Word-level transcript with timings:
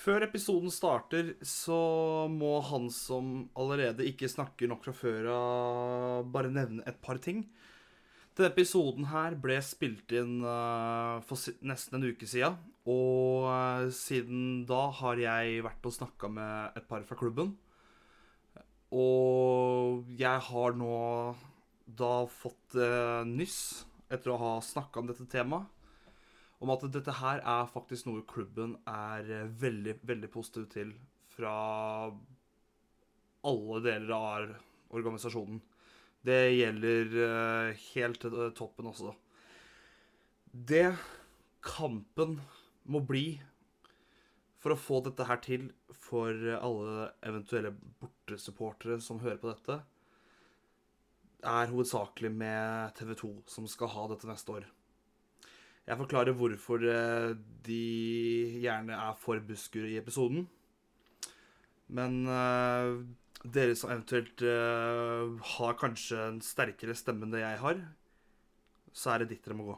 Før 0.00 0.24
episoden 0.24 0.72
starter, 0.72 1.34
så 1.44 1.76
må 2.32 2.54
han 2.64 2.86
som 2.94 3.50
allerede 3.58 4.06
ikke 4.08 4.30
snakker 4.32 4.70
nok 4.70 4.86
fra 4.86 4.94
før 4.96 5.26
av, 5.34 6.30
bare 6.32 6.52
nevne 6.54 6.86
et 6.88 6.96
par 7.04 7.20
ting. 7.20 7.42
Denne 8.38 8.48
episoden 8.54 9.10
her 9.10 9.34
ble 9.42 9.58
spilt 9.60 10.14
inn 10.16 10.38
uh, 10.40 11.20
for 11.26 11.36
nesten 11.66 11.98
en 11.98 12.06
uke 12.08 12.28
siden. 12.30 12.56
Og 12.88 13.44
uh, 13.50 13.90
siden 13.92 14.62
da 14.68 14.86
har 15.02 15.20
jeg 15.20 15.64
vært 15.66 15.88
og 15.90 15.96
snakka 15.98 16.30
med 16.32 16.78
et 16.80 16.86
par 16.88 17.04
fra 17.04 17.18
klubben. 17.20 17.52
Og 18.96 20.08
jeg 20.16 20.46
har 20.48 20.78
nå 20.80 20.94
da 22.00 22.14
fått 22.32 22.78
uh, 22.80 23.20
nyss, 23.28 23.84
etter 24.08 24.32
å 24.32 24.40
ha 24.40 24.54
snakka 24.64 25.02
om 25.02 25.12
dette 25.12 25.28
temaet, 25.28 25.68
om 26.60 26.72
at 26.74 26.84
dette 26.92 27.14
her 27.20 27.40
er 27.40 27.70
faktisk 27.72 28.08
noe 28.08 28.24
klubben 28.28 28.76
er 28.88 29.48
veldig, 29.60 29.96
veldig 30.06 30.30
positiv 30.32 30.66
til 30.72 30.92
fra 31.32 31.54
alle 33.48 33.80
deler 33.84 34.12
av 34.12 34.50
organisasjonen. 34.92 35.60
Det 36.20 36.40
gjelder 36.52 37.14
uh, 37.16 37.84
helt 37.94 38.20
til 38.20 38.36
toppen 38.56 38.90
også. 38.90 39.14
Det 40.52 40.90
kampen 41.64 42.36
må 42.90 43.00
bli 43.06 43.40
for 44.60 44.74
å 44.74 44.80
få 44.80 45.00
dette 45.06 45.24
her 45.24 45.40
til 45.40 45.70
for 45.96 46.34
alle 46.58 47.06
eventuelle 47.24 47.72
bortesupportere 48.02 48.98
som 49.00 49.22
hører 49.22 49.40
på 49.40 49.48
dette, 49.48 49.78
er 51.40 51.70
hovedsakelig 51.70 52.28
med 52.34 52.92
TV 52.98 53.14
2, 53.16 53.30
som 53.48 53.68
skal 53.70 53.92
ha 53.94 54.04
dette 54.10 54.28
neste 54.28 54.58
år. 54.58 54.66
Jeg 55.90 55.98
forklarer 55.98 56.36
hvorfor 56.38 56.84
eh, 56.86 57.32
de 57.66 57.84
gjerne 58.62 58.94
er 58.94 59.16
for 59.18 59.40
busker 59.42 59.88
i 59.88 59.96
episoden. 59.98 60.44
Men 61.90 62.20
uh, 62.30 63.02
dere 63.42 63.74
som 63.74 63.90
eventuelt 63.90 64.44
uh, 64.46 65.34
har 65.56 65.78
kanskje 65.80 66.20
en 66.28 66.38
sterkere 66.46 66.94
stemme 66.94 67.26
enn 67.26 67.34
det 67.34 67.42
jeg 67.42 67.58
har, 67.64 67.82
så 68.94 69.16
er 69.16 69.24
det 69.24 69.32
ditt 69.32 69.42
dere 69.48 69.58
må 69.58 69.66
gå. 69.72 69.76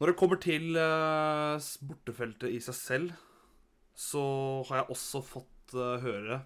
Når 0.00 0.12
det 0.14 0.16
kommer 0.16 0.40
til 0.40 0.80
uh, 0.80 1.60
bortefeltet 1.84 2.56
i 2.56 2.64
seg 2.64 2.80
selv, 2.80 3.12
så 3.92 4.24
har 4.70 4.80
jeg 4.80 4.94
også 4.96 5.20
fått 5.20 5.76
høre 5.76 6.40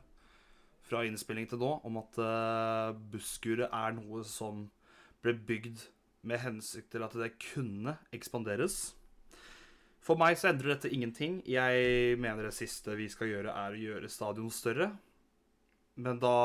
fra 0.84 1.04
innspilling 1.06 1.46
til 1.48 1.62
nå 1.62 1.70
om 1.86 1.94
at 2.02 2.18
busskuret 3.12 3.70
er 3.70 3.94
noe 3.96 4.24
som 4.28 4.66
ble 5.24 5.32
bygd 5.48 5.86
med 6.26 6.42
hensikt 6.42 6.90
til 6.94 7.04
at 7.06 7.14
det 7.18 7.34
kunne 7.52 7.96
ekspanderes. 8.14 8.94
For 10.04 10.20
meg 10.20 10.36
så 10.36 10.50
endrer 10.50 10.74
dette 10.74 10.92
ingenting. 10.92 11.38
Jeg 11.48 12.18
mener 12.20 12.48
det 12.48 12.56
siste 12.56 12.96
vi 12.98 13.08
skal 13.12 13.30
gjøre, 13.30 13.54
er 13.56 13.76
å 13.76 13.82
gjøre 13.86 14.12
stadion 14.12 14.52
større. 14.52 14.90
Men 15.96 16.18
da 16.20 16.36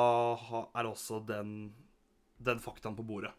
er 0.77 0.87
også 0.87 1.19
den, 1.27 1.73
den 2.37 2.61
faktaen 2.63 2.95
på 2.95 3.05
bordet. 3.07 3.33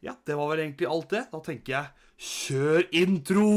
Ja, 0.00 0.14
det 0.24 0.36
var 0.38 0.52
vel 0.52 0.64
egentlig 0.64 0.88
alt 0.88 1.10
det. 1.12 1.26
Da 1.32 1.42
tenker 1.44 1.74
jeg 1.74 2.28
kjør 2.30 2.86
intro! 3.02 3.48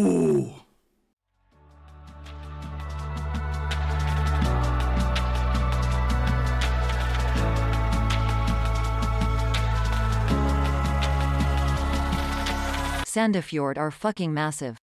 Sandefjord 13.14 13.78
are 13.78 13.92
fucking 13.92 14.34
massive. 14.34 14.78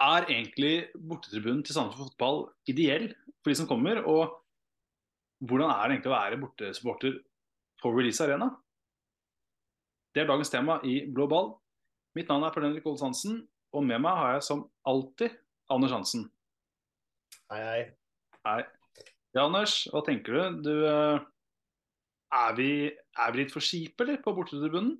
Er 0.00 0.28
egentlig 0.28 0.90
bortetribunen 0.92 1.62
til 1.64 1.72
Sandefjord 1.72 2.10
fotball 2.10 2.42
ideell 2.68 3.14
for 3.40 3.48
de 3.48 3.54
som 3.56 3.68
kommer? 3.70 4.02
Og 4.04 4.36
hvordan 5.48 5.72
er 5.72 5.80
det 5.80 5.94
egentlig 5.94 6.12
å 6.12 6.18
være 6.18 6.40
bortesupporter 6.42 7.16
på 7.80 7.94
Release 7.96 8.20
Arena? 8.20 8.50
Det 10.12 10.26
er 10.26 10.28
dagens 10.28 10.52
tema 10.52 10.76
i 10.84 11.06
Blå 11.08 11.24
ball. 11.32 11.54
Mitt 12.18 12.28
navn 12.28 12.44
er 12.44 12.52
Pernille 12.52 12.74
Henrik 12.74 12.92
Olsen 12.92 13.14
Hansen, 13.14 13.40
og 13.72 13.86
med 13.86 14.02
meg 14.02 14.18
har 14.18 14.36
jeg 14.36 14.46
som 14.48 14.64
alltid 14.88 15.34
Anders 15.70 15.94
Hansen. 15.94 16.26
Hei, 17.50 17.60
hei. 17.62 17.82
Hei. 18.46 18.62
Ja, 19.34 19.44
Anders, 19.44 19.84
hva 19.92 20.02
tenker 20.06 20.34
du? 20.34 20.62
du 20.66 20.72
eh, 20.90 21.20
er, 22.34 22.56
vi, 22.58 22.70
er 22.90 23.32
vi 23.34 23.42
litt 23.42 23.54
for 23.54 23.62
kjipe, 23.62 24.02
eller, 24.02 24.18
på 24.24 24.34
bortetribunen? 24.34 24.96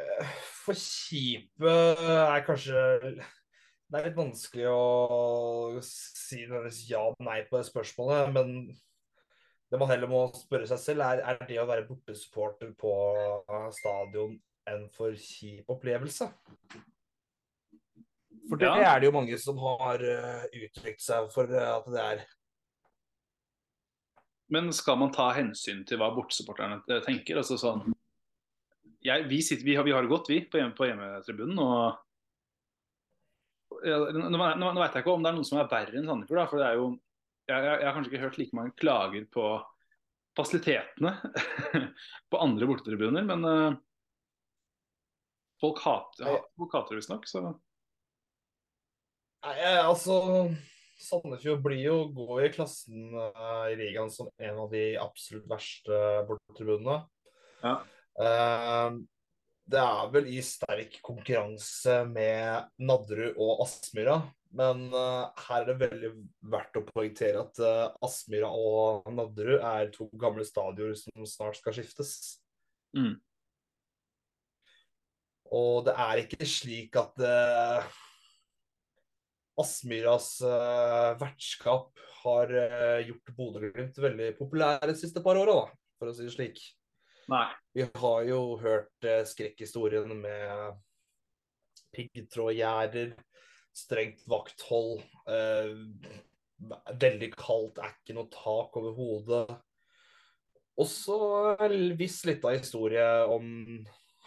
Eh, 0.00 0.32
for 0.64 0.78
kjipe 0.78 1.74
er 2.00 2.46
kanskje 2.46 2.80
Det 3.12 4.00
er 4.00 4.08
litt 4.08 4.16
vanskelig 4.16 4.70
å 4.72 5.82
si 5.84 6.46
ja 6.88 7.04
og 7.04 7.20
nei 7.22 7.42
på 7.50 7.60
det 7.60 7.68
spørsmålet, 7.68 8.32
men 8.32 8.56
det 9.68 9.80
man 9.80 9.90
heller 9.90 10.08
må 10.08 10.24
spørre 10.38 10.68
seg 10.70 10.80
selv, 10.80 11.04
er, 11.04 11.20
er 11.24 11.44
det 11.48 11.60
å 11.60 11.68
være 11.68 11.86
bortesupporter 11.88 12.72
på 12.80 12.94
stadion 13.76 14.38
en 14.70 14.86
for 14.92 15.16
kjip 15.18 15.68
opplevelse. 15.70 16.28
For 18.48 18.60
det 18.60 18.68
ja. 18.68 18.92
er 18.92 19.00
det 19.00 19.08
jo 19.08 19.16
mange 19.16 19.36
som 19.40 19.58
har 19.62 20.02
uh, 20.04 20.44
uttrykt 20.52 21.02
seg 21.04 21.30
for 21.32 21.48
uh, 21.48 21.76
at 21.78 21.86
det 21.92 22.02
er. 22.04 22.24
Men 24.52 24.72
skal 24.76 24.98
man 25.00 25.12
ta 25.14 25.30
hensyn 25.36 25.84
til 25.88 25.98
hva 26.00 26.10
bortsupporterne 26.14 26.82
eh, 26.84 27.00
tenker? 27.06 27.40
Altså 27.40 27.56
sånn 27.58 27.94
jeg, 29.04 29.24
vi, 29.28 29.38
sitter, 29.44 29.64
vi, 29.66 29.76
har, 29.76 29.84
vi, 29.84 29.92
har, 29.92 30.04
det 30.04 30.12
godt, 30.12 30.28
vi, 30.32 30.40
på, 30.48 30.58
hjemme, 30.60 30.76
på 30.76 30.86
hjemmetribunen. 30.88 31.58
og 31.60 31.84
ja, 33.84 33.98
nå, 34.16 34.28
nå, 34.32 34.38
nå, 34.60 34.80
vet 34.80 34.94
jeg 34.96 35.04
ikke 35.04 35.12
om 35.12 35.24
det 35.24 35.30
er 35.30 35.36
noen 35.36 35.48
som 35.48 35.60
er 35.60 35.68
verre 35.68 35.98
enn 35.98 36.08
Sandefjord. 36.08 36.48
For 36.48 36.60
det 36.60 36.68
er 36.68 36.78
jo, 36.80 36.86
jeg, 37.44 37.56
jeg, 37.56 37.74
jeg, 37.74 37.86
har 37.86 37.96
kanskje 37.96 38.12
ikke 38.12 38.22
hørt 38.22 38.38
like 38.40 38.56
mange 38.56 38.76
klager 38.80 39.26
på 39.34 39.44
fasilitetene 40.38 41.12
på 42.32 42.40
andre 42.46 42.68
bortetribuner. 42.70 43.26
Men 43.28 43.44
uh, 43.44 43.76
Folk 45.64 45.80
hater, 45.80 46.42
folk 46.58 46.76
hater 46.76 46.92
det 46.92 47.00
visstnok, 47.00 47.28
så 47.30 47.40
Nei, 49.44 49.54
altså 49.80 50.18
Sandefjord 51.00 51.62
blir 51.64 51.80
jo 51.82 51.96
gå 52.16 52.38
i 52.44 52.50
klassen 52.52 53.16
uh, 53.16 53.66
i 53.72 53.74
ligaen 53.76 54.12
som 54.12 54.28
en 54.40 54.60
av 54.62 54.70
de 54.72 54.84
absolutt 55.00 55.48
verste 55.50 55.98
bortetribunene. 56.28 57.00
Ja. 57.64 57.74
Uh, 58.20 59.02
det 59.64 59.80
er 59.80 60.08
vel 60.12 60.30
i 60.32 60.40
sterk 60.44 60.98
konkurranse 61.04 62.02
med 62.10 62.70
Nadderud 62.84 63.38
og 63.40 63.64
Aspmyra. 63.64 64.18
Men 64.54 64.86
uh, 64.94 65.32
her 65.48 65.64
er 65.64 65.70
det 65.70 65.78
veldig 65.80 66.10
verdt 66.52 66.78
å 66.78 66.84
poengtere 66.86 67.42
at 67.42 67.60
uh, 67.64 67.94
Aspmyra 68.04 68.52
og 68.52 69.08
Nadderud 69.12 69.58
er 69.58 69.92
to 69.94 70.06
gamle 70.20 70.46
stadioner 70.46 70.96
som 71.00 71.26
snart 71.28 71.58
skal 71.58 71.74
skiftes. 71.76 72.14
Mm. 72.94 73.16
Og 75.54 75.84
det 75.86 75.94
er 76.02 76.22
ikke 76.24 76.46
slik 76.48 76.96
at 76.98 77.20
uh, 77.22 77.84
Aspmyras 79.60 80.30
uh, 80.42 81.14
vertskap 81.20 81.92
har 82.24 82.50
uh, 82.50 83.02
gjort 83.06 83.34
Bodø-Glimt 83.36 84.00
veldig 84.02 84.32
populære 84.38 84.90
de 84.90 84.96
siste 84.98 85.22
par 85.22 85.38
åra, 85.38 85.68
for 85.98 86.10
å 86.10 86.16
si 86.16 86.26
det 86.26 86.34
slik. 86.34 86.58
Nei. 87.30 87.46
Vi 87.76 87.86
har 87.86 88.26
jo 88.26 88.40
hørt 88.64 89.06
uh, 89.06 89.22
skrekkhistorien 89.28 90.10
med 90.24 90.82
piggtrådgjerder, 91.94 93.12
strengt 93.74 94.24
vakthold, 94.30 95.04
veldig 96.98 97.28
kaldt, 97.38 97.78
er 97.78 97.92
ikke 97.92 98.16
noe 98.16 98.26
tak 98.34 98.74
over 98.80 98.96
hodet. 98.96 99.54
Og 100.74 100.88
så 100.90 101.18
viss 101.94 102.24
litt 102.26 102.42
av 102.42 102.56
historie 102.56 103.06
om 103.30 103.46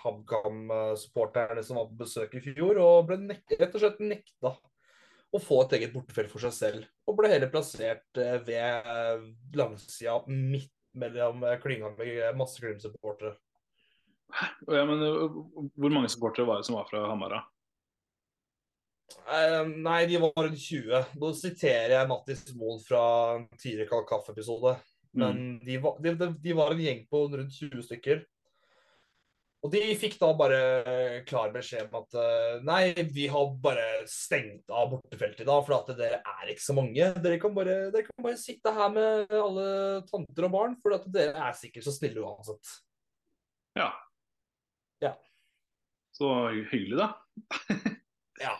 HamKam-supporterne 0.07 1.63
som 1.65 1.80
var 1.80 1.92
på 1.92 2.01
besøk 2.01 2.33
i 2.39 2.44
fjor, 2.50 2.80
og 2.81 3.12
ble 3.12 3.38
rett 3.54 3.75
og 3.75 3.83
slett 3.83 4.01
nekta 4.04 4.56
å 5.36 5.42
få 5.44 5.59
et 5.65 5.75
eget 5.77 5.94
bortefelt 5.94 6.31
for 6.31 6.44
seg 6.44 6.56
selv. 6.56 6.88
Og 7.07 7.18
ble 7.19 7.31
heller 7.31 7.51
plassert 7.51 8.21
eh, 8.21 8.39
ved 8.48 8.88
eh, 8.94 9.27
langsida 9.59 10.21
midt 10.31 10.71
mellom 10.98 11.44
eh, 11.44 11.59
klynga 11.62 11.92
med 11.98 12.39
masse 12.39 12.63
Glimt-supportere. 12.63 13.36
Ja, 14.68 14.81
men 14.88 15.00
hvor 15.00 15.94
mange 15.94 16.09
supportere 16.12 16.48
var 16.48 16.59
det 16.59 16.68
som 16.68 16.80
var 16.80 16.89
fra 16.89 17.06
Hamar, 17.07 17.39
Uh, 19.27 19.63
nei, 19.63 20.01
de 20.07 20.19
var 20.19 20.33
rundt 20.36 20.59
20. 20.59 21.13
Nå 21.19 21.30
siterer 21.36 21.94
jeg 21.94 22.07
Mattis 22.09 22.42
Moen 22.59 22.80
fra 22.83 23.01
en 23.38 23.45
tidligere 23.56 23.88
Kald 23.92 24.07
kaffe-episode. 24.09 24.74
Men 25.18 25.38
mm. 25.38 25.59
de, 25.65 25.77
var, 25.83 26.01
de, 26.04 26.13
de, 26.44 26.56
var, 26.56 26.74
en 26.74 26.83
gjeng 26.83 27.06
på 27.12 27.21
rundt 27.31 27.56
20 27.56 27.86
stykker. 27.88 28.25
Og 29.68 29.74
de 29.74 29.81
fikk 30.00 30.14
da 30.22 30.30
bare 30.40 30.60
klar 31.28 31.50
beskjed 31.52 31.90
om 31.90 31.98
at 32.00 32.16
eh, 32.22 32.54
nei, 32.64 32.84
vi 33.12 33.25
har 33.28 33.50
bare 33.60 34.06
stengt 34.08 34.72
av 34.72 34.94
bortefeltet 34.94 35.44
i 35.44 35.48
dag, 35.50 35.66
for 35.68 35.75
at 35.75 35.90
dere 35.98 36.22
er 36.24 36.52
ikke 36.54 36.64
så 36.64 36.75
mange. 36.78 37.10
Dere 37.19 37.40
kan 37.42 37.52
bare, 37.58 37.75
dere 37.92 38.06
kan 38.08 38.24
bare 38.24 38.40
sitte 38.40 38.72
her 38.72 38.94
med 38.96 39.34
alle 39.36 39.66
tanter 40.08 40.48
og 40.48 40.54
barn, 40.54 40.78
for 40.80 40.96
at 40.96 41.10
dere 41.12 41.36
er 41.50 41.58
sikkert 41.60 41.84
så 41.84 41.98
snille 41.98 42.24
uansett. 42.24 42.72
Ja. 43.75 43.90
Ja. 45.04 45.12
Så 46.16 46.31
hyggelig, 46.72 47.04
da. 47.04 47.12
Ja. 48.38 48.54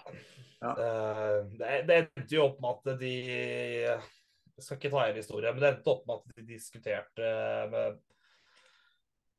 Ja. 0.58 0.72
Eh, 0.74 1.34
det, 1.56 1.74
det 1.88 1.98
endte 2.02 2.34
jo 2.34 2.48
opp 2.50 2.60
med 2.64 2.72
at 2.74 3.00
de 3.00 3.12
Jeg 3.86 4.64
skal 4.66 4.80
ikke 4.80 4.90
ta 4.90 5.04
igjen 5.06 5.20
historien, 5.22 5.54
men 5.54 5.64
det 5.64 5.70
endte 5.70 5.94
opp 5.94 6.08
med 6.10 6.18
at 6.18 6.40
de 6.42 6.48
diskuterte 6.52 7.34
med 7.72 8.00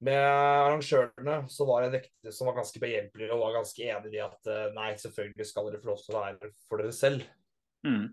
med 0.04 0.18
arrangørene 0.18 1.40
så 1.50 1.66
var 1.66 1.82
det 1.82 1.88
en 1.88 1.96
vekter 1.96 2.34
som 2.34 2.46
var 2.48 2.60
ganske 2.60 2.80
behjelpelig 2.82 3.30
og 3.34 3.42
var 3.42 3.56
ganske 3.58 3.86
enig 3.90 4.14
i 4.14 4.22
at 4.22 4.50
eh, 4.52 4.68
nei, 4.76 4.92
selvfølgelig 5.02 5.46
skal 5.48 5.68
dere 5.68 5.80
få 5.82 5.90
lov 5.90 6.02
til 6.04 6.14
å 6.14 6.22
være 6.22 6.50
for 6.68 6.82
dere 6.82 6.94
selv. 6.94 7.24
Mm. 7.86 8.04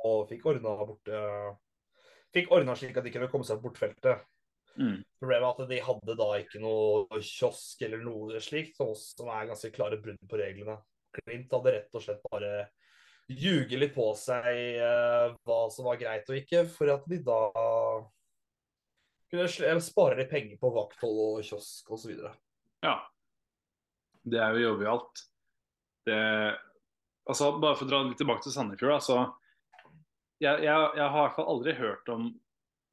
Og 0.00 0.28
fikk 0.30 0.46
ordna 0.52 0.76
borte 0.86 1.20
Fikk 2.30 2.52
ordna 2.54 2.76
slik 2.78 2.94
at 2.94 3.02
de 3.02 3.10
kunne 3.10 3.26
komme 3.26 3.42
seg 3.42 3.58
på 3.58 3.66
bortfeltet. 3.66 4.20
Mm. 4.78 5.00
Problemet 5.18 5.48
er 5.48 5.64
at 5.64 5.70
de 5.72 5.78
hadde 5.82 6.14
da 6.20 6.28
ikke 6.38 6.60
noe 6.62 7.22
kiosk 7.26 7.82
eller 7.82 8.04
noe 8.04 8.38
slikt, 8.44 8.78
som 8.78 9.30
er 9.34 9.48
ganske 9.50 9.72
klare 9.74 9.98
brudd 9.98 10.20
på 10.30 10.38
reglene. 10.38 10.76
Klint 11.16 11.50
hadde 11.56 11.72
rett 11.74 11.98
og 11.98 12.04
slett 12.04 12.22
bare 12.30 12.68
ljuget 13.30 13.78
litt 13.82 13.96
på 13.96 14.06
seg 14.18 14.46
eh, 14.78 15.34
hva 15.46 15.58
som 15.74 15.90
var 15.90 15.98
greit 15.98 16.30
og 16.30 16.38
ikke, 16.38 16.64
for 16.70 16.94
at 16.94 17.02
de 17.10 17.18
da 17.26 17.40
kunne 19.30 19.80
spare 19.84 20.18
litt 20.18 20.30
penger 20.32 20.58
på 20.60 20.72
vakthold 20.74 21.20
og 21.26 21.44
kiosk 21.46 21.92
osv. 21.94 22.16
Ja. 22.84 22.96
Det 24.20 24.40
er 24.40 24.56
jo 24.56 24.72
jovialt. 24.72 25.24
Det 26.08 26.18
Altså, 27.30 27.52
bare 27.62 27.76
for 27.78 27.86
å 27.86 27.90
dra 27.90 27.98
litt 28.02 28.18
tilbake 28.18 28.42
til 28.42 28.50
Sandefjord, 28.50 29.04
da, 29.06 29.18
jeg, 30.40 30.62
jeg, 30.64 30.86
jeg 30.96 31.04
har 31.04 31.20
i 31.20 31.26
hvert 31.28 31.36
fall 31.36 31.50
aldri 31.52 31.74
hørt 31.78 32.08
om 32.10 32.24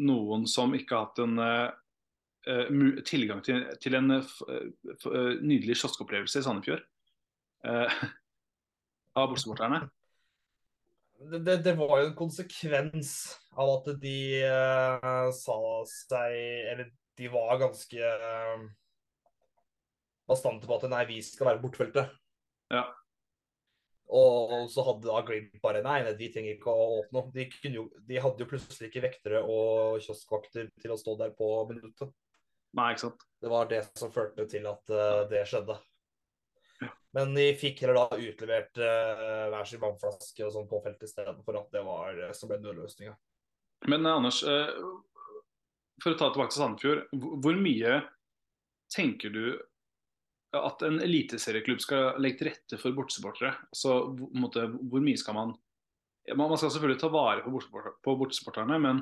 noen 0.05 0.43
som 0.51 0.75
ikke 0.77 0.93
har 0.93 1.07
hatt 1.07 1.21
en 1.23 1.39
eh, 1.41 2.99
tilgang 3.07 3.41
til, 3.41 3.63
til 3.81 3.97
en 3.97 4.19
eh, 4.19 5.33
nydelig 5.41 5.79
kioskopplevelse 5.79 6.43
i 6.43 6.45
Sandefjord. 6.45 6.83
Uh, 7.65 7.89
av 9.17 9.31
bortesupporterne. 9.31 9.87
Det, 11.17 11.39
det, 11.41 11.57
det 11.65 11.73
var 11.79 11.95
jo 11.99 12.09
en 12.11 12.17
konsekvens 12.17 13.13
av 13.57 13.71
at 13.79 13.87
de 14.01 14.17
uh, 14.45 15.29
sa 15.33 15.57
seg 15.89 16.35
Eller 16.73 16.91
de 17.17 17.31
var 17.33 17.57
ganske 17.57 18.11
uh, 18.21 18.67
bastante 20.29 20.69
på 20.69 20.77
at 20.77 20.85
nei, 20.91 21.03
vi 21.09 21.17
skal 21.25 21.51
være 21.51 21.61
bortfeltet. 21.63 22.13
Ja. 22.73 22.83
Og 24.07 24.69
så 24.71 24.83
hadde 24.87 25.07
da 25.07 25.23
Glimt 25.25 25.57
bare 25.63 25.81
nei, 25.83 25.97
nei, 26.05 26.13
de 26.19 26.29
trenger 26.31 26.55
ikke 26.55 26.71
å 26.71 27.01
åpne. 27.01 27.25
De, 27.33 27.47
jo, 27.73 27.87
de 28.07 28.21
hadde 28.23 28.43
jo 28.43 28.49
plutselig 28.51 28.91
ikke 28.91 29.03
vektere 29.07 29.41
og 29.43 29.97
kioskvakter 30.03 30.69
til 30.83 30.93
å 30.93 30.99
stå 30.99 31.17
der 31.19 31.33
på 31.35 31.49
minuttet. 31.71 32.13
Nei, 32.77 32.91
ikke 32.93 33.07
sant. 33.07 33.25
Det 33.41 33.51
var 33.51 33.71
det 33.71 33.81
som 33.97 34.13
førte 34.13 34.45
til 34.51 34.67
at 34.69 34.93
uh, 34.93 35.23
det 35.31 35.43
skjedde. 35.49 35.79
Men 37.17 37.33
de 37.33 37.47
fikk 37.57 37.79
heller 37.81 37.97
da 37.97 38.17
utlevert 38.21 38.77
eh, 38.77 39.45
hver 39.49 39.65
sin 39.65 39.81
vannflaske 39.81 40.43
og 40.45 40.51
sånn 40.53 40.67
på 40.69 40.83
feltet 40.83 41.07
istedenfor 41.09 41.57
at 41.57 41.71
det 41.73 41.81
var 41.85 42.13
det 42.13 42.27
som 42.37 42.51
ble 42.51 42.59
nødløsninga. 42.61 43.15
Men 43.89 44.05
eh, 44.05 44.17
Anders, 44.19 44.43
eh, 44.45 44.69
for 46.03 46.13
å 46.13 46.19
ta 46.19 46.27
tilbake 46.29 46.53
til 46.53 46.61
Sandefjord. 46.61 47.07
hvor- 47.41 47.57
mye 47.57 47.95
tenker 48.93 49.33
du 49.33 49.57
at 50.53 50.81
en 50.85 50.99
eliteserieklubb 51.03 51.81
skal 51.81 52.19
legge 52.21 52.37
til 52.39 52.51
rette 52.51 52.77
for 52.79 52.93
bortesupportere? 52.95 53.55
Altså, 53.73 53.97
måte, 54.37 54.67
hvor 54.77 55.01
mye 55.01 55.17
skal 55.17 55.33
man 55.33 55.57
Man 56.35 56.57
skal 56.57 56.69
selvfølgelig 56.69 56.99
ta 56.99 57.07
vare 57.07 57.41
på 57.41 58.13
bortesupporterne, 58.19 58.77
men 58.83 58.97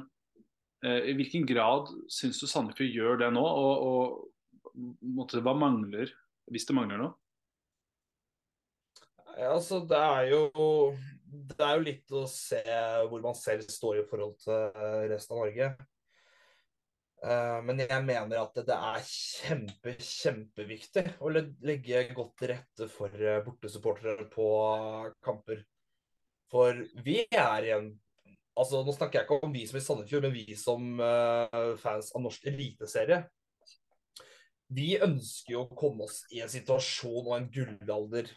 eh, 0.86 1.10
i 1.10 1.14
hvilken 1.18 1.48
grad 1.50 1.90
syns 2.08 2.38
du 2.40 2.46
Sandefjord 2.46 2.94
gjør 2.94 3.18
det 3.24 3.34
nå? 3.34 3.42
Og, 3.42 3.86
og 3.90 4.82
måte, 5.02 5.42
hva 5.42 5.56
mangler, 5.58 6.12
hvis 6.54 6.68
det 6.70 6.76
mangler 6.78 7.02
noe? 7.02 7.16
Altså, 9.36 9.82
det 9.84 9.98
er 10.00 10.30
jo 10.32 10.96
Det 11.28 11.60
er 11.60 11.76
jo 11.76 11.84
litt 11.84 12.14
å 12.16 12.24
se 12.32 12.62
hvor 13.10 13.20
man 13.24 13.36
selv 13.36 13.68
står 13.68 14.00
i 14.00 14.08
forhold 14.08 14.38
til 14.40 14.56
eh, 14.56 15.04
resten 15.12 15.36
av 15.36 15.42
Norge. 15.42 15.68
Eh, 17.26 17.58
Men 17.68 17.82
jeg 17.84 18.06
mener 18.08 18.40
at 18.40 18.56
det 18.56 18.78
er 18.78 19.10
kjempe, 19.10 19.98
kjempeviktig 20.00 21.04
å 21.20 21.34
legge 21.36 22.06
godt 22.16 22.38
til 22.40 22.54
rette 22.54 22.88
for 22.94 23.12
eh, 23.20 23.42
bortesupportere 23.44 24.30
på 24.32 24.48
kamper. 25.26 25.66
For 26.52 26.80
vi 27.04 27.26
er 27.28 27.70
i 27.70 27.78
en 27.78 27.94
Altså, 28.56 28.86
nå 28.88 28.94
snakker 28.96 29.20
jeg 29.20 29.26
ikke 29.28 29.44
om 29.44 29.52
vi 29.52 29.66
som 29.68 29.76
i 29.76 29.82
Sandefjord, 29.84 30.24
men 30.24 30.32
vi 30.32 30.54
som 30.56 30.84
fans 31.82 32.14
av 32.16 32.22
norsk 32.24 32.46
eliteserie. 32.48 33.18
Vi 34.72 34.94
ønsker 34.96 35.52
jo 35.58 35.66
å 35.66 35.76
komme 35.76 36.08
oss 36.08 36.22
i 36.32 36.40
en 36.40 36.54
situasjon 36.54 37.26
og 37.26 37.34
en 37.36 37.50
gullalder 37.52 38.32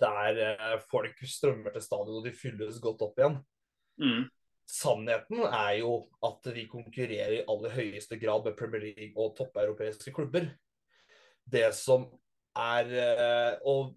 der 0.00 0.38
eh, 0.46 0.78
folk 0.90 1.18
strømmer 1.28 1.74
til 1.74 1.84
stadion 1.84 2.20
og 2.20 2.26
de 2.26 2.34
fylles 2.36 2.80
godt 2.82 3.04
opp 3.06 3.20
igjen. 3.20 3.38
Mm. 4.02 4.24
Sannheten 4.72 5.42
er 5.48 5.78
jo 5.80 5.94
at 6.24 6.48
vi 6.54 6.66
konkurrerer 6.70 7.38
i 7.40 7.44
aller 7.50 7.74
høyeste 7.74 8.18
grad 8.20 8.46
med 8.46 8.56
Premier 8.58 8.84
League 8.86 9.16
og 9.20 9.34
toppeuropeiske 9.38 10.14
klubber. 10.14 10.48
Det 11.44 11.66
som 11.76 12.06
er 12.56 12.92
eh, 13.02 13.54
Og 13.66 13.96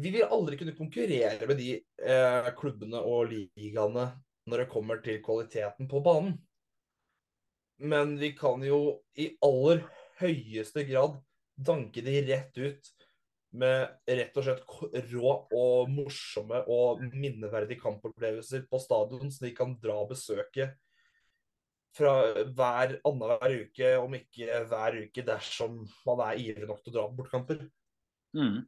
vi 0.00 0.12
vil 0.14 0.28
aldri 0.32 0.58
kunne 0.58 0.76
konkurrere 0.76 1.46
med 1.46 1.58
de 1.60 1.72
eh, 1.78 2.50
klubbene 2.58 3.00
og 3.00 3.30
ligaene 3.32 4.10
når 4.50 4.64
det 4.64 4.70
kommer 4.72 5.00
til 5.04 5.20
kvaliteten 5.22 5.88
på 5.90 6.00
banen. 6.04 6.38
Men 7.80 8.16
vi 8.20 8.32
kan 8.36 8.62
jo 8.64 9.00
i 9.16 9.30
aller 9.44 9.84
høyeste 10.20 10.84
grad 10.88 11.16
danke 11.56 12.02
de 12.04 12.16
rett 12.28 12.58
ut 12.60 12.90
med 13.50 13.96
rett 14.06 14.36
og 14.38 14.46
slett 14.46 15.10
rå 15.10 15.32
og 15.58 15.90
morsomme 15.90 16.62
og 16.70 17.02
minneverdige 17.10 17.80
kampopplevelser 17.82 18.66
på 18.70 18.78
stadion, 18.82 19.30
så 19.32 19.46
de 19.46 19.52
kan 19.56 19.74
dra 19.82 19.96
og 20.04 20.12
besøke 20.12 20.70
fra 21.96 22.12
hver 22.54 22.98
annenhver 23.06 23.56
uke, 23.64 23.94
om 23.98 24.14
ikke 24.14 24.60
hver 24.70 24.98
uke, 25.06 25.24
dersom 25.26 25.80
man 26.06 26.22
er 26.28 26.42
ivrig 26.42 26.68
nok 26.70 26.84
til 26.84 26.92
å 26.92 26.96
dra 26.96 27.06
på 27.08 27.18
bortkamper. 27.18 27.64
Mm. 28.38 28.60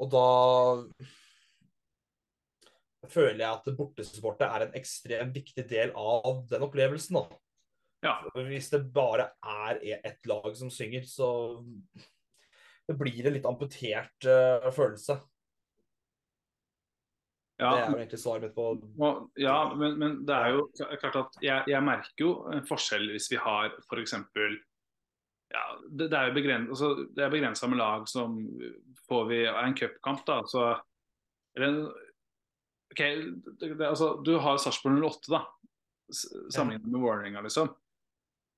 Og 0.00 0.12
da 0.14 0.28
føler 3.10 3.42
jeg 3.42 3.50
at 3.50 3.68
bortesupportet 3.76 4.46
er 4.46 4.66
en 4.66 4.78
ekstremt 4.78 5.34
viktig 5.34 5.66
del 5.68 5.92
av 5.98 6.44
den 6.50 6.64
opplevelsen. 6.64 7.18
da. 7.18 7.40
Ja. 8.06 8.14
Hvis 8.46 8.70
det 8.72 8.84
bare 8.94 9.32
er 9.42 9.82
ett 9.98 10.26
lag 10.30 10.54
som 10.56 10.70
synger, 10.72 11.04
så 11.10 11.28
det 12.90 12.96
blir 13.00 13.26
en 13.30 13.36
litt 13.38 13.46
amputert 13.48 14.26
uh, 14.26 14.66
følelse. 14.74 15.16
ja. 17.60 17.70
Det 17.76 17.82
er 17.84 17.90
jo 17.92 17.98
egentlig 18.00 18.20
svaret 18.22 18.42
mitt 18.46 18.54
på 18.56 18.66
Og, 19.04 19.24
ja, 19.40 19.56
men, 19.76 19.96
men 20.00 20.18
det 20.28 20.34
er 20.36 20.54
jo 20.56 20.66
klart 21.00 21.18
at 21.20 21.38
jeg, 21.44 21.64
jeg 21.68 21.84
merker 21.84 22.24
jo 22.24 22.30
en 22.54 22.64
forskjell 22.68 23.10
hvis 23.12 23.30
vi 23.32 23.38
har 23.40 23.74
f.eks. 23.84 24.14
Ja, 25.50 25.64
det, 25.90 26.06
det 26.12 26.16
er 26.18 26.28
jo 26.30 26.36
begrenset, 26.36 26.70
altså, 26.70 26.88
det 27.16 27.24
er 27.26 27.32
begrensa 27.32 27.66
med 27.68 27.80
lag 27.80 28.06
som 28.08 28.36
får 29.10 29.24
vi 29.32 29.40
en 29.50 29.74
cupkamp, 29.76 30.22
da. 30.28 30.40
Så 30.46 30.62
eller, 31.58 31.66
en- 31.66 32.08
OK, 32.90 33.00
det, 33.60 33.74
det, 33.78 33.86
altså, 33.86 34.12
du 34.26 34.36
har 34.42 34.58
Sarpsborg 34.62 34.98
08, 35.02 35.30
da. 35.34 35.40
Sammenlignet 36.54 36.86
med 36.90 37.02
Vålerenga, 37.02 37.42
liksom. 37.46 37.68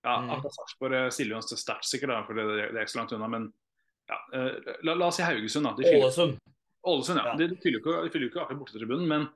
Ja, 0.03 0.19
Mm. 0.19 0.43
Sarpsborg 0.51 0.95
eh, 0.99 1.09
stiller 1.15 1.37
jo 1.39 1.57
sterkt, 1.57 1.87
sikkert, 1.87 2.11
da, 2.11 2.23
for 2.27 2.35
det, 2.35 2.47
det 2.59 2.77
er 2.77 2.85
ikke 2.85 2.93
så 2.97 2.99
langt 3.01 3.12
unna. 3.17 3.29
Men 3.31 3.45
ja, 4.12 4.19
eh, 4.38 4.75
la, 4.87 4.95
la 5.00 5.09
oss 5.09 5.16
si 5.19 5.25
Haugesund, 5.26 5.66
da. 5.69 5.73
Fyller- 5.81 6.04
Ålesund. 6.04 6.37
Ålesund, 6.92 7.19
ja. 7.23 7.25
Ja. 7.33 7.37
De, 7.40 7.49
de 7.52 7.57
fyller 7.62 7.81
jo 7.81 8.04
ikke, 8.09 8.19
de 8.21 8.28
ikke 8.28 8.42
akkurat 8.45 8.61
bortetribunen, 8.61 9.09
men 9.09 9.26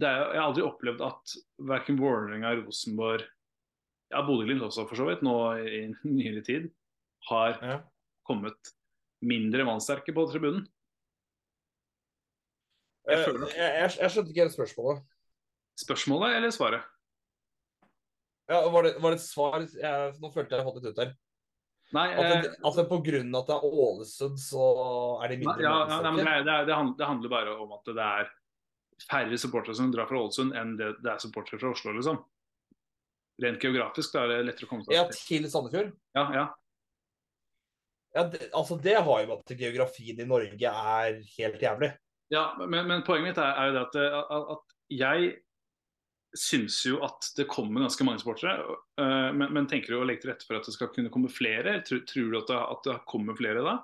det 0.00 0.08
er, 0.08 0.22
jeg 0.32 0.40
har 0.40 0.48
aldri 0.50 0.64
opplevd 0.66 1.02
at 1.06 1.34
verken 1.72 1.98
Vålerenga, 2.00 2.54
Rosenborg 2.62 3.24
ja, 4.12 4.20
Bodø-Glimt 4.26 4.64
også 4.66 4.84
for 4.88 4.98
så 4.98 5.06
vidt, 5.08 5.22
nå 5.24 5.34
i 5.62 5.82
nyere 6.04 6.42
tid, 6.44 6.70
har 7.30 7.58
Ja. 7.62 7.76
kommet 8.28 8.72
mindre 9.22 9.64
mannsterke 9.68 10.12
på 10.16 10.24
tribunen. 10.32 10.64
Jeg 13.08 13.16
Jeg, 13.18 13.26
føler- 13.26 13.48
jeg, 13.56 13.70
jeg, 13.82 13.90
jeg 14.00 14.10
skjønte 14.14 14.30
ikke 14.32 14.44
helt 14.44 14.54
spørsmålet. 14.56 15.02
Spørsmålet 15.82 16.36
eller 16.36 16.50
svaret? 16.54 16.82
Ja, 18.50 18.60
var, 18.70 18.82
det, 18.86 18.92
var 19.02 19.10
det 19.14 19.18
et 19.20 19.24
svar? 19.24 19.60
Jeg, 19.64 20.14
nå 20.20 20.30
følte 20.34 20.56
jeg 20.58 20.66
fått 20.66 20.76
litt 20.82 20.90
ut 20.92 20.98
der. 21.00 21.12
Nei, 21.92 22.06
At 22.16 22.24
eh, 22.24 22.42
det, 22.46 22.52
at 22.64 22.76
det 22.78 22.84
på 22.88 22.98
grunn 23.04 23.34
av 23.34 23.42
at 23.42 23.50
det 23.50 23.56
er 23.58 23.74
Ålesund, 23.84 24.38
så 24.40 24.68
er 25.20 25.32
det 25.32 25.40
mindre 25.42 25.64
ja, 25.64 25.72
ja, 25.90 25.98
nei, 26.16 26.38
det, 26.46 26.54
er- 26.54 26.68
det, 26.96 27.04
handler, 27.04 27.32
bare 27.32 27.56
om 27.60 27.74
at 27.76 27.90
det 27.90 28.06
er 28.06 28.30
færre 29.10 29.38
supportere 29.40 29.76
som 29.76 29.90
drar 29.92 30.08
fra 30.08 30.22
Ålesund 30.22 30.56
enn 30.56 30.76
det, 30.78 30.94
det 31.04 31.12
er 31.12 31.20
supportere 31.20 31.60
fra 31.60 31.72
Oslo, 31.74 31.92
liksom. 31.98 32.22
Rent 33.42 33.64
geografisk 33.64 34.14
da 34.14 34.24
er 34.24 34.32
det 34.32 34.40
lettere 34.48 34.68
å 34.68 34.72
komme 34.72 34.86
seg 34.86 34.96
Ja, 34.96 35.04
til 35.12 35.48
Sandefjord? 35.52 35.92
Ja, 36.16 36.24
ja. 36.36 36.46
Ja, 38.12 38.24
det, 38.28 38.48
altså 38.52 38.76
det 38.80 38.96
har 39.00 39.22
jo 39.22 39.28
med 39.30 39.38
at 39.40 39.54
geografien 39.56 40.18
i 40.20 40.28
Norge 40.28 40.72
er 40.72 41.20
helt 41.38 41.62
jævlig. 41.64 41.92
Ja, 42.32 42.50
men, 42.60 42.86
men 42.88 43.04
poenget 43.04 43.32
mitt 43.32 43.40
er, 43.40 43.56
er 43.56 43.70
jo 43.70 43.76
det 43.76 43.84
at, 43.86 43.96
eh, 44.00 44.18
at, 44.20 44.50
at 44.56 44.76
jeg 44.92 45.32
syns 46.38 46.78
jo 46.86 46.98
at 47.04 47.28
det 47.36 47.48
kommer 47.50 47.84
ganske 47.84 48.04
mange 48.06 48.22
sportere. 48.22 48.76
øh, 49.00 49.30
men, 49.36 49.52
men 49.52 49.68
tenker 49.70 49.92
du 49.92 50.00
å 50.00 50.06
legge 50.08 50.24
til 50.24 50.32
rette 50.32 50.48
for 50.48 50.58
at 50.58 50.68
det 50.68 50.74
skal 50.76 50.92
kunne 50.94 51.12
komme 51.12 51.32
flere? 51.32 51.80
Tror, 51.86 52.04
tror 52.08 52.30
du 52.32 52.38
at 52.40 52.52
det, 52.52 52.60
at 52.76 52.88
det 52.88 52.98
kommer 53.10 53.38
flere 53.38 53.64
da? 53.66 53.78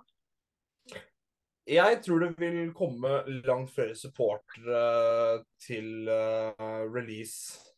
Jeg 1.69 1.99
tror 2.00 2.23
det 2.25 2.31
vil 2.40 2.71
komme 2.76 3.19
langt 3.45 3.75
flere 3.75 3.97
supportere 3.99 5.43
til 5.61 6.09
eh, 6.09 6.85
release 6.88 7.69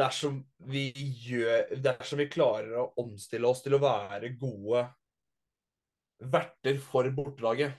dersom 0.00 0.40
vi 0.70 0.88
gjør 1.22 1.70
Dersom 1.82 2.18
vi 2.22 2.30
klarer 2.30 2.74
å 2.80 2.88
omstille 3.02 3.46
oss 3.46 3.62
til 3.62 3.76
å 3.76 3.82
være 3.82 4.32
gode 4.40 4.82
verter 6.20 6.76
for 6.82 7.06
bortelaget. 7.14 7.78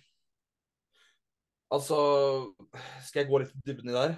Altså 1.72 1.98
Skal 3.06 3.24
jeg 3.24 3.30
gå 3.30 3.44
litt 3.44 3.56
dybden 3.68 3.92
i 3.92 3.98
der? 3.98 4.16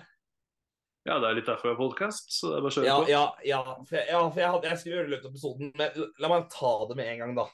Ja, 1.03 1.17
det 1.19 1.27
er 1.29 1.35
litt 1.35 1.47
derfor 1.49 1.67
jeg 1.67 1.75
har 1.75 1.81
podkast, 1.83 2.29
så 2.31 2.49
det 2.53 2.57
er 2.57 2.63
bare 2.63 2.71
å 2.71 2.75
kjøre 2.77 2.87
Ja, 2.87 2.97
på. 3.01 3.09
ja, 3.11 3.23
ja. 3.49 3.61
For 3.89 3.97
jeg, 3.97 4.07
ja, 4.13 4.21
for 4.29 4.39
jeg, 4.39 4.51
hadde- 4.53 4.69
jeg 4.69 4.79
skulle 4.79 4.95
gjøre 4.95 5.03
det 5.03 5.11
i 5.11 5.15
løpet 5.15 5.25
av 5.27 5.33
episoden, 5.33 5.71
men 5.75 6.13
la 6.23 6.29
meg 6.31 6.45
ta 6.53 6.71
det 6.87 6.95
med 6.99 7.09
en 7.11 7.19
gang, 7.23 7.33
da. 7.41 7.47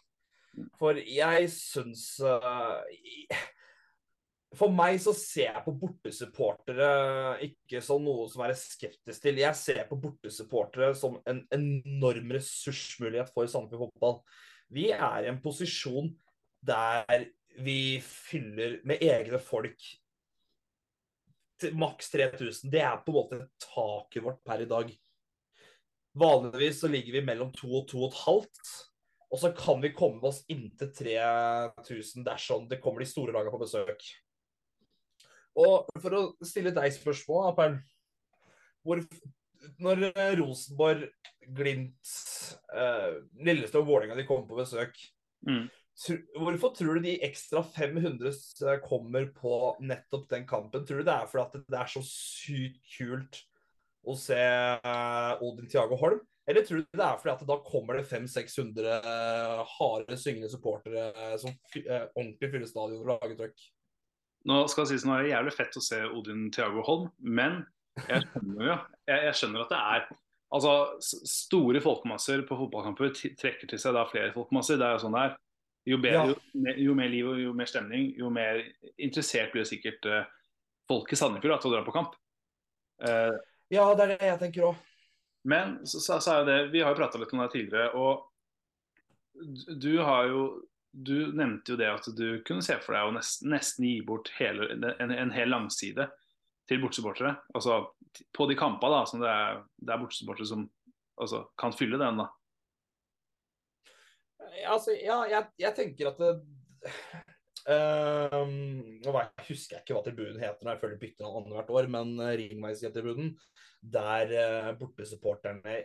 For 0.77 0.97
jeg 0.99 1.49
syns 1.53 2.03
uh, 2.25 2.81
For 4.57 4.73
meg 4.73 4.97
så 5.01 5.13
ser 5.13 5.51
jeg 5.53 5.61
på 5.65 5.73
bortesupportere 5.77 6.87
ikke 7.45 7.81
som 7.85 8.01
noe 8.03 8.25
som 8.33 8.41
er 8.47 8.55
skeptisk 8.57 9.21
til. 9.21 9.37
Jeg 9.43 9.55
ser 9.55 9.83
på 9.89 9.97
bortesupportere 10.01 10.95
som 10.97 11.19
en 11.29 11.43
enorm 11.53 12.33
ressursmulighet 12.33 13.29
for 13.33 13.45
Sandefjord 13.49 13.91
fotball. 13.93 14.17
Vi 14.73 14.87
er 14.93 15.25
i 15.25 15.29
en 15.29 15.37
posisjon 15.43 16.09
der 16.65 17.27
vi 17.61 17.99
fyller 18.01 18.79
med 18.89 19.01
egne 19.05 19.37
folk 19.41 19.77
maks 21.77 22.11
3000. 22.13 22.71
Det 22.71 22.81
er 22.83 23.01
på 23.03 23.11
en 23.11 23.17
måte 23.19 23.39
taket 23.63 24.23
vårt 24.25 24.43
per 24.45 24.63
i 24.63 24.69
dag. 24.69 24.91
Vanligvis 26.19 26.79
så 26.81 26.89
ligger 26.91 27.19
vi 27.19 27.25
mellom 27.25 27.51
2 27.55 27.69
og 27.81 27.89
2,5. 27.91 28.47
Og 29.29 29.41
så 29.43 29.51
kan 29.53 29.81
vi 29.83 29.93
komme 29.93 30.25
oss 30.25 30.41
inntil 30.49 30.89
3000 30.95 32.25
dersom 32.25 32.65
det 32.69 32.79
kommer 32.81 33.03
de 33.03 33.09
store 33.11 33.35
lagene 33.35 33.53
på 33.53 33.61
besøk. 33.61 34.07
Og 35.59 35.89
for 36.01 36.15
å 36.17 36.23
stille 36.45 36.73
deg 36.73 36.95
spørsmål, 36.95 37.51
Perl. 37.57 37.77
Når 39.79 40.05
eh, 40.09 40.33
Rosenborg, 40.39 41.09
Glimt, 41.55 42.11
eh, 42.73 43.19
Lillestrøm 43.43 43.83
og 43.83 43.91
Vålerenga 43.91 44.25
kommer 44.27 44.47
på 44.49 44.61
besøk, 44.63 44.97
Mm. 45.47 45.69
Hvorfor 46.39 46.73
tror 46.75 46.97
du 46.97 47.07
de 47.09 47.17
ekstra 47.27 47.63
500 47.75 48.79
kommer 48.85 49.25
på 49.35 49.53
nettopp 49.83 50.29
den 50.31 50.47
kampen? 50.47 50.85
Tror 50.87 51.01
du 51.01 51.07
det 51.07 51.15
er 51.15 51.29
fordi 51.29 51.45
at 51.45 51.71
det 51.73 51.79
er 51.79 51.91
så 51.91 52.03
sykt 52.07 52.79
kult 52.95 53.41
å 54.07 54.15
se 54.17 54.39
eh, 54.39 55.43
Odin 55.43 55.67
Tiago 55.69 55.97
Holm? 55.99 56.21
Eller 56.49 56.63
tror 56.65 56.81
du 56.81 56.97
det 56.97 57.05
er 57.05 57.19
fordi 57.19 57.33
at 57.35 57.43
da 57.49 57.57
kommer 57.65 57.99
det 57.99 58.07
500-600 58.09 58.93
uh, 59.05 59.59
harde, 59.75 60.15
syngende 60.17 60.49
supportere 60.49 61.11
eh, 61.11 61.35
som 61.37 61.51
eh, 61.51 62.07
ordentlig 62.15 62.49
fyller 62.49 62.71
stadion 62.71 63.03
og 63.03 63.11
lager 63.11 63.35
trøkk? 63.37 63.67
Nå 64.49 64.63
skal 64.71 64.87
det 64.87 64.95
sies 64.95 65.05
nå 65.05 65.13
er 65.13 65.27
det 65.27 65.35
jævlig 65.35 65.53
fett 65.53 65.77
å 65.77 65.83
se 65.83 65.99
Odin 66.07 66.47
Tiago 66.55 66.81
Holm, 66.87 67.11
men 67.19 67.59
jeg 67.99 68.23
skjønner 68.23 68.65
jo 68.65 68.71
jeg, 68.71 69.19
jeg 69.27 69.37
skjønner 69.41 69.65
at 69.65 69.75
det 69.75 69.83
er 69.97 70.09
Altså, 70.49 70.71
store 71.29 71.77
folkemasser 71.77 72.41
på 72.49 72.55
fotballkamper 72.57 73.11
trekker 73.13 73.69
til 73.69 73.77
seg 73.77 73.93
da 73.93 74.07
flere 74.09 74.31
folkemasser. 74.33 74.79
Det 74.81 74.87
er 74.87 74.95
jo 74.95 75.01
sånn 75.03 75.13
det 75.13 75.25
er. 75.27 75.35
Jo, 75.89 75.97
bedre, 75.97 76.19
Ja. 76.19 76.25
jo, 76.33 76.61
mer- 76.65 76.79
jo 76.85 76.95
mer 76.97 77.09
liv 77.09 77.27
og 77.31 77.39
jo 77.41 77.53
mer 77.57 77.69
stemning, 77.71 78.11
jo 78.19 78.29
mer 78.33 78.59
interessert 79.01 79.51
blir 79.55 79.65
sikkert 79.65 80.05
uh, 80.05 80.25
folk 80.89 81.11
i 81.13 81.17
Sandefjord 81.17 81.55
da, 81.55 81.59
til 81.63 81.71
å 81.71 81.73
dra 81.77 81.83
på 81.87 81.95
kamp. 81.95 82.13
Uh, 83.01 83.33
Ja, 83.73 83.87
det 83.95 84.05
er 84.05 84.11
det 84.17 84.27
jeg 84.27 84.39
tenker 84.41 84.67
òg. 84.71 84.75
Men 85.49 85.77
så, 85.87 86.01
så, 86.03 86.17
så 86.21 86.39
er 86.41 86.45
det, 86.47 86.57
vi 86.73 86.81
har 86.83 86.91
jo 86.93 86.99
prata 86.99 87.19
litt 87.21 87.31
om 87.33 87.39
det 87.43 87.51
tidligere, 87.53 87.93
og 87.95 88.25
du- 89.79 90.01
har 90.03 90.27
jo 90.27 90.41
Du 90.91 91.31
nevnte 91.37 91.69
jo 91.69 91.75
det 91.77 91.85
at 91.87 92.07
du 92.17 92.41
kunne 92.41 92.63
se 92.65 92.73
for 92.81 92.95
deg 92.95 93.05
å 93.05 93.11
nesten, 93.13 93.51
nesten 93.53 93.85
gi 93.85 93.99
bort 94.01 94.31
hele, 94.39 94.65
en, 94.99 95.11
en 95.13 95.29
hel 95.31 95.47
langside 95.53 96.07
til 96.67 96.79
bortesupportere. 96.81 97.35
Altså 97.53 97.75
på 98.33 98.47
de 98.49 98.55
kampene 98.57 98.97
da, 98.97 99.03
som 99.05 99.21
det 99.21 99.29
er, 99.29 99.59
det 99.85 99.93
er 99.93 100.01
bortesupportere 100.01 100.47
som 100.49 100.63
altså, 101.21 101.43
kan 101.61 101.75
fylle 101.77 101.99
den. 102.01 102.17
da. 102.17 102.25
Altså, 104.67 104.95
ja, 104.97 105.21
jeg, 105.29 105.47
jeg 105.61 105.75
tenker 105.77 106.11
at 106.11 106.19
det 106.21 106.31
uh, 107.69 108.43
Nå 108.49 109.13
husker 109.47 109.77
jeg 109.77 109.83
ikke 109.83 109.95
hva 109.97 110.03
tribunen 110.05 110.41
heter 110.41 110.65
når 110.65 110.75
jeg 110.75 110.83
følger 110.83 111.01
bytter 111.03 111.25
navn 111.25 111.39
annethvert 111.43 111.71
år, 111.75 111.89
men 111.95 112.13
uh, 112.21 112.33
Ringveistribunen, 112.39 113.31
der 113.95 114.35
uh, 114.35 114.69
bortesupporterne 114.79 115.79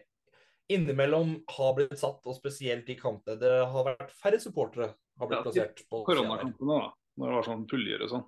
innimellom 0.73 1.35
har 1.59 1.75
blitt 1.77 1.99
satt, 2.01 2.23
og 2.25 2.37
spesielt 2.39 2.89
i 2.89 2.97
kampene 2.97 3.37
det 3.41 3.53
har 3.69 3.89
vært 3.91 4.15
færre 4.17 4.41
supportere 4.41 4.95
har 5.21 5.31
blitt 5.31 5.45
plassert 5.45 5.83
på. 5.91 6.05
Koronakampene, 6.07 6.79
da. 6.79 6.93
Når 7.21 7.31
det 7.31 7.35
var 7.37 7.47
sånn 7.47 7.67
puljer 7.71 8.03
og 8.03 8.11
sånn. 8.11 8.23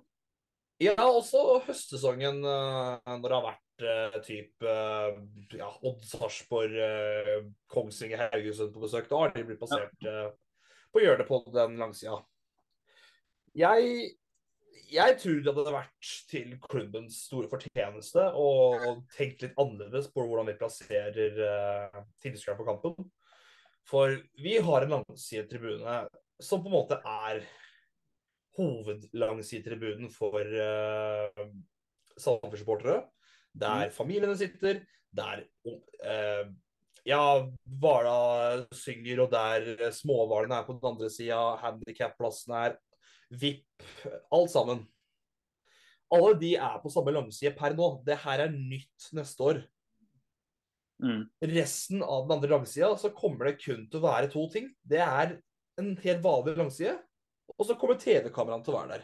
Ja, 0.79 0.93
også 1.01 1.63
høstsesongen 1.65 2.43
uh, 2.45 3.01
når 3.17 3.25
det 3.25 3.35
har 3.35 3.47
vært 3.49 3.63
uh, 3.85 4.15
type 4.25 4.65
uh, 4.65 5.17
ja, 5.53 5.69
Odd 5.85 6.05
Sarpsborg, 6.07 6.77
uh, 6.77 7.49
Kongsvinger, 7.71 8.27
Haugesund 8.31 8.73
på 8.75 8.83
besøk. 8.85 9.09
Da 9.09 9.19
har 9.21 9.33
de 9.35 9.43
blitt 9.47 9.59
plassert 9.61 10.07
uh, 10.07 10.31
på 10.93 11.03
hjørnet 11.03 11.29
på 11.29 11.41
den 11.53 11.77
langsida. 11.81 12.17
Jeg, 13.57 14.09
jeg 14.93 15.19
tror 15.21 15.39
det 15.43 15.53
hadde 15.57 15.75
vært 15.75 16.11
til 16.29 16.55
klubbens 16.61 17.21
store 17.27 17.49
fortjeneste 17.51 18.27
og 18.37 19.03
tenkt 19.15 19.45
litt 19.45 19.57
annerledes 19.57 20.11
på 20.13 20.25
hvordan 20.25 20.51
vi 20.51 20.57
plasserer 20.59 21.41
uh, 21.41 22.01
tilskuerne 22.23 22.59
på 22.61 22.67
kampen. 22.67 23.09
For 23.87 24.17
vi 24.43 24.57
har 24.59 24.83
en 24.83 24.97
langsidetribune 24.97 26.01
som 26.43 26.61
på 26.61 26.69
en 26.69 26.75
måte 26.75 26.99
er 27.01 27.45
hovedlangsidetribunen 28.57 30.09
for 30.13 30.41
uh, 30.41 31.45
Sandefjord-supportere. 32.17 33.03
Der 33.57 33.91
familiene 33.95 34.37
sitter, 34.37 34.81
der 35.17 35.43
uh, 35.67 36.49
ja, 37.07 37.21
Hvala 37.81 38.65
synger, 38.75 39.23
og 39.23 39.31
der 39.31 39.87
småhvalene 39.95 40.59
er 40.59 40.67
på 40.67 40.75
den 40.77 40.91
andre 40.91 41.09
sida, 41.13 41.39
handikapplassen 41.61 42.53
er, 42.57 42.77
VIP, 43.31 43.87
alt 44.33 44.51
sammen. 44.53 44.85
Alle 46.13 46.35
de 46.39 46.53
er 46.55 46.77
på 46.83 46.91
samme 46.91 47.11
langside 47.15 47.51
per 47.57 47.75
nå. 47.75 47.97
Det 48.07 48.15
her 48.23 48.45
er 48.45 48.53
nytt 48.53 49.09
neste 49.15 49.43
år. 49.43 49.65
Mm. 51.03 51.27
Resten 51.51 52.01
av 52.01 52.25
den 52.25 52.37
andre 52.37 52.53
langsida 52.55 52.93
så 52.97 53.11
kommer 53.13 53.49
det 53.49 53.59
kun 53.61 53.83
til 53.85 53.99
å 53.99 54.07
være 54.07 54.31
to 54.33 54.47
ting. 54.53 54.71
Det 54.87 55.01
er 55.03 55.35
en 55.77 55.91
helt 56.01 56.23
vanlig 56.23 56.55
langside, 56.57 56.95
og 57.53 57.67
så 57.67 57.75
kommer 57.77 57.99
TV-kameraene 58.01 58.65
til 58.65 58.73
å 58.73 58.79
være 58.79 58.95
der. 58.95 59.03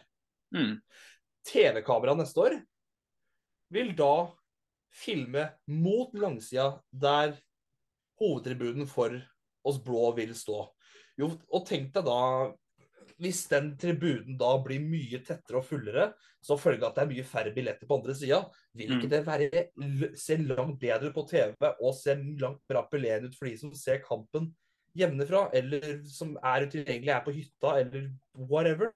Mm. 0.56 0.78
TV-kameraet 1.48 2.24
neste 2.24 2.48
år 2.48 2.56
vil 3.74 3.92
da 3.98 4.14
filme 4.94 5.48
mot 5.68 6.14
langsida 6.18 6.72
der 6.92 7.36
hovedtribunen 8.22 8.88
for 8.90 9.16
oss 9.66 9.80
blå 9.84 10.12
vil 10.18 10.34
stå. 10.38 10.68
Jo, 11.20 11.30
og 11.50 11.66
tenk 11.68 11.94
deg 11.96 12.06
da 12.08 12.52
hvis 13.22 13.44
den 13.52 13.74
tribunen 13.80 14.38
da 14.40 14.56
blir 14.64 14.82
mye 14.84 15.20
tettere 15.24 15.60
og 15.60 15.68
fullere, 15.68 16.10
så 16.44 16.58
følge 16.60 16.84
av 16.84 16.92
at 16.92 16.98
det 16.98 17.04
er 17.04 17.12
mye 17.12 17.28
færre 17.28 17.54
billetter 17.56 17.88
på 17.88 18.00
andre 18.00 18.16
sida, 18.18 18.40
vil 18.76 18.96
ikke 18.96 19.08
Mm. 19.08 19.14
det 19.14 19.22
være, 19.28 20.16
se 20.18 20.38
langt 20.38 20.80
bedre 20.80 21.14
på 21.14 21.26
TV 21.30 21.54
og 21.80 21.94
se 21.96 22.16
langt 22.42 22.62
mer 22.70 22.82
appellerende 22.82 23.30
ut 23.30 23.38
for 23.38 23.48
de 23.48 23.58
som 23.58 23.74
ser 23.74 24.02
kampen 24.04 24.50
hjemmefra, 24.98 25.50
eller 25.54 26.04
som 26.06 26.36
er 26.44 26.68
utilgjengelig, 26.68 27.10
er 27.10 27.24
på 27.24 27.34
hytta, 27.34 27.80
eller 27.80 28.10
whatever? 28.36 28.92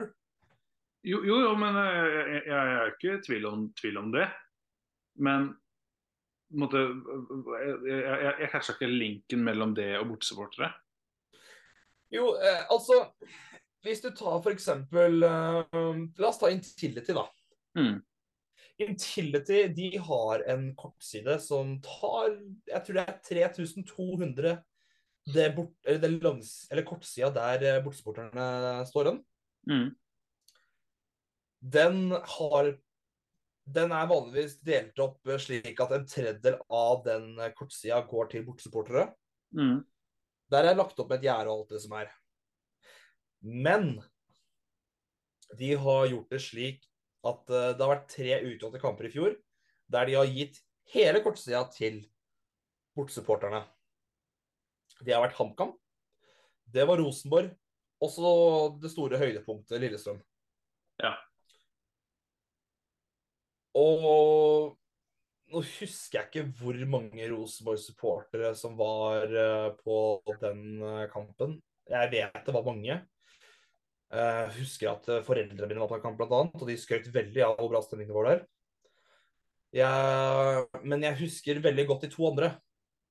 Jo, 1.03 1.23
jo, 1.23 1.39
jo, 1.39 1.53
men 1.55 1.75
eh, 1.75 2.33
jeg, 2.33 2.43
jeg, 2.47 2.73
er 2.73 2.91
ikke 2.91 3.13
i 3.13 3.21
tvil 3.25 3.45
om, 3.45 3.73
tvil 3.79 3.97
om 3.97 4.11
det. 4.11 4.27
Men 5.15 5.53
måte, 6.55 6.81
jeg, 6.87 7.77
jeg, 7.91 8.33
jeg, 8.41 8.49
catcha 8.51 8.75
ikke 8.75 8.89
linken 8.91 9.43
mellom 9.43 9.73
det 9.77 9.89
og 9.99 10.07
bortesupportere. 10.13 10.71
Jo, 12.13 12.29
eh, 12.39 12.61
altså 12.71 13.01
Hvis 13.83 13.99
du 13.99 14.13
tar 14.15 14.39
eksempel 14.53 15.25
eh, 15.27 15.57
La 16.21 16.29
oss 16.29 16.39
ta 16.39 16.51
Intility, 16.51 17.15
da. 17.15 17.25
Mm. 17.77 17.97
Intility 18.85 19.65
de 19.75 19.89
har 20.07 20.45
en 20.53 20.69
kortside 20.79 21.35
som 21.43 21.75
tar 21.83 22.31
Jeg 22.69 22.83
tror 22.85 22.99
det 22.99 23.05
er 23.05 23.21
3200 23.27 24.57
det 25.27 25.47
bort, 25.57 25.73
eller, 25.83 25.99
det 25.99 26.23
langs, 26.23 26.51
eller 26.71 26.85
kortsida 26.87 27.27
der 27.35 27.63
eh, 27.67 27.81
bortesupporterne 27.83 28.85
står 28.87 29.09
den. 29.09 29.17
Mm. 29.67 29.89
Den 31.59 31.97
har 32.15 32.69
Den 33.67 33.91
er 33.91 34.07
vanligvis 34.07 34.57
delt 34.65 34.99
opp 35.03 35.27
eh, 35.27 35.39
slik 35.41 35.79
at 35.83 35.93
en 35.95 36.05
tredjedel 36.07 36.59
av 36.71 37.01
den 37.05 37.33
eh, 37.39 37.53
kortsida 37.57 37.99
går 38.07 38.31
til 38.31 38.45
bortesupportere. 38.47 39.09
Mm. 39.55 39.81
Der 40.53 40.69
er 40.69 40.77
lagt 40.77 40.99
opp 41.03 41.11
et 41.11 41.25
gjerde 41.25 41.51
og 41.51 41.63
alt 41.63 41.73
det 41.75 41.81
som 41.83 41.97
er. 41.99 42.13
Men 43.43 43.97
de 45.57 45.73
har 45.79 46.07
gjort 46.11 46.31
det 46.31 46.41
slik 46.43 46.87
at 47.27 47.51
eh, 47.51 47.73
det 47.75 47.83
har 47.83 47.93
vært 47.95 48.09
tre 48.13 48.39
utvalgte 48.53 48.83
kamper 48.83 49.09
i 49.09 49.13
fjor 49.13 49.35
der 49.91 50.07
de 50.07 50.17
har 50.19 50.31
gitt 50.31 50.59
hele 50.91 51.21
kortsida 51.23 51.61
til 51.71 52.01
bortsupporterne. 52.97 53.61
Det 55.03 55.13
har 55.13 55.21
vært 55.23 55.37
HamKam, 55.37 55.75
det 56.73 56.83
var 56.89 56.99
Rosenborg, 56.99 57.51
og 58.03 58.11
så 58.11 58.31
det 58.81 58.91
store 58.91 59.19
høydepunktet 59.21 59.79
Lillestrøm. 59.81 60.19
Ja. 61.01 61.13
Og 63.77 64.73
nå 65.53 65.61
husker 65.63 66.17
jeg 66.19 66.27
ikke 66.27 66.45
hvor 66.59 66.79
mange 66.91 67.27
Rosenborg-supportere 67.31 68.51
som 68.57 68.75
var 68.79 69.31
eh, 69.31 69.69
på 69.79 69.99
den 70.41 70.81
eh, 70.83 71.05
kampen. 71.13 71.59
Jeg 71.87 72.11
vet 72.11 72.41
det 72.43 72.55
var 72.55 72.65
mange. 72.67 72.97
Jeg 74.07 74.51
husker 74.57 74.91
at 74.91 75.07
eh, 75.11 75.23
foreldrene 75.23 75.69
mine 75.69 75.83
var 75.83 75.91
på 75.93 76.01
kamp, 76.03 76.23
annet, 76.25 76.57
og 76.57 76.67
de 76.67 76.75
skrøt 76.79 77.07
veldig 77.13 77.45
av 77.45 77.55
hvor 77.61 77.71
bra 77.71 77.83
stemningen 77.85 78.15
var 78.17 78.31
der. 78.31 78.43
Jeg, 79.77 80.83
men 80.87 81.03
jeg 81.03 81.19
husker 81.21 81.61
veldig 81.63 81.85
godt 81.89 82.05
de 82.07 82.11
to 82.11 82.27
andre. 82.31 82.55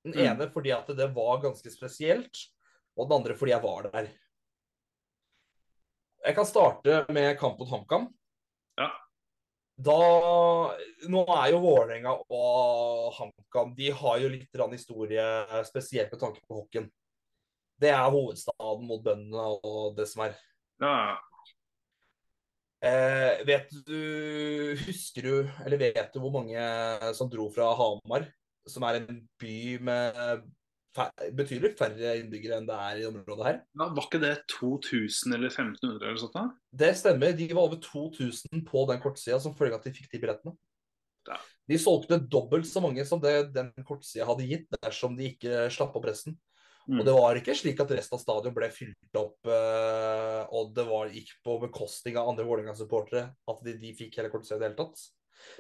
Den 0.07 0.15
Mm. 0.15 0.23
ene 0.27 0.47
fordi 0.53 0.71
at 0.71 0.87
det 0.97 1.09
var 1.15 1.41
ganske 1.43 1.71
spesielt, 1.73 2.45
og 2.97 3.09
den 3.09 3.17
andre 3.19 3.35
fordi 3.37 3.53
jeg 3.53 3.63
var 3.65 3.89
der. 3.91 4.13
Jeg 6.27 6.35
kan 6.35 6.47
starte 6.47 7.05
med 7.13 7.39
kamp 7.39 7.59
mot 7.59 7.71
HamKam. 7.71 8.07
Ja. 8.79 8.91
Da 9.77 9.97
Nå 11.13 11.23
er 11.37 11.51
jo 11.53 11.61
Vålerenga 11.61 12.15
og 12.33 13.11
HamKam 13.19 13.75
De 13.77 13.91
har 13.93 14.23
jo 14.23 14.31
litt 14.33 14.63
historie, 14.73 15.27
spesielt 15.69 16.13
med 16.13 16.21
tanke 16.21 16.41
på 16.47 16.63
hockeyen. 16.63 16.89
Det 17.77 17.93
er 17.93 18.09
hovedstaden 18.09 18.87
mot 18.89 19.05
bøndene 19.05 19.49
og 19.61 19.97
det 19.99 20.09
som 20.09 20.25
er. 20.25 20.37
Ja, 20.81 21.19
Eh, 22.85 23.41
vet 23.49 23.71
du 23.87 24.77
Husker 24.85 25.25
du, 25.25 25.37
eller 25.65 25.81
vet 25.81 26.13
du 26.13 26.21
hvor 26.21 26.35
mange 26.35 26.61
som 27.17 27.31
dro 27.33 27.49
fra 27.53 27.71
Hamar, 27.79 28.27
som 28.69 28.85
er 28.85 29.01
en 29.01 29.23
by 29.41 29.79
med 29.89 30.45
betydelig 31.37 31.73
færre 31.79 32.15
innbyggere 32.21 32.61
enn 32.61 32.69
det 32.69 32.77
er 32.77 33.01
i 33.03 33.09
området 33.09 33.47
her? 33.47 33.59
Ja, 33.77 33.89
var 33.97 34.07
ikke 34.07 34.23
det 34.23 34.33
2000 34.53 35.37
eller 35.37 35.53
1500 35.53 36.09
eller 36.09 36.23
sånt? 36.23 36.37
da? 36.37 36.47
Det 36.85 36.93
stemmer. 36.99 37.37
De 37.37 37.51
var 37.53 37.69
over 37.69 37.81
2000 37.83 38.65
på 38.69 38.87
den 38.91 39.03
kortsida 39.03 39.39
som 39.43 39.57
følge 39.59 39.77
av 39.77 39.83
at 39.83 39.89
de 39.89 39.95
fikk 39.97 40.11
de 40.13 40.23
billettene. 40.23 40.57
Ja. 41.27 41.39
De 41.67 41.79
solgte 41.83 42.21
dobbelt 42.31 42.69
så 42.69 42.83
mange 42.85 43.05
som 43.09 43.23
det 43.23 43.35
den 43.55 43.73
kortsida 43.87 44.29
hadde 44.29 44.47
gitt, 44.49 44.69
dersom 44.79 45.17
de 45.19 45.33
ikke 45.33 45.67
slapp 45.75 45.97
opp 45.99 46.07
resten. 46.09 46.37
Mm. 46.87 47.01
Og 47.01 47.07
det 47.09 47.15
var 47.17 47.39
ikke 47.39 47.55
slik 47.59 47.81
at 47.83 47.91
resten 47.99 48.15
av 48.15 48.23
stadion 48.23 48.55
ble 48.55 48.69
fylt 48.71 49.19
opp, 49.19 49.41
uh, 49.51 50.47
og 50.55 50.71
det 50.77 50.85
var, 50.87 51.11
gikk 51.11 51.33
på 51.43 51.57
bekostning 51.65 52.19
av 52.21 52.31
andre 52.31 52.47
Vålerenga-supportere 52.47 53.25
at 53.51 53.65
de, 53.67 53.75
de 53.81 53.91
fikk 53.99 54.21
hele 54.21 54.31
kortsida 54.31 54.61
i 54.61 54.63
det 54.63 54.69
hele 54.71 54.79
tatt. 54.79 55.03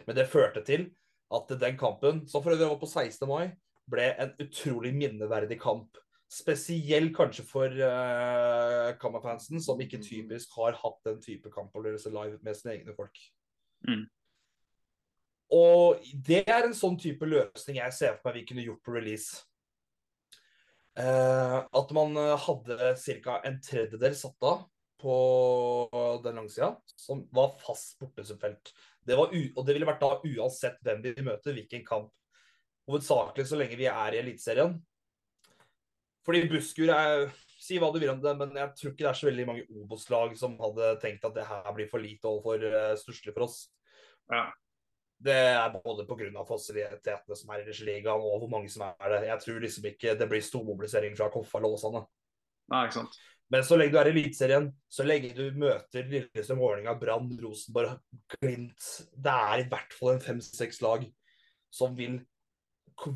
Men 0.06 0.18
det 0.18 0.28
førte 0.30 0.62
til 0.66 0.86
at 1.34 1.50
den 1.58 1.78
kampen, 1.80 2.22
som 2.30 2.44
for 2.44 2.54
øvrig 2.54 2.70
var 2.70 2.78
på 2.78 2.86
16. 2.86 3.26
mai, 3.26 3.50
ble 3.90 4.10
en 4.22 4.34
utrolig 4.42 4.92
minneverdig 4.96 5.58
kamp. 5.62 5.98
Spesielt 6.32 7.12
kanskje 7.14 7.44
for 7.46 7.70
uh, 7.70 8.90
Kammerfansen, 8.98 9.60
som 9.62 9.80
ikke 9.80 10.02
typisk 10.02 10.56
har 10.58 10.74
hatt 10.80 10.98
den 11.06 11.20
type 11.22 11.52
kampopplevelse 11.54 12.10
live 12.10 12.40
med 12.42 12.58
sine 12.58 12.74
egne 12.74 12.94
folk. 12.96 13.20
Mm. 13.86 14.06
Og 15.54 16.02
det 16.26 16.42
er 16.50 16.66
en 16.66 16.74
sånn 16.74 16.96
type 16.98 17.26
løsning 17.28 17.78
jeg 17.78 17.94
ser 17.94 18.16
for 18.16 18.32
meg 18.32 18.40
vi 18.40 18.48
kunne 18.48 18.64
gjort 18.66 18.82
på 18.82 18.96
release. 18.96 19.44
Uh, 20.96 21.60
at 21.76 21.90
man 21.92 22.16
eh, 22.16 22.32
hadde 22.40 22.94
ca. 23.22 23.34
en 23.44 23.58
tredjedel 23.60 24.14
satt 24.16 24.46
av 24.48 24.62
på 24.96 25.16
den 26.24 26.38
langsida, 26.40 26.70
som 26.96 27.26
var 27.36 27.52
fast 27.60 27.98
bortesupfelt. 28.00 28.72
Det 29.06 29.18
var 29.18 29.28
og 29.28 29.60
det 29.66 29.74
ville 29.76 29.86
vært 29.86 30.00
da 30.00 30.16
uansett 30.24 30.80
hvem 30.82 31.02
vi 31.04 31.12
møter, 31.20 31.52
hvilken 31.52 31.84
kamp. 31.86 32.14
Hovedsakelig 32.86 33.48
så 33.48 33.58
lenge 33.58 33.78
vi 33.78 33.88
er 33.90 34.14
i 34.14 34.20
Eliteserien. 34.20 34.76
Fordi 36.26 36.46
Buskur 36.50 36.90
er 36.94 37.28
Si 37.66 37.78
hva 37.80 37.88
du 37.90 37.96
vil 37.98 38.10
om 38.12 38.20
det, 38.20 38.34
men 38.36 38.52
jeg 38.54 38.72
tror 38.76 38.90
ikke 38.92 39.02
det 39.02 39.08
er 39.08 39.16
så 39.16 39.26
veldig 39.26 39.44
mange 39.48 39.62
Obos-lag 39.80 40.34
som 40.38 40.58
hadde 40.60 40.90
tenkt 41.02 41.24
at 41.24 41.34
det 41.34 41.46
her 41.48 41.70
blir 41.74 41.88
for 41.90 42.04
lite 42.04 42.28
og 42.28 42.44
for 42.44 42.60
uh, 42.62 42.92
stusslig 43.00 43.32
for 43.32 43.46
oss. 43.46 43.56
Ja. 44.30 44.44
Det 45.24 45.34
er 45.34 45.72
både 45.72 46.04
pga. 46.06 46.44
fasilitetene 46.44 47.38
som 47.38 47.54
er 47.54 47.64
i 47.64 47.78
ligaen 47.88 48.20
og 48.20 48.42
hvor 48.42 48.50
mange 48.52 48.68
som 48.70 48.84
er 48.86 49.08
det. 49.14 49.22
Jeg 49.30 49.42
tror 49.42 49.64
liksom 49.64 49.88
ikke 49.88 50.14
det 50.20 50.28
blir 50.28 50.44
stormobilisering 50.44 51.16
fra 51.16 51.30
Koffa 51.32 51.58
eller 51.58 51.78
Åsane. 51.78 52.04
Nei, 52.70 52.84
ikke 52.84 52.98
sant. 53.00 53.18
Men 53.48 53.64
så 53.64 53.78
lenge 53.78 53.94
du 53.94 53.98
er 54.00 54.10
i 54.10 54.12
Eliteserien, 54.12 54.68
så 54.90 55.06
lenge 55.06 55.32
du 55.34 55.44
møter 55.56 56.08
Lillestrøm, 56.10 56.60
Vålerenga, 56.60 56.96
Brann, 57.00 57.30
Rosenborg, 57.40 58.00
Glimt 58.36 58.88
Det 59.14 59.36
er 59.50 59.62
i 59.62 59.68
hvert 59.70 59.94
fall 59.94 60.16
en 60.16 60.24
fem-seks 60.24 60.82
lag 60.84 61.06
som 61.72 61.94
vil, 61.96 62.18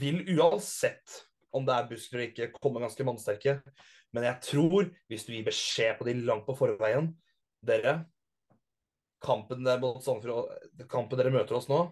vil 0.01 0.23
uansett 0.37 1.25
om 1.57 1.67
det 1.67 1.75
er 1.75 1.89
Busker 1.91 2.19
eller 2.19 2.31
ikke, 2.31 2.53
komme 2.61 2.83
ganske 2.83 3.07
mannsterke. 3.07 3.57
Men 4.15 4.27
jeg 4.27 4.43
tror, 4.47 4.89
hvis 5.11 5.27
du 5.27 5.35
gir 5.35 5.47
beskjed 5.47 5.99
på 5.99 6.07
de 6.09 6.17
langt 6.27 6.47
på 6.47 6.57
forveien 6.59 7.13
Dere, 7.67 7.99
kampen, 9.21 9.67
der 9.67 9.81
mot 9.83 9.99
Sandefjord, 10.01 10.55
kampen 10.89 11.21
dere 11.21 11.33
møter 11.35 11.59
oss 11.59 11.67
nå, 11.69 11.83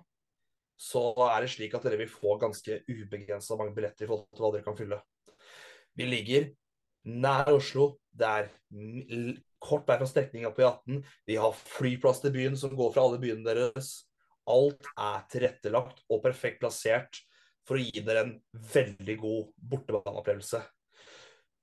så 0.81 1.11
er 1.27 1.43
det 1.45 1.51
slik 1.53 1.75
at 1.77 1.85
dere 1.85 1.99
vil 2.01 2.09
få 2.09 2.39
ganske 2.41 2.79
ubegrensa 2.89 3.59
mange 3.59 3.75
billetter 3.77 4.07
i 4.07 4.09
forhold 4.09 4.31
til 4.33 4.45
hva 4.47 4.51
dere 4.55 4.65
kan 4.65 4.79
fylle. 4.79 5.01
Vi 5.99 6.07
ligger 6.09 6.49
nær 7.05 7.51
Oslo. 7.53 7.91
Det 8.09 8.31
er 8.31 8.49
kort 9.61 9.85
vei 9.91 9.99
fra 10.01 10.09
strekninga 10.09 10.55
på 10.55 10.65
E18. 10.65 11.03
Vi 11.29 11.37
har 11.37 11.61
flyplass 11.77 12.23
til 12.23 12.33
byen 12.35 12.57
som 12.57 12.73
går 12.79 12.95
fra 12.95 13.05
alle 13.05 13.21
byene 13.21 13.45
deres. 13.45 13.93
Alt 14.49 14.89
er 14.95 15.25
tilrettelagt 15.35 16.01
og 16.09 16.23
perfekt 16.25 16.63
plassert 16.63 17.21
for 17.69 17.77
å 17.77 17.85
gi 17.85 18.01
dere 18.05 18.25
en 18.25 18.35
veldig 18.73 19.17
god 19.21 19.53
bortebaneopplevelse. 19.75 20.65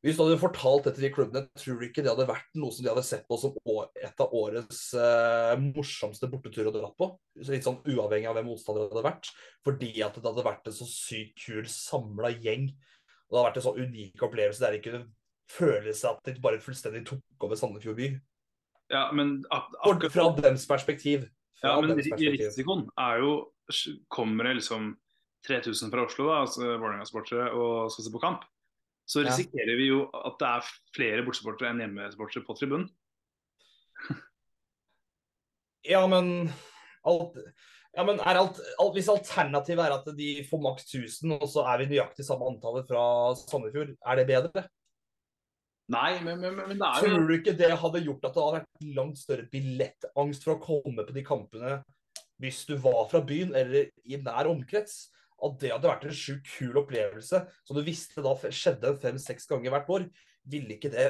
Hvis 0.06 0.20
du 0.20 0.22
hadde 0.22 0.38
fortalt 0.38 0.86
det 0.86 0.92
til 0.94 1.08
de 1.08 1.10
klubbene, 1.16 1.42
tror 1.58 1.80
du 1.82 1.86
ikke 1.88 2.04
det 2.06 2.12
hadde 2.12 2.28
vært 2.30 2.52
noe 2.62 2.70
som 2.70 2.86
de 2.86 2.92
hadde 2.92 3.04
sett 3.08 3.24
på 3.26 3.40
som 3.42 3.56
et 3.98 4.22
av 4.22 4.36
årets 4.38 4.82
eh, 5.02 5.54
morsomste 5.64 6.30
borteturer 6.30 6.70
å 6.70 6.74
dra 6.76 6.90
på? 6.94 7.08
Litt 7.48 7.66
sånn 7.66 7.80
uavhengig 7.90 8.30
av 8.30 8.38
hvem 8.38 8.52
motstanderen 8.52 8.92
hadde 8.94 9.06
vært. 9.08 9.32
Fordi 9.66 9.90
at 10.06 10.20
det 10.20 10.28
hadde 10.30 10.46
vært 10.46 10.70
en 10.70 10.76
så 10.78 10.86
sykt 10.92 11.42
kul 11.48 11.66
samla 11.72 12.30
gjeng. 12.36 12.68
Og 12.70 13.34
det 13.34 13.40
hadde 13.40 13.48
vært 13.48 13.58
en 13.64 13.66
sånn 13.66 13.82
unik 13.82 14.26
opplevelse 14.28 14.62
der 14.62 14.78
de 14.78 14.84
kunne 14.86 15.02
føle 15.56 15.96
seg 15.98 16.12
at 16.20 16.30
de 16.36 16.44
bare 16.44 16.62
fullstendig 16.62 17.02
tok 17.10 17.48
over 17.48 17.58
Sandefjord 17.58 17.98
by. 17.98 18.12
Ja, 18.94 19.08
men 19.10 19.40
ak 19.50 19.74
akkurat 19.80 20.14
Fra 20.14 20.28
dems 20.38 20.68
perspektiv. 20.70 21.26
Fra 21.58 21.74
Ja, 21.74 21.82
men 21.82 21.96
perspektiv. 21.98 22.38
risikoen 22.44 22.86
er 22.94 23.24
jo 23.26 23.34
Kommer 24.14 24.46
det 24.46 24.60
liksom 24.60 24.92
3000 25.46 25.94
fra 25.94 26.06
Oslo, 26.06 26.28
da, 26.32 26.42
altså 26.46 26.76
Vålerenga-sportere, 26.76 27.50
og 27.54 27.92
skal 27.94 28.08
se 28.08 28.14
på 28.14 28.22
kamp, 28.24 28.46
så 29.06 29.22
Ja. 29.22 29.30
risikerer 29.30 29.78
vi 29.78 29.90
jo 29.92 30.06
at 30.14 30.40
det 30.42 30.48
er 30.50 30.70
flere 30.96 31.26
bortesupportere 31.26 31.70
enn 31.74 31.84
hjemmesupportere 31.86 32.46
på 32.48 32.58
tribunen. 32.58 32.90
Ja, 35.86 36.00
men 36.10 36.50
alt 37.06 37.36
ja, 37.96 38.04
men 38.04 38.18
er 38.20 38.40
alt, 38.42 38.58
alt, 38.82 38.96
Hvis 38.98 39.08
alternativet 39.12 39.86
er 39.86 39.94
at 39.96 40.08
de 40.18 40.30
får 40.50 40.64
maks 40.64 40.88
1000, 40.90 41.36
og 41.38 41.46
så 41.48 41.64
er 41.72 41.84
vi 41.84 41.92
nøyaktig 41.94 42.26
samme 42.28 42.48
antallet 42.50 42.90
fra 42.90 43.04
Sandefjord, 43.40 43.94
er 43.96 44.20
det 44.20 44.26
bedre? 44.28 44.66
Nei, 45.94 46.18
men, 46.26 46.42
men, 46.42 46.58
men 46.58 46.80
det 46.82 46.88
er 46.90 47.06
jo 47.06 47.12
Tror 47.14 47.28
du 47.30 47.34
ikke 47.38 47.54
det 47.56 47.70
hadde 47.78 48.02
gjort 48.08 48.26
at 48.26 48.34
det 48.34 48.44
hadde 48.44 48.58
vært 48.58 48.88
langt 48.98 49.22
større 49.22 49.46
billettangst 49.52 50.48
for 50.48 50.56
å 50.56 50.64
komme 50.64 51.06
på 51.06 51.16
de 51.16 51.24
kampene 51.26 51.76
hvis 52.42 52.66
du 52.68 52.74
var 52.84 53.06
fra 53.08 53.22
byen 53.24 53.54
eller 53.56 53.94
i 54.04 54.18
nær 54.20 54.50
omkrets? 54.52 55.06
At 55.44 55.60
det 55.62 55.74
hadde 55.74 55.92
vært 55.92 56.08
en 56.08 56.16
sjukt 56.16 56.48
kul 56.48 56.80
opplevelse 56.80 57.42
som 57.68 57.78
du 57.78 57.84
visste 57.86 58.24
da 58.24 58.36
skjedde 58.46 58.96
fem-seks 59.02 59.50
ganger 59.52 59.74
hvert 59.74 59.92
år. 59.98 60.10
Ville 60.52 60.78
ikke 60.78 60.94
det 60.94 61.10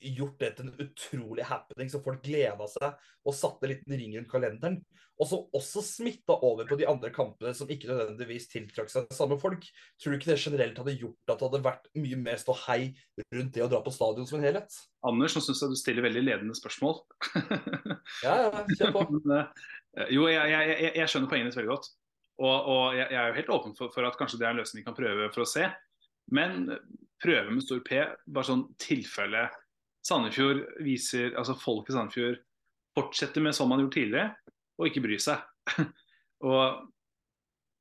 gjort 0.00 0.40
det 0.40 0.50
til 0.56 0.68
en 0.68 0.80
utrolig 0.80 1.44
happening 1.44 1.90
som 1.92 2.02
folk 2.04 2.22
gleda 2.24 2.66
seg 2.72 2.94
og 3.28 3.36
satte 3.36 3.66
en 3.66 3.74
liten 3.74 3.96
ring 4.00 4.16
rundt 4.16 4.30
kalenderen? 4.32 4.80
Og 5.20 5.28
som 5.28 5.56
også 5.56 5.82
smitta 5.84 6.32
over 6.46 6.64
på 6.64 6.78
de 6.80 6.86
andre 6.88 7.10
kampene 7.12 7.52
som 7.56 7.68
ikke 7.68 7.90
nødvendigvis 7.90 8.48
tiltrakk 8.48 8.88
seg 8.88 9.10
samme 9.12 9.36
folk. 9.40 9.66
Tror 10.00 10.14
du 10.14 10.16
ikke 10.16 10.30
det 10.30 10.38
generelt 10.40 10.80
hadde 10.80 10.96
gjort 10.96 11.34
at 11.34 11.42
det 11.42 11.48
hadde 11.50 11.62
vært 11.66 11.90
mye 12.00 12.20
mer 12.22 12.40
ståhei 12.40 12.94
rundt 13.28 13.52
det 13.56 13.66
å 13.66 13.68
dra 13.68 13.82
på 13.84 13.92
stadion 13.92 14.28
som 14.28 14.40
en 14.40 14.48
helhet? 14.48 14.78
Anders, 15.04 15.36
nå 15.36 15.44
syns 15.44 15.60
jeg 15.60 15.74
du 15.74 15.80
stiller 15.80 16.08
veldig 16.08 16.24
ledende 16.24 16.56
spørsmål. 16.56 17.02
Ja, 18.24 18.32
ja, 18.46 18.64
kjør 18.78 18.96
på. 18.96 19.06
Eh, 19.98 20.06
jo, 20.14 20.22
jeg, 20.30 20.38
jeg, 20.52 20.66
jeg, 20.70 20.90
jeg 21.00 21.10
skjønner 21.10 21.26
poenget 21.26 21.48
ditt 21.48 21.56
veldig 21.58 21.70
godt. 21.72 21.88
Og, 22.40 22.68
og 22.72 22.84
jeg, 22.96 23.06
jeg 23.12 23.20
er 23.20 23.28
jo 23.28 23.36
helt 23.36 23.54
åpen 23.54 23.76
for, 23.76 23.92
for 23.92 24.08
at 24.08 24.16
kanskje 24.16 24.40
det 24.40 24.48
er 24.48 24.54
en 24.54 24.60
løsning 24.62 24.80
vi 24.80 24.86
kan 24.86 24.96
prøve 24.96 25.28
for 25.34 25.44
å 25.44 25.48
se. 25.48 25.66
Men 26.32 26.70
prøve 27.20 27.52
med 27.52 27.64
stor 27.64 27.82
P, 27.84 27.98
bare 28.30 28.48
sånn 28.48 28.68
tilfelle 28.80 29.48
Sandefjord 30.06 30.62
viser, 30.80 31.34
altså 31.36 31.56
folk 31.60 31.90
i 31.90 31.96
Sandefjord 31.96 32.38
fortsetter 32.96 33.44
med 33.44 33.54
sånn 33.56 33.68
man 33.68 33.80
har 33.80 33.86
gjort 33.86 33.98
tidligere, 33.98 34.54
og 34.80 34.88
ikke 34.88 35.02
bryr 35.04 35.20
seg. 35.22 35.42
og, 36.48 36.86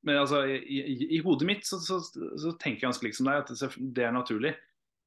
men 0.07 0.19
altså, 0.19 0.43
i, 0.49 0.59
i, 0.83 0.97
i 1.15 1.21
hodet 1.23 1.47
mitt 1.47 1.67
så, 1.67 1.79
så, 1.83 2.01
så 2.03 2.53
tenker 2.59 2.83
jeg 2.83 2.89
ganske 2.89 3.07
likt 3.07 3.19
som 3.19 3.29
deg, 3.29 3.45
at 3.45 3.79
det, 3.79 4.03
er 4.03 4.15
naturlig. 4.15 4.53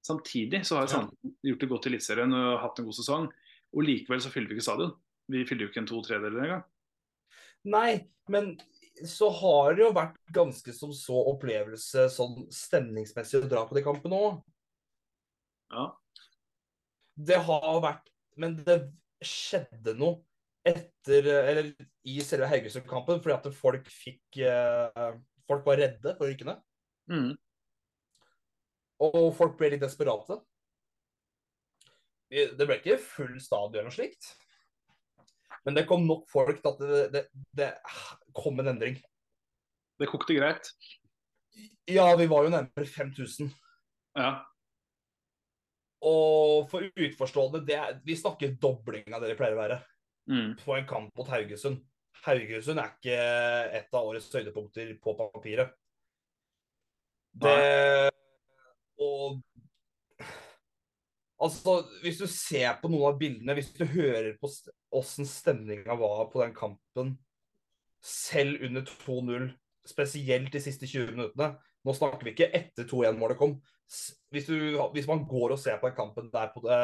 Samtidig 0.06 0.64
så 0.66 0.80
har 0.80 0.90
Sandefjord 0.90 1.50
gjort 1.52 1.64
det 1.64 1.70
godt 1.74 1.88
i 1.88 1.92
Eliteserien 1.92 2.36
og 2.38 2.60
hatt 2.64 2.80
en 2.80 2.88
god 2.88 2.98
sesong. 2.98 3.28
Og 3.72 3.86
likevel 3.86 4.24
så 4.24 4.32
fyller 4.32 4.50
vi 4.50 4.58
ikke 4.58 4.66
stadion. 4.70 4.96
Vi 5.32 5.44
fyller 5.48 5.66
jo 5.66 5.72
ikke 5.72 5.84
en 5.84 5.92
to 5.92 6.00
tredjedeler 6.04 6.46
engang. 6.46 6.64
Nei, 7.72 7.90
men 8.32 8.56
så 9.08 9.28
har 9.32 9.76
det 9.76 9.84
jo 9.86 9.92
vært 9.96 10.18
ganske 10.34 10.74
som 10.76 10.92
så 10.96 11.16
opplevelse 11.32 12.06
sånn 12.12 12.44
stemningsmessig 12.52 13.40
å 13.40 13.48
dra 13.48 13.64
på 13.68 13.76
de 13.78 13.84
kampene 13.86 14.18
òg. 14.18 14.40
Ja. 15.72 15.86
Det 17.16 17.38
har 17.46 17.80
vært 17.84 18.08
Men 18.40 18.54
det 18.64 18.76
skjedde 19.24 19.92
noe 20.00 20.22
etter 20.64 21.26
Eller 21.28 21.70
i 22.08 22.14
selve 22.24 22.48
Haugesund-kampen 22.48 23.20
fordi 23.20 23.34
at 23.34 23.48
folk 23.56 23.88
fikk 23.92 24.38
eh, 24.44 25.08
Folk 25.48 25.66
var 25.66 25.80
redde 25.80 26.14
for 26.16 26.30
å. 26.30 26.54
Mm. 27.10 27.32
Og 29.02 29.32
folk 29.36 29.56
ble 29.58 29.72
litt 29.74 29.82
desperate. 29.82 30.38
Det 32.30 32.64
ble 32.64 32.78
ikke 32.78 33.00
full 33.02 33.34
stadion 33.42 33.90
og 33.90 33.96
slikt. 33.96 34.30
Men 35.66 35.76
det 35.78 35.86
kom 35.86 36.06
nok 36.08 36.24
folk 36.30 36.58
til 36.58 36.70
at 36.72 36.80
det, 36.82 37.02
det, 37.12 37.22
det 37.58 37.68
kom 38.34 38.58
en 38.58 38.72
endring. 38.72 38.96
Det 40.00 40.08
kokte 40.10 40.34
greit. 40.34 40.72
Ja, 41.90 42.08
vi 42.18 42.26
var 42.30 42.46
jo 42.46 42.52
nærmere 42.54 42.88
5000. 42.88 43.52
Ja. 44.18 44.32
Og 46.02 46.66
for 46.70 46.82
utforstående, 46.82 47.62
det 47.66 47.78
vi 48.06 48.16
snakker 48.18 48.56
dobling 48.58 49.14
av 49.14 49.22
det 49.22 49.32
det 49.32 49.38
pleier 49.38 49.58
å 49.58 49.62
være 49.62 49.82
Mm. 50.30 50.52
på 50.54 50.76
en 50.76 50.86
kamp 50.86 51.16
mot 51.18 51.26
Haugesund. 51.26 51.80
Haugesund 52.22 52.78
er 52.78 52.92
ikke 52.92 53.14
et 53.74 53.88
av 53.98 54.06
årets 54.06 54.28
høydepunkter 54.30 54.92
på 55.02 55.16
papiret. 55.18 55.72
Det 57.42 58.10
Og 59.02 59.40
Altså, 61.42 61.80
hvis 62.04 62.20
du 62.20 62.28
ser 62.30 62.76
på 62.78 62.90
noen 62.92 63.08
av 63.10 63.18
bildene, 63.18 63.56
hvis 63.58 63.72
du 63.74 63.82
hører 63.88 64.36
på 64.38 64.50
åssen 64.94 65.26
stemninga 65.26 65.96
var 65.98 66.28
på 66.30 66.42
den 66.42 66.54
kampen, 66.54 67.16
selv 68.02 68.62
under 68.66 68.84
2-0, 68.86 69.48
spesielt 69.86 70.52
de 70.54 70.62
siste 70.62 70.86
20 70.86 71.14
minuttene 71.16 71.54
Nå 71.82 71.90
snakker 71.96 72.22
vi 72.22 72.30
ikke 72.30 72.46
etter 72.54 72.86
2-1-målet 72.86 73.38
kom. 73.40 73.56
Hvis, 74.30 74.44
du, 74.46 74.76
hvis 74.94 75.08
man 75.10 75.24
går 75.26 75.56
og 75.56 75.58
ser 75.58 75.80
på 75.80 75.88
den 75.88 75.96
kampen 75.96 76.28
der 76.30 76.52
på, 76.54 76.60
det, 76.62 76.76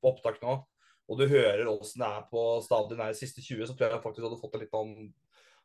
på 0.00 0.08
opptak 0.08 0.38
nå, 0.40 0.54
og 1.06 1.20
du 1.20 1.26
hører 1.28 1.68
åssen 1.68 2.00
det 2.00 2.08
er 2.08 2.24
på 2.30 2.44
stadion 2.64 3.02
de 3.02 3.18
siste 3.18 3.44
20, 3.44 3.66
så 3.68 3.76
tror 3.76 3.92
jeg 3.92 4.02
faktisk 4.02 4.24
du 4.24 4.28
hadde 4.30 4.40
fått 4.40 4.56
et 4.56 4.64
litt 4.64 4.78
annet, 4.80 5.12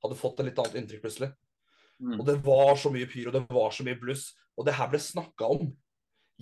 hadde 0.03 0.19
fått 0.19 0.41
et 0.41 0.49
litt 0.49 0.59
annet 0.59 0.75
inntrykk 0.81 1.05
plutselig. 1.05 1.31
Mm. 2.01 2.17
Og 2.17 2.25
det 2.27 2.35
var 2.43 2.73
så 2.81 2.91
mye 2.93 3.07
pyro, 3.09 3.31
det 3.33 3.45
var 3.47 3.71
så 3.71 3.87
mye 3.87 3.99
bluss. 4.03 4.27
Og 4.59 4.67
det 4.67 4.75
her 4.75 4.91
ble 4.91 4.99
snakka 5.01 5.49
om. 5.55 5.71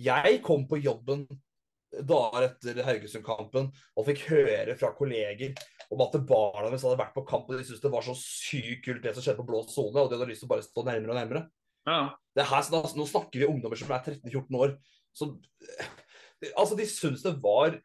Jeg 0.00 0.42
kom 0.44 0.66
på 0.68 0.80
jobben 0.82 1.26
dager 1.90 2.46
etter 2.46 2.82
Haugesund-kampen 2.86 3.70
og 3.70 4.06
fikk 4.06 4.26
høre 4.30 4.76
fra 4.78 4.92
kolleger 4.96 5.56
om 5.90 6.02
at 6.04 6.14
barna 6.26 6.68
deres 6.68 6.84
hadde 6.86 7.00
vært 7.00 7.16
på 7.16 7.24
kamp 7.26 7.48
og 7.50 7.58
de 7.58 7.64
syntes 7.66 7.82
det 7.82 7.90
var 7.92 8.04
så 8.06 8.14
sykt 8.18 8.84
kult 8.84 9.02
det 9.02 9.14
som 9.16 9.24
skjedde 9.24 9.40
på 9.40 9.48
blå 9.48 9.64
sone, 9.66 9.98
og 9.98 10.10
de 10.10 10.18
hadde 10.18 10.28
lyst 10.30 10.44
til 10.44 10.50
å 10.50 10.52
bare 10.52 10.66
stå 10.66 10.84
nærmere 10.86 11.14
og 11.14 11.18
nærmere. 11.18 11.42
Ja. 11.88 12.00
Det 12.36 12.46
her, 12.46 12.68
nå 12.70 13.06
snakker 13.08 13.42
vi 13.42 13.48
ungdommer 13.48 13.80
som 13.80 13.90
er 13.90 14.04
13-14 14.04 14.60
år. 14.60 14.76
Som, 15.16 15.34
altså, 16.52 16.78
de 16.78 16.86
syntes 16.86 17.24
det 17.26 17.34
var 17.42 17.80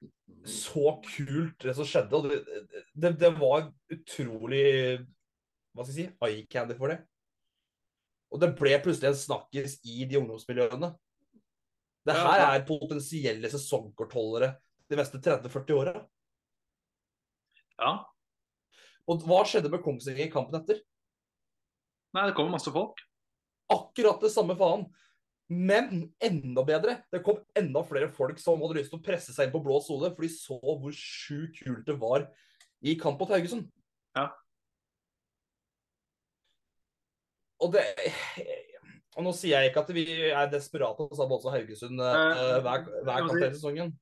så 0.45 0.93
kult, 1.07 1.57
det 1.63 1.73
som 1.77 1.89
skjedde. 1.89 2.19
Og 2.19 2.29
det, 2.29 2.85
det, 2.93 3.15
det 3.23 3.33
var 3.39 3.71
utrolig 3.93 4.65
Hva 5.73 5.83
skal 5.83 5.95
jeg 5.95 5.97
si? 5.97 6.07
Eye 6.23 6.45
candy 6.51 6.77
for 6.77 6.93
det. 6.93 7.01
Og 8.33 8.41
det 8.41 8.53
ble 8.57 8.77
plutselig 8.83 9.11
en 9.11 9.17
snakkis 9.17 9.79
i 9.87 10.05
de 10.09 10.19
ungdomsmiljøene. 10.19 10.91
Det 12.05 12.13
her 12.13 12.41
ja. 12.41 12.49
er 12.53 12.67
potensielle 12.67 13.49
sesongkortholdere 13.49 14.51
de 14.89 14.99
neste 14.99 15.21
30-40 15.21 15.79
åra. 15.79 15.95
ja. 17.81 17.95
Og 19.05 19.21
hva 19.21 19.43
skjedde 19.45 19.69
med 19.69 19.83
Kongsvinger 19.85 20.25
i 20.25 20.33
kampen 20.33 20.57
etter? 20.57 20.79
Nei, 22.15 22.23
det 22.25 22.33
kommer 22.37 22.55
masse 22.55 22.71
folk. 22.73 23.01
Akkurat 23.69 24.21
det 24.23 24.31
samme 24.33 24.55
faen. 24.57 24.87
Men 25.45 26.07
enda 26.23 26.63
bedre. 26.65 26.95
Det 27.13 27.21
kom 27.25 27.37
enda 27.57 27.83
flere 27.85 28.09
folk 28.13 28.39
som 28.41 28.63
hadde 28.65 28.79
lyst 28.79 28.89
til 28.93 28.97
å 28.97 29.05
presse 29.05 29.35
seg 29.35 29.47
inn 29.47 29.53
på 29.53 29.61
blå 29.65 29.77
sole, 29.85 30.09
for 30.15 30.25
de 30.25 30.31
så 30.33 30.57
hvor 30.57 30.95
sjukt 30.97 31.61
kult 31.61 31.85
det 31.85 31.97
var 32.01 32.25
i 32.81 32.95
kamp 32.97 33.21
mot 33.21 33.33
Haugesund. 33.33 33.67
Ja. 34.17 34.31
Og 37.61 37.75
det 37.75 37.85
Og 39.15 39.23
nå 39.23 39.31
sier 39.35 39.61
jeg 39.61 39.71
ikke 39.71 39.83
at 39.85 39.91
vi 39.95 40.05
er 40.27 40.49
desperate 40.51 41.05
og 41.05 41.29
måte 41.29 41.45
som 41.45 41.53
Haugesund 41.53 42.01
eh, 42.03 42.15
Eh, 42.35 42.57
hver, 42.65 42.87
hver 43.07 43.21
kamp 43.23 43.35
hele 43.37 43.53
sesongen. 43.53 43.93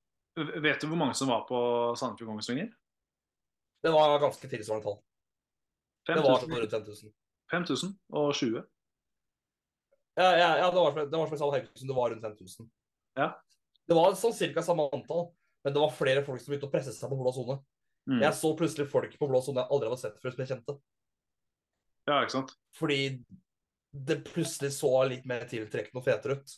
Vet 0.66 0.82
du 0.82 0.88
hvor 0.90 0.98
mange 0.98 1.14
som 1.18 1.30
var 1.30 1.44
på 1.46 1.58
Sandefjord 2.00 2.32
Kongsvinger? 2.32 2.72
Det 3.84 3.92
var 3.94 4.16
ganske 4.24 4.50
tilsvarende 4.50 4.88
tall. 4.88 4.98
Det 6.08 6.16
var 6.18 6.42
sånn 6.42 6.56
5000 6.56 6.64
rundt 6.64 6.78
5000. 6.78 7.12
5000 7.54 7.92
og 8.18 8.32
20. 8.40 8.64
Ja, 10.18 10.30
ja, 10.38 10.50
ja 10.62 10.72
det, 10.74 10.80
var, 10.80 10.98
det 10.98 11.20
var 11.20 11.30
om 11.30 11.54
Haugesund, 11.54 11.92
det 11.92 11.98
var 12.00 12.10
rundt 12.14 12.26
5000. 12.26 12.72
Ja. 13.20 13.30
Det 13.86 13.98
var 13.98 14.18
sånn 14.18 14.34
cirka 14.34 14.64
samme 14.66 14.88
antall, 14.96 15.30
men 15.64 15.76
det 15.76 15.84
var 15.84 15.94
flere 15.94 16.26
folk 16.26 16.42
som 16.42 16.54
begynte 16.54 16.70
å 16.70 16.74
presse 16.74 16.96
seg 16.96 17.12
på 17.12 17.20
blå 17.20 17.34
sone. 17.36 17.60
Mm. 18.10 18.20
Jeg 18.26 18.36
så 18.40 18.52
plutselig 18.58 18.90
folk 18.92 19.14
på 19.20 19.30
blå 19.30 19.44
sone 19.44 19.62
jeg 19.62 19.76
aldri 19.76 19.92
hadde 19.92 20.02
sett 20.02 20.20
før, 20.24 20.34
som 20.34 20.44
jeg 20.44 20.52
kjente. 20.56 20.78
Ja, 22.10 22.20
ikke 22.24 22.36
sant. 22.40 22.56
Fordi 22.76 23.00
det 23.94 24.24
plutselig 24.26 24.74
så 24.74 24.92
litt 25.06 25.26
mer 25.30 25.46
tiltrekkende 25.50 26.02
og 26.02 26.06
fetere 26.06 26.40
ut. 26.40 26.54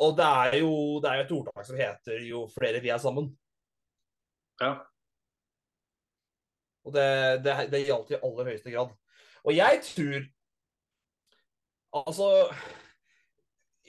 Og 0.00 0.14
det 0.16 0.26
er 0.26 0.58
jo 0.62 0.72
det 1.02 1.10
er 1.10 1.18
jo 1.18 1.24
et 1.24 1.32
ordtak 1.36 1.66
som 1.66 1.80
heter 1.80 2.20
'jo 2.24 2.46
flere 2.48 2.80
vi 2.80 2.88
er 2.88 2.98
sammen'. 2.98 3.34
Ja. 4.60 4.78
Og 6.84 6.94
det, 6.94 7.44
det, 7.44 7.70
det 7.72 7.86
gjaldt 7.86 8.12
i 8.14 8.20
aller 8.22 8.44
høyeste 8.44 8.70
grad. 8.70 8.94
Og 9.44 9.56
jeg 9.56 9.82
tror 9.84 10.28
Altså 11.90 12.54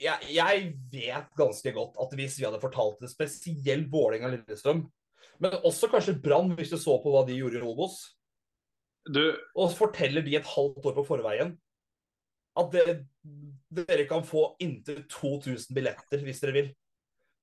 jeg, 0.02 0.18
jeg 0.34 0.72
vet 0.90 1.28
ganske 1.38 1.72
godt 1.72 1.98
at 2.02 2.14
hvis 2.18 2.38
vi 2.40 2.44
hadde 2.44 2.60
fortalt 2.60 2.98
det, 3.00 3.10
spesielt 3.12 3.92
Vålerenga 3.92 4.32
Lillestrøm, 4.32 4.90
men 5.38 5.52
også 5.62 5.86
kanskje 5.88 6.18
Brann, 6.18 6.50
hvis 6.58 6.72
du 6.72 6.76
så 6.76 6.96
på 6.98 7.12
hva 7.12 7.22
de 7.26 7.36
gjorde 7.38 7.60
i 7.60 7.62
Obos, 7.62 8.18
Du, 9.06 9.22
og 9.54 9.72
forteller 9.74 10.22
de 10.22 10.36
et 10.36 10.46
halvt 10.46 10.84
år 10.86 10.94
på 10.94 11.06
forveien 11.06 11.56
at 12.58 12.72
det, 12.74 12.94
dere 13.72 14.04
kan 14.10 14.24
få 14.28 14.56
inntil 14.60 15.04
2000 15.08 15.74
billetter 15.76 16.22
hvis 16.24 16.40
dere 16.42 16.52
vil. 16.56 16.70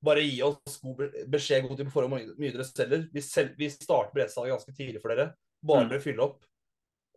Bare 0.05 0.21
gi 0.23 0.41
oss 0.45 0.77
god 0.83 1.01
beskjed 1.27 1.65
god 1.67 1.77
tid 1.79 1.87
på 1.89 1.95
forhånd 1.95 2.13
hvor 2.13 2.35
mye 2.39 2.53
dere 2.55 2.65
selger. 2.67 3.07
Vi, 3.13 3.23
sel, 3.25 3.49
vi 3.57 3.67
starter 3.73 4.13
billettsalget 4.15 4.53
ganske 4.55 4.75
tidlig 4.77 5.01
for 5.01 5.11
dere. 5.15 5.33
Bare 5.65 5.83
Mm. 5.85 5.89
dere 5.89 6.03
fyller 6.03 6.23
opp. 6.23 6.45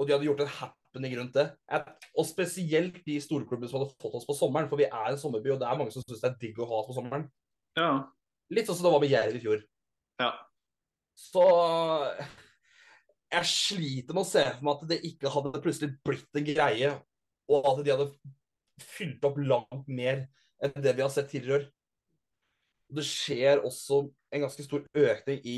Og 0.00 0.06
de 0.08 0.14
hadde 0.14 0.26
gjort 0.26 0.40
en 0.40 0.54
happening 0.56 1.16
rundt 1.18 1.34
det. 1.36 1.44
Og 2.16 2.26
spesielt 2.26 3.04
de 3.04 3.20
storklubbene 3.20 3.68
som 3.70 3.80
hadde 3.82 3.94
fått 4.00 4.16
oss 4.18 4.26
på 4.26 4.34
sommeren, 4.34 4.68
for 4.68 4.80
vi 4.80 4.88
er 4.88 5.12
en 5.12 5.18
sommerby, 5.20 5.52
og 5.52 5.60
det 5.60 5.68
er 5.68 5.78
mange 5.78 5.92
som 5.92 6.02
syns 6.02 6.20
det 6.24 6.30
er 6.32 6.38
digg 6.40 6.58
å 6.58 6.66
ha 6.66 6.80
oss 6.80 6.88
på 6.90 6.96
sommeren. 7.00 7.28
ja. 7.76 8.08
Litt 8.50 8.66
sånn 8.66 8.76
som 8.76 8.84
det 8.84 8.92
var 8.92 9.00
med 9.00 9.08
Jerv 9.12 9.36
i 9.36 9.40
fjor. 9.40 9.62
Ja. 10.20 10.32
Så 11.16 11.44
jeg 13.32 13.44
sliter 13.48 14.12
med 14.12 14.24
å 14.24 14.28
se 14.28 14.42
for 14.44 14.66
meg 14.66 14.74
at 14.82 14.88
det 14.90 14.98
ikke 15.08 15.30
hadde 15.32 15.60
plutselig 15.64 15.94
blitt 16.04 16.36
en 16.36 16.44
greie, 16.44 16.90
og 17.50 17.68
at 17.72 17.84
de 17.84 17.94
hadde 17.94 18.10
fylt 18.82 19.24
opp 19.26 19.38
langt 19.42 19.88
mer 19.88 20.26
enn 20.62 20.82
det 20.82 20.94
vi 20.96 21.04
har 21.04 21.12
sett 21.12 21.30
tidligere. 21.32 21.70
Det 22.92 23.04
skjer 23.06 23.62
også 23.64 24.04
en 24.32 24.44
ganske 24.44 24.64
stor 24.66 24.84
økning 24.84 25.40
i 25.48 25.56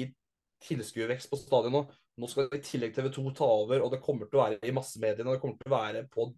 tilskuervekst 0.65 1.31
på 1.31 1.41
stadion 1.41 1.75
nå. 1.75 1.83
Nå 2.21 2.31
skal 2.31 2.47
i 2.55 2.63
tillegg 2.63 2.95
TV 2.95 3.09
2 3.11 3.33
ta 3.35 3.47
over, 3.51 3.83
og 3.83 3.91
det 3.91 4.03
kommer 4.05 4.29
til 4.31 4.39
å 4.39 4.45
være 4.45 4.71
i 4.71 4.75
massemediene. 4.75 5.27
og 5.27 5.37
Det 5.37 5.43
kommer 5.43 5.59
til 5.59 5.73
å 5.73 5.75
være 5.75 6.05
på 6.15 6.29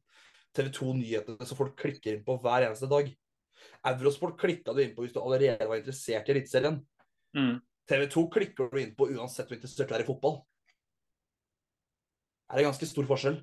TV 0.57 0.71
2-nyhetene 0.73 1.49
som 1.49 1.59
folk 1.59 1.77
klikker 1.79 2.17
inn 2.17 2.25
på 2.25 2.39
hver 2.41 2.65
eneste 2.65 2.89
dag. 2.89 3.11
Eurosport 3.93 4.39
klikka 4.41 4.73
du 4.75 4.81
inn 4.83 4.95
på 4.97 5.05
hvis 5.05 5.15
du 5.15 5.21
allerede 5.21 5.69
var 5.69 5.79
interessert 5.79 6.29
i 6.29 6.35
Eliteserien. 6.35 6.81
Mm. 7.37 7.59
TV 7.87 8.07
2 8.13 8.25
klikker 8.33 8.71
du 8.73 8.79
inn 8.81 8.95
på 8.97 9.11
uansett 9.13 9.53
interessert 9.53 9.93
du 9.93 9.97
er 9.99 10.05
i 10.07 10.09
fotball. 10.09 10.41
Det 12.47 12.57
er 12.57 12.63
en 12.63 12.71
ganske 12.71 12.89
stor 12.89 13.09
forskjell. 13.11 13.41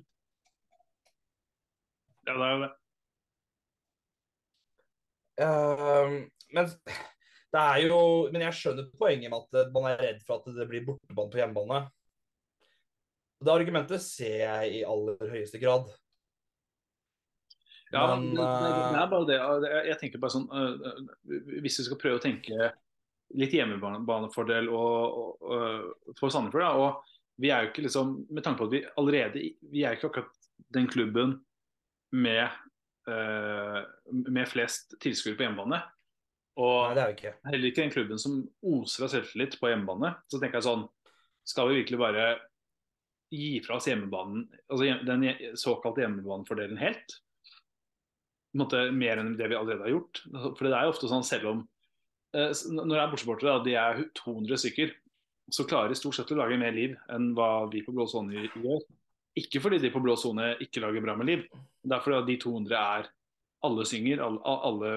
Ja, 2.26 2.34
det 2.34 2.46
er 2.46 2.54
jo 2.54 2.62
det. 2.64 2.72
Uh, 5.34 6.14
men 6.54 6.68
det 7.54 7.62
er 7.62 7.80
jo 7.88 7.98
Men 8.30 8.44
jeg 8.44 8.54
skjønner 8.54 8.86
poenget 8.98 9.32
med 9.32 9.58
at 9.58 9.72
man 9.74 9.88
er 9.90 9.98
redd 9.98 10.20
for 10.26 10.38
at 10.38 10.56
det 10.56 10.68
blir 10.70 10.86
bortebane 10.86 11.32
på 11.32 11.40
hjemmebane. 11.40 11.84
Det 13.44 13.52
argumentet 13.52 14.02
ser 14.02 14.38
jeg 14.40 14.80
i 14.80 14.82
aller 14.88 15.30
høyeste 15.30 15.60
grad. 15.62 15.90
Ja, 17.92 18.16
Men, 18.16 18.30
det, 18.34 18.42
det, 18.42 18.70
det 18.70 18.96
eh, 18.96 19.02
er 19.02 19.10
bare 19.10 19.26
det. 19.28 19.72
Jeg 19.90 19.98
tenker 20.00 20.22
bare 20.22 20.34
sånn 20.34 20.46
øh, 20.50 20.86
øh, 20.90 21.50
Hvis 21.62 21.78
vi 21.78 21.86
skal 21.86 22.00
prøve 22.00 22.18
å 22.18 22.22
tenke 22.22 22.70
litt 23.38 23.54
hjemmebanefordel 23.54 24.70
og, 24.70 25.18
og, 25.20 25.44
og, 25.46 26.14
for 26.18 26.32
Sandefjord, 26.32 26.64
da, 26.64 26.72
og 26.74 27.42
vi 27.42 27.50
er 27.50 27.64
jo 27.64 27.70
ikke 27.70 27.84
liksom 27.86 28.16
Med 28.30 28.44
tanke 28.46 28.62
på 28.62 28.68
at 28.68 28.74
vi 28.74 28.82
allerede 29.00 29.44
Vi 29.72 29.84
er 29.84 29.96
ikke 29.96 30.10
akkurat 30.10 30.50
den 30.74 30.88
klubben 30.90 31.38
med, 32.14 32.46
øh, 33.10 33.80
med 34.30 34.48
flest 34.48 34.96
tilskuere 35.02 35.38
på 35.38 35.46
hjemmebane. 35.46 35.80
Og 36.62 36.94
Nei, 36.94 37.10
ikke. 37.16 37.34
heller 37.50 37.66
ikke 37.68 37.82
den 37.82 37.94
klubben 37.94 38.20
som 38.22 38.38
oser 38.62 39.06
av 39.06 39.10
selvtillit 39.10 39.58
på 39.58 39.72
hjemmebane. 39.72 40.12
Så 40.30 40.38
tenker 40.38 40.60
jeg 40.60 40.68
sånn 40.68 40.88
Skal 41.44 41.68
vi 41.68 41.80
virkelig 41.82 41.98
bare 42.00 42.26
gi 43.34 43.58
fra 43.64 43.76
oss 43.76 43.88
hjemmebanen, 43.90 44.46
altså 44.70 44.94
den 45.04 45.26
såkalte 45.58 46.04
hjemmebanefordelen 46.04 46.78
helt? 46.80 47.16
På 48.48 48.56
en 48.56 48.62
måte 48.62 48.82
Mer 48.94 49.20
enn 49.20 49.34
det 49.36 49.50
vi 49.50 49.58
allerede 49.58 49.84
har 49.84 49.92
gjort. 49.96 50.22
For 50.30 50.64
det 50.64 50.76
er 50.78 50.86
jo 50.86 50.94
ofte 50.94 51.10
sånn 51.10 51.26
selv 51.26 51.50
om 51.50 51.64
eh, 52.36 52.54
Når 52.70 52.94
det 52.94 53.02
er 53.02 53.12
bortsupportere, 53.12 53.58
de 53.66 53.74
er 53.80 54.04
200 54.22 54.62
stykker, 54.62 54.94
så 55.52 55.66
klarer 55.68 55.92
de 55.92 55.98
stort 55.98 56.16
sett 56.16 56.30
å 56.32 56.38
lage 56.38 56.56
mer 56.56 56.72
liv 56.72 56.94
enn 57.12 57.32
hva 57.36 57.66
vi 57.72 57.82
på 57.84 57.92
blå 57.92 58.06
sone 58.08 58.32
gjør. 58.38 58.78
Ikke 59.42 59.60
fordi 59.60 59.82
de 59.82 59.90
på 59.92 60.00
blå 60.00 60.14
sone 60.16 60.54
ikke 60.62 60.80
lager 60.80 61.04
bra 61.04 61.18
med 61.18 61.28
liv, 61.28 61.42
det 61.84 61.96
er 61.96 62.04
fordi 62.04 62.16
at 62.20 62.30
de 62.30 62.38
200 62.40 62.80
er 62.80 63.10
Alle 63.64 63.84
synger, 63.88 64.20
alle, 64.20 64.40
alle 64.68 64.90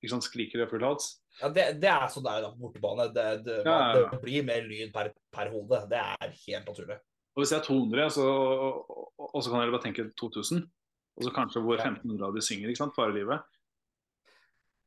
liksom, 0.00 0.22
skriker 0.24 0.62
og 0.64 0.70
full 0.70 0.84
hals. 0.86 1.10
Ja, 1.40 1.50
det, 1.52 1.66
det 1.82 1.90
er 1.92 2.06
sånn 2.12 2.24
det 2.24 2.32
er 2.32 2.46
på 2.54 2.64
bortebane. 2.64 3.08
Det, 3.12 3.26
det, 3.44 3.56
Ja, 3.66 3.76
ja, 3.92 4.04
det 4.08 4.20
blir 4.22 4.46
mer 4.48 4.64
lyd 4.64 4.92
per, 4.94 5.12
per 5.34 5.50
hode. 5.52 5.82
Det 5.90 6.00
er 6.00 6.32
helt 6.46 6.70
naturlig. 6.70 6.96
Og 7.36 7.42
hvis 7.42 7.52
det 7.52 7.58
er 7.60 7.66
200, 7.66 8.06
så, 8.16 8.24
og, 8.24 8.88
og, 8.90 9.26
og 9.28 9.44
så 9.44 9.52
kan 9.52 9.62
dere 9.62 9.74
bare 9.74 9.84
tenke 9.84 10.08
2000. 10.20 10.64
Og 11.20 11.26
så 11.26 11.34
kanskje 11.36 11.62
hvor 11.64 11.76
1500 11.76 12.26
av 12.26 12.36
de 12.36 12.44
synger, 12.44 12.72
ikke 12.72 12.80
sant? 12.80 12.96
Bare 12.96 13.14
livet. 13.14 13.44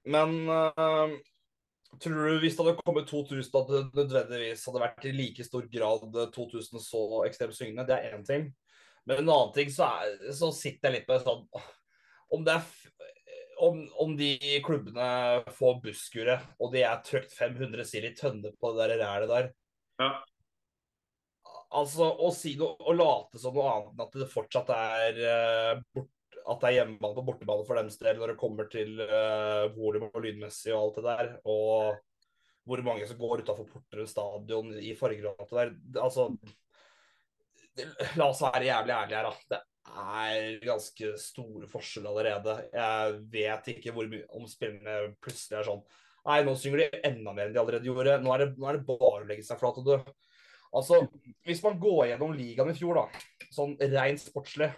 Men 0.10 0.34
øh, 0.52 1.14
tror 2.02 2.18
du 2.18 2.42
hvis 2.42 2.58
det 2.58 2.66
hadde 2.66 2.82
kommet 2.82 3.08
2000, 3.08 3.40
at 3.62 3.72
det 3.72 3.84
nødvendigvis 3.94 4.66
hadde 4.68 4.84
vært 4.84 5.08
i 5.08 5.14
like 5.16 5.46
stor 5.46 5.70
grad 5.72 6.10
2000 6.34 6.84
så 6.84 7.04
ekstremt 7.28 7.56
syngende? 7.58 7.86
Det 7.88 8.00
er 8.00 8.18
én 8.18 8.26
ting. 8.28 8.50
Men 9.10 9.20
en 9.20 9.30
annen 9.30 9.54
ting 9.56 9.72
så, 9.74 9.90
er, 10.00 10.34
så 10.36 10.52
sitter 10.56 10.90
jeg 10.90 11.02
litt 11.02 11.10
med 11.12 11.26
sånn 11.26 11.42
Om 12.34 12.46
det 12.48 12.54
er 12.56 12.68
om, 13.64 13.80
om 14.02 14.14
de 14.18 14.38
klubbene 14.66 15.08
får 15.56 15.78
busskuret, 15.84 16.48
og 16.60 16.74
de 16.74 16.84
er 16.84 17.04
trykt 17.06 17.36
500 17.38 17.86
sild 17.88 18.10
i 18.10 18.16
tønne 18.18 18.52
på 18.60 18.72
det 18.76 18.90
der 18.90 19.04
rælet 19.04 19.32
der 19.32 19.52
Ja. 20.02 20.10
Altså, 21.74 22.06
å 22.06 22.30
si 22.36 22.54
noe 22.60 22.76
og 22.86 22.98
late 23.00 23.40
som 23.42 23.56
noe 23.58 23.70
annet 23.72 23.94
enn 23.94 24.04
at 24.04 24.18
det 24.22 24.30
fortsatt 24.30 24.68
er 24.76 25.22
uh, 25.26 25.80
bort, 25.96 26.12
at 26.44 26.60
det 26.62 26.70
er 26.70 26.76
hjemmebane 26.76 27.18
på 27.18 27.24
bortebane 27.30 27.66
for 27.66 27.80
deres 27.80 27.98
del 28.02 28.20
når 28.20 28.34
det 28.34 28.42
kommer 28.42 28.68
til 28.70 29.00
uh, 29.02 29.72
volum 29.74 30.10
og 30.12 30.20
lydmessig 30.22 30.74
og 30.74 30.82
alt 30.82 31.00
det 31.00 31.06
der. 31.08 31.32
Og 31.50 32.68
hvor 32.70 32.84
mange 32.86 33.08
som 33.10 33.18
går 33.20 33.42
utafor 33.42 33.68
Porterud 33.72 34.12
stadion 34.12 34.70
i 34.78 34.94
farger 35.00 35.32
og 35.32 35.42
alt 35.42 35.50
det 35.50 35.64
der. 35.64 35.74
Altså 36.04 36.28
La 38.20 38.30
oss 38.30 38.42
være 38.44 38.68
jævlig 38.68 38.94
ærlige 38.94 39.20
her, 39.20 39.30
da. 39.30 39.34
Det 39.50 39.62
er 40.00 40.66
ganske 40.66 41.12
store 41.20 41.68
forskjeller 41.70 42.14
allerede. 42.14 42.56
Jeg 42.74 43.18
vet 43.34 43.70
ikke 43.74 43.94
hvor 43.96 44.08
mye 44.10 44.26
om 44.38 44.46
spillene 44.50 45.14
plutselig 45.24 45.60
er 45.60 45.70
sånn 45.70 45.84
Nei, 46.24 46.38
nå 46.48 46.54
synger 46.56 46.80
de 46.80 47.02
enda 47.04 47.34
mer 47.36 47.50
enn 47.50 47.56
de 47.56 47.60
allerede 47.60 47.90
gjorde. 47.90 48.14
Nå 48.24 48.32
er 48.32 48.46
det, 48.46 48.54
nå 48.56 48.68
er 48.70 48.78
det 48.78 48.86
bare 48.88 49.10
å 49.10 49.26
legge 49.28 49.44
seg 49.44 49.60
flat 49.60 49.80
og 49.82 49.90
dø. 49.90 49.98
Altså, 50.74 51.02
hvis 51.44 51.60
man 51.66 51.76
går 51.82 52.14
gjennom 52.14 52.32
ligaen 52.38 52.72
i 52.72 52.76
fjor, 52.78 53.02
da, 53.02 53.50
sånn 53.54 53.76
rent 53.92 54.24
sportslig 54.24 54.72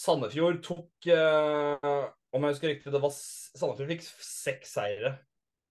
Sandefjord 0.00 0.62
tok 0.64 1.10
eh, 1.12 2.06
Om 2.32 2.46
jeg 2.46 2.54
husker 2.54 2.72
riktig, 2.72 2.92
det 2.94 3.02
var 3.02 3.12
Sandefjord 3.12 3.92
fikk 3.92 4.06
seks 4.24 4.74
seire 4.78 5.12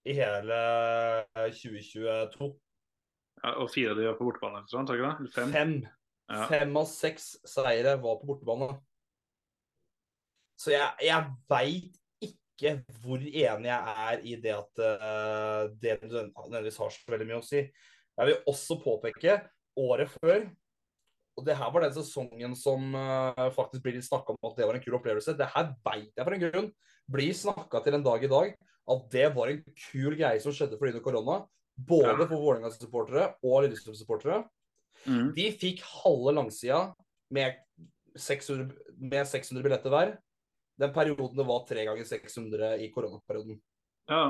i 0.08 0.14
hele 0.16 0.60
eh, 1.34 1.50
2022. 1.50 2.52
Ja, 3.40 3.56
og 3.62 3.72
fire 3.72 3.94
av 3.94 4.00
de 4.00 4.08
var 4.10 4.18
på 4.20 4.28
bortebane, 4.28 4.62
ikke 4.66 5.00
det? 5.00 5.14
Eller 5.22 5.34
Fem? 5.36 5.54
Fem. 5.56 5.74
Ja. 6.30 6.44
Fem 6.52 6.76
av 6.78 6.88
seks 6.92 7.32
seire 7.48 7.96
var 8.02 8.20
på 8.20 8.30
bortebane. 8.30 8.74
Så 10.60 10.74
jeg, 10.76 10.90
jeg 11.08 11.30
veit 11.50 11.96
ikke 12.30 12.74
hvor 13.00 13.22
enig 13.24 13.70
jeg 13.70 13.94
er 14.10 14.26
i 14.28 14.36
det 14.44 14.56
at 14.58 14.82
uh, 14.84 15.70
det 15.80 16.02
nødvendigvis 16.04 16.82
har 16.84 16.92
så 16.92 17.14
veldig 17.14 17.30
mye 17.30 17.40
å 17.40 17.48
si. 17.48 17.64
Jeg 18.20 18.28
vil 18.28 18.52
også 18.52 18.82
påpeke 18.84 19.38
året 19.80 20.12
før 20.18 20.50
og 21.40 21.46
det 21.48 21.56
her 21.56 21.72
var 21.72 21.86
den 21.86 21.96
sesongen 21.96 22.56
som 22.60 22.96
uh, 22.98 23.48
faktisk 23.56 23.86
blir 23.86 24.00
snakka 24.04 24.36
om 24.36 24.50
at 24.50 24.58
det 24.60 24.66
var 24.68 24.76
en 24.76 24.84
kul 24.84 24.98
opplevelse. 24.98 25.38
Det 25.40 25.48
her 25.54 25.70
veit 25.88 26.12
jeg 26.12 26.26
for 26.26 26.36
en 26.36 26.44
grunn 26.44 26.68
blir 27.10 27.38
snakka 27.38 27.80
til 27.86 27.96
en 27.96 28.04
dag 28.04 28.26
i 28.26 28.32
dag 28.32 28.52
at 28.90 29.06
det 29.14 29.30
var 29.38 29.52
en 29.52 29.62
kul 29.88 30.18
greie 30.20 30.42
som 30.44 30.54
skjedde 30.56 30.80
fordi 30.82 30.98
det 30.98 31.04
korona. 31.06 31.46
Både 31.88 32.26
for 32.26 32.36
Vålerenga-supportere 32.36 33.26
og 33.46 33.64
Lillestrøm-supportere. 33.64 34.42
Mm. 35.06 35.30
De 35.36 35.46
fikk 35.56 35.84
halve 35.86 36.34
langsida 36.36 36.82
med 37.34 37.60
600, 38.20 38.74
med 39.00 39.30
600 39.30 39.64
billetter 39.64 39.94
hver. 39.94 40.16
Den 40.80 40.94
perioden 40.96 41.38
det 41.38 41.46
var 41.48 41.66
tre 41.68 41.86
ganger 41.88 42.08
600 42.08 42.78
i 42.84 42.92
koronaperioden. 42.94 43.60
ja. 44.10 44.24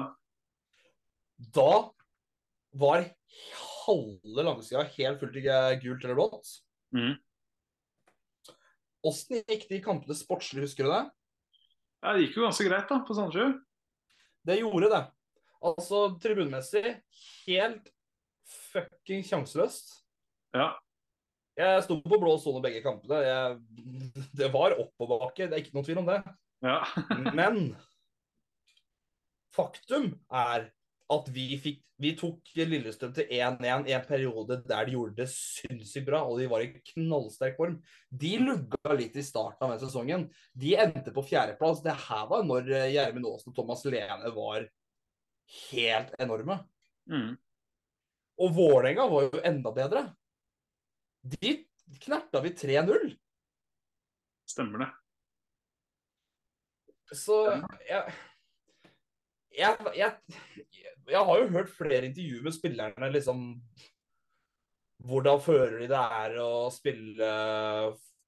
Da 1.55 1.93
var 2.75 3.05
halve 3.85 4.43
langsida 4.43 4.83
helt 4.97 5.21
fullt 5.21 5.37
i 5.39 5.43
gult 5.79 6.03
eller 6.03 6.17
blått. 6.17 6.49
Åssen 9.07 9.39
gikk 9.47 9.69
de 9.69 9.79
kampene 9.79 10.17
sportslig, 10.17 10.65
husker 10.67 10.83
du 10.83 10.91
det? 10.91 11.05
ja, 12.03 12.11
det 12.13 12.25
gikk 12.25 12.37
jo 12.39 12.43
ganske 12.43 12.65
greit, 12.67 12.89
da, 12.89 12.99
på 13.07 13.15
Sandefjord. 13.15 13.55
Det 14.47 14.59
gjorde 14.59 14.91
det. 14.91 15.01
Altså 15.59 16.05
tribunmessig 16.23 16.83
helt 17.47 17.89
fucking 18.71 19.25
sjanseløst. 19.27 19.91
Ja. 20.55 20.71
Jeg 21.59 21.83
sto 21.83 21.99
på 21.99 22.19
blå 22.21 22.37
sone 22.39 22.61
begge 22.63 22.81
kampene. 22.85 23.19
Jeg, 23.25 23.59
det 24.39 24.47
var 24.53 24.77
oppoverbakke, 24.79 25.49
det 25.49 25.57
er 25.57 25.63
ikke 25.63 25.75
noen 25.75 25.87
tvil 25.87 26.01
om 26.03 26.09
det. 26.09 26.19
ja. 26.65 26.79
Men 27.39 27.73
faktum 29.55 30.13
er 30.29 30.69
at 31.09 31.29
vi, 31.33 31.45
fikk, 31.57 31.79
vi 31.99 32.11
tok 32.17 32.51
Lillestrøm 32.53 33.13
til 33.17 33.31
1-1 33.33 33.87
i 33.89 33.95
en 33.97 34.03
periode 34.05 34.59
der 34.69 34.85
de 34.85 34.93
gjorde 34.93 35.17
det 35.17 35.25
sinnssykt 35.33 36.05
bra, 36.07 36.21
og 36.21 36.37
de 36.39 36.45
var 36.51 36.61
i 36.61 36.69
knallsterk 36.93 37.57
form. 37.57 37.79
De 38.09 38.35
lugga 38.43 38.93
litt 38.95 39.17
i 39.17 39.25
starten 39.25 39.65
av 39.65 39.73
den 39.73 39.81
sesongen. 39.81 40.27
De 40.53 40.75
endte 40.79 41.11
på 41.15 41.25
fjerdeplass. 41.25 41.81
Det 41.83 41.97
her 42.05 42.27
var 42.29 42.45
når 42.45 42.69
Gjermund 42.93 43.31
Aasen 43.31 43.51
og 43.51 43.57
Thomas 43.57 43.83
Lene 43.89 44.35
var 44.37 44.69
helt 45.49 46.13
enorme. 46.21 46.59
Mm. 47.09 47.33
Og 48.39 48.55
Vålerenga 48.55 49.07
var 49.11 49.27
jo 49.27 49.41
enda 49.43 49.73
bedre. 49.75 50.03
De 51.35 51.55
knerta 52.05 52.41
vi 52.43 52.53
3-0. 52.55 53.11
Stemmer 54.49 54.85
det. 54.85 54.89
Så 57.17 57.39
jeg, 57.89 58.13
jeg, 59.57 59.93
jeg, 59.97 60.11
jeg 61.09 61.23
har 61.25 61.39
jo 61.41 61.53
hørt 61.55 61.71
flere 61.73 62.05
intervjuer 62.05 62.45
med 62.45 62.55
spillerne, 62.55 63.13
liksom 63.15 63.47
Hvordan 65.09 65.39
føler 65.39 65.77
de 65.79 65.85
det 65.87 65.99
er 66.19 66.33
å 66.43 66.67
spille 66.75 67.27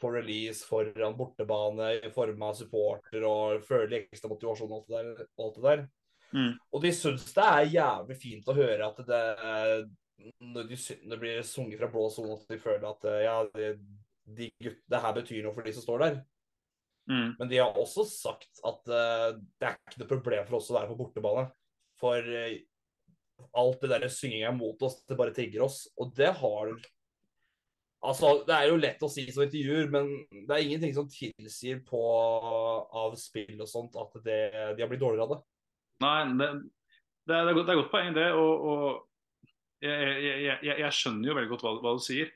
på 0.02 0.12
release 0.16 0.64
foran 0.64 1.18
bortebane 1.18 1.90
i 2.00 2.12
form 2.16 2.46
av 2.48 2.56
supporter 2.58 3.26
og 3.28 3.66
føler 3.68 3.90
de 3.92 4.00
ekstra 4.00 4.32
motivasjon 4.32 4.72
og 4.72 4.78
alt 4.80 4.88
det 4.88 5.02
der. 5.02 5.28
Alt 5.44 5.58
det 5.58 5.66
der. 5.66 5.84
Mm. 6.32 6.54
Og 6.72 6.84
de 6.84 6.92
syns 6.96 7.26
det 7.36 7.48
er 7.48 7.74
jævlig 7.76 8.18
fint 8.22 8.48
å 8.48 8.56
høre 8.56 8.88
at 8.88 9.02
det 9.08 9.24
når, 10.40 10.68
de, 10.70 10.78
når 10.78 11.16
det 11.16 11.22
blir 11.24 11.42
sunget 11.48 11.82
fra 11.82 11.90
blå 11.92 12.06
sone, 12.14 12.38
at 12.38 12.54
de 12.54 12.60
føler 12.62 12.86
at 12.88 13.08
ja, 13.24 13.38
de, 13.58 13.72
de 14.38 14.52
det 14.62 15.02
her 15.04 15.16
betyr 15.18 15.42
noe 15.46 15.56
for 15.56 15.66
de 15.66 15.74
som 15.76 15.86
står 15.86 16.06
der. 16.06 16.20
Mm. 17.10 17.36
Men 17.40 17.50
de 17.50 17.58
har 17.58 17.78
også 17.80 18.06
sagt 18.08 18.62
at 18.68 18.92
uh, 18.92 19.32
det 19.60 19.68
er 19.68 19.78
ikke 19.80 20.04
noe 20.04 20.12
problem 20.12 20.48
for 20.48 20.60
oss 20.60 20.70
å 20.72 20.78
være 20.78 20.92
på 20.92 21.00
bortebane. 21.00 21.48
For 22.00 22.22
uh, 22.22 22.54
alt 23.58 23.84
det 23.84 23.92
der 23.92 24.08
synginga 24.14 24.54
mot 24.56 24.82
oss, 24.86 25.02
det 25.10 25.18
bare 25.20 25.34
trigger 25.36 25.66
oss. 25.68 25.86
Og 26.00 26.16
det 26.18 26.34
har 26.42 26.76
Altså, 28.02 28.40
det 28.48 28.56
er 28.56 28.64
jo 28.66 28.78
lett 28.82 29.04
å 29.06 29.08
si 29.14 29.28
som 29.30 29.44
intervjuer, 29.46 29.92
men 29.94 30.08
det 30.48 30.56
er 30.56 30.64
ingenting 30.64 30.94
som 30.96 31.06
tilsier 31.06 31.84
på 31.86 32.00
av 32.98 33.14
spill 33.14 33.60
og 33.62 33.70
sånt 33.70 33.94
at 34.02 34.16
det, 34.26 34.40
de 34.74 34.82
har 34.82 34.90
blitt 34.90 35.04
dårligere 35.04 35.28
av 35.28 35.36
det. 35.36 35.38
Nei, 36.02 36.18
det, 36.40 36.50
det, 37.30 37.38
er, 37.38 37.48
det, 37.48 37.56
godt, 37.56 37.66
det 37.68 37.74
er 37.74 37.82
godt 37.82 37.94
poeng, 37.94 38.14
det. 38.18 38.28
Og, 38.38 38.68
og 38.72 39.86
jeg, 39.86 40.12
jeg, 40.26 40.60
jeg, 40.62 40.76
jeg, 40.84 40.94
skjønner 40.98 41.32
jo 41.32 41.38
veldig 41.38 41.52
godt 41.54 41.66
hva, 41.66 41.74
hva 41.82 41.96
du 41.98 42.04
sier. 42.06 42.30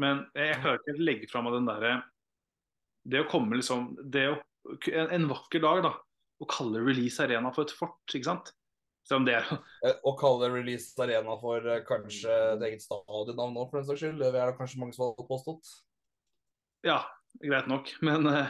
Men 0.00 0.24
jeg 0.34 0.58
klarer 0.62 0.80
ikke 0.80 0.96
å 0.96 1.06
legge 1.06 1.30
fra 1.30 1.40
meg 1.44 1.54
den 1.54 1.68
derre 1.68 1.90
Det 3.06 3.20
å 3.22 3.28
komme 3.30 3.60
liksom 3.60 3.92
det 4.10 4.24
å, 4.32 4.34
en, 4.90 5.12
en 5.14 5.28
vakker 5.30 5.62
dag, 5.62 5.84
da. 5.86 5.92
Å 6.42 6.48
kalle 6.50 6.82
Release 6.82 7.22
Arena 7.22 7.52
for 7.54 7.68
et 7.68 7.74
fort, 7.78 8.02
ikke 8.10 8.26
sant. 8.26 8.50
Selv 9.06 9.20
om 9.20 9.28
det 9.28 9.36
er 9.38 9.50
Eh, 9.86 9.98
Å 10.02 10.14
kalle 10.18 10.50
Release 10.52 10.94
Arena 11.02 11.36
for 11.40 11.66
eh, 11.68 11.82
kanskje 11.86 12.32
et 12.54 12.66
eget 12.70 12.84
stadionnavn 12.84 13.54
nå, 13.54 13.66
for 13.68 13.80
den 13.80 13.88
saks 13.90 14.02
skyld, 14.02 14.22
det 14.22 14.32
er 14.32 14.50
det 14.50 14.58
kanskje 14.58 14.80
mange 14.82 14.96
som 14.96 15.10
har 15.10 15.28
påstått. 15.28 15.74
Ja, 16.84 17.02
greit 17.40 17.68
nok. 17.70 17.92
Men, 18.04 18.26
eh, 18.28 18.48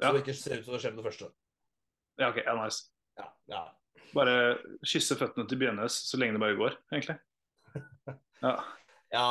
Så 0.00 0.08
Ja. 0.08 0.12
det 0.12 0.24
ikke 0.24 0.34
ser 0.34 0.58
ut 0.58 0.64
som 0.66 0.74
det 0.74 0.80
skjer 0.82 0.94
med 0.96 1.04
det 1.04 1.06
første. 1.06 1.28
Ja, 2.18 2.30
OK, 2.32 2.40
ja, 2.42 2.54
nice. 2.58 2.90
Ja, 3.20 3.28
ja. 3.46 3.62
Bare 4.12 4.34
kysse 4.82 5.14
føttene 5.16 5.46
til 5.48 5.60
bjønnes, 5.60 5.94
så 6.10 6.18
lenge 6.18 6.34
det 6.34 6.42
bare 6.42 6.58
går, 6.58 6.78
egentlig. 6.92 7.18
Ja. 8.42 8.56
ja 9.14 9.26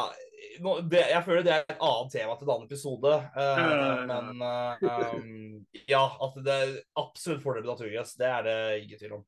nå, 0.64 0.78
det, 0.88 1.02
jeg 1.12 1.26
føler 1.26 1.44
det 1.44 1.52
er 1.52 1.66
et 1.66 1.82
annet 1.84 2.14
tema 2.14 2.38
til 2.40 2.48
en 2.48 2.54
annen 2.54 2.70
episode. 2.70 3.12
ja. 3.36 4.06
men 4.08 4.40
uh, 4.40 5.18
um, 5.18 5.66
ja, 5.92 6.06
at 6.24 6.40
det 6.46 6.56
er 6.56 6.72
absolutt 7.02 7.44
fordel 7.44 7.66
med 7.66 7.74
naturgress, 7.74 8.16
det 8.16 8.30
er 8.32 8.48
det 8.48 8.58
ingen 8.86 9.02
tvil 9.02 9.18
om. 9.20 9.26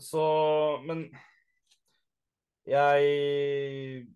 Så 0.00 0.22
Men 0.86 1.06
jeg 2.68 4.06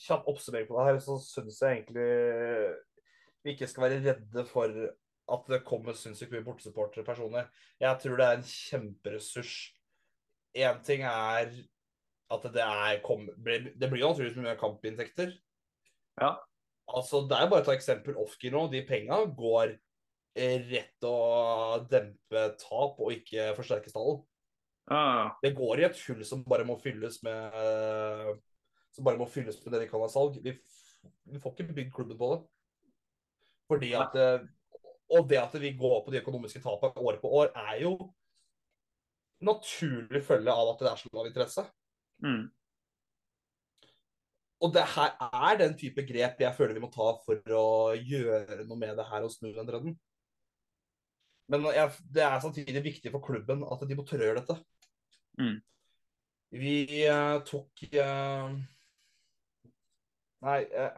Kjapp 0.00 0.28
oppsummering 0.30 0.68
på 0.68 0.78
det 0.78 0.86
her, 0.86 0.98
så 1.04 1.18
syns 1.20 1.58
jeg 1.60 1.82
egentlig 1.82 2.78
vi 3.44 3.54
ikke 3.54 3.68
skal 3.68 3.84
være 3.86 4.00
redde 4.04 4.44
for 4.48 4.72
at 5.30 5.50
det 5.52 5.60
kommer 5.66 5.96
sinnssykt 5.96 6.32
mye 6.32 6.44
bortesupportere 6.44 7.04
personer. 7.04 7.50
Jeg 7.80 8.00
tror 8.02 8.16
det 8.16 8.26
er 8.26 8.38
en 8.38 8.48
kjemperessurs. 8.48 9.52
Én 10.56 10.80
ting 10.84 11.04
er 11.06 11.52
at 12.30 12.46
det 12.54 12.64
er 12.64 13.00
kom, 13.04 13.28
Det 13.36 13.90
blir 13.90 14.00
jo 14.00 14.10
naturligvis 14.10 14.40
mye 14.40 14.56
kampinntekter. 14.60 15.32
Ja. 16.20 16.36
Altså, 16.88 17.22
Det 17.28 17.36
er 17.36 17.48
bare 17.50 17.62
å 17.62 17.68
ta 17.68 17.76
eksempel 17.76 18.18
Ofki 18.18 18.50
nå. 18.50 18.66
De 18.72 18.82
penga 18.86 19.22
går 19.24 19.76
rett 20.36 21.06
å 21.06 21.86
dempe 21.90 22.44
tap 22.60 23.00
og 23.00 23.12
ikke 23.14 23.52
forsterke 23.56 23.90
stallen. 23.90 24.20
Ah, 24.90 25.36
Det 25.42 25.52
går 25.54 25.80
i 25.80 25.84
et 25.86 25.98
hull 26.08 26.22
som 26.26 26.42
bare 26.42 26.66
må 26.66 26.74
fylles 26.82 27.20
med 27.22 28.40
Som 28.90 29.06
bare 29.06 29.20
må 29.20 29.28
fylles 29.30 29.60
med 29.62 29.74
det 29.74 29.84
de 29.84 29.90
kan 29.90 30.02
av 30.02 30.10
salg. 30.10 30.40
Vi, 30.42 30.56
vi 31.30 31.42
får 31.42 31.54
ikke 31.54 31.76
bygd 31.76 31.92
klubben 31.94 32.18
på 32.18 32.30
det. 32.32 32.40
Fordi 33.70 33.92
at 33.94 34.16
eh, 34.18 34.48
Og 35.14 35.28
det 35.30 35.38
at 35.38 35.54
vi 35.62 35.76
går 35.78 36.00
på 36.04 36.10
de 36.10 36.18
økonomiske 36.22 36.62
tapene 36.62 37.06
år 37.06 37.20
på 37.22 37.30
år, 37.38 37.52
er 37.54 37.82
jo 37.84 37.94
naturlig 39.40 40.20
følge 40.26 40.52
av 40.52 40.74
at 40.74 40.82
det 40.82 40.90
er 40.90 40.98
så 41.00 41.12
lav 41.14 41.28
interesse. 41.30 41.64
mm. 42.22 42.42
Og 44.60 44.74
det 44.74 44.82
her 44.92 45.14
er 45.24 45.56
den 45.56 45.72
type 45.78 46.02
grep 46.04 46.42
jeg 46.42 46.52
føler 46.56 46.76
vi 46.76 46.82
må 46.82 46.90
ta 46.92 47.14
for 47.24 47.54
å 47.56 47.94
gjøre 47.96 48.66
noe 48.68 48.76
med 48.76 48.98
det 48.98 49.06
her 49.08 49.24
og 49.24 49.32
snu 49.32 49.48
den 49.56 49.68
trenden. 49.70 49.94
Men 51.50 51.66
jeg, 51.74 51.90
det 52.14 52.22
er 52.22 52.42
samtidig 52.42 52.82
viktig 52.84 53.10
for 53.14 53.22
klubben 53.24 53.64
at 53.66 53.82
de 53.88 53.96
må 53.98 54.04
gjøre 54.06 54.38
dette. 54.38 54.56
Mm. 55.40 55.56
Vi 56.60 56.74
uh, 57.06 57.38
tok 57.46 57.84
uh, 57.94 58.50
Nei 60.46 60.60
uh, 60.74 60.96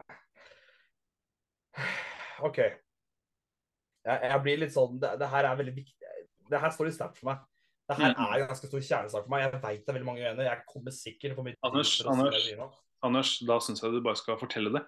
OK. 2.47 2.59
Jeg, 4.03 4.19
jeg 4.29 4.39
blir 4.45 4.61
litt 4.63 4.73
sånn 4.73 4.97
det, 5.01 5.13
det 5.21 5.29
her 5.31 5.49
er 5.49 5.59
veldig 5.59 5.75
viktig. 5.75 6.13
Det 6.49 6.61
her 6.61 6.73
står 6.75 6.89
litt 6.89 6.97
sterkt 6.97 7.19
for 7.21 7.31
meg. 7.31 7.43
Det 7.89 7.97
her 7.99 8.13
Mm. 8.13 8.23
er 8.23 8.41
en 8.41 8.47
ganske 8.47 8.67
stor 8.69 8.79
kjernesak 8.81 9.25
for 9.25 9.31
meg. 9.33 9.43
Jeg 9.43 9.61
veit 9.63 9.81
det 9.83 9.91
er 9.91 9.97
veldig 9.97 10.07
mange 10.07 10.23
uenige. 10.23 10.49
Jeg 10.49 10.65
kommer 10.69 10.93
sikkert 10.95 11.35
for 11.35 11.43
mitt 11.47 11.57
Anders, 11.67 11.93
Anders. 12.07 12.49
Anders, 13.03 13.31
da 13.43 13.57
syns 13.59 13.83
jeg 13.83 13.91
du 13.91 13.99
bare 14.05 14.19
skal 14.19 14.39
fortelle 14.39 14.71
det. 14.77 14.83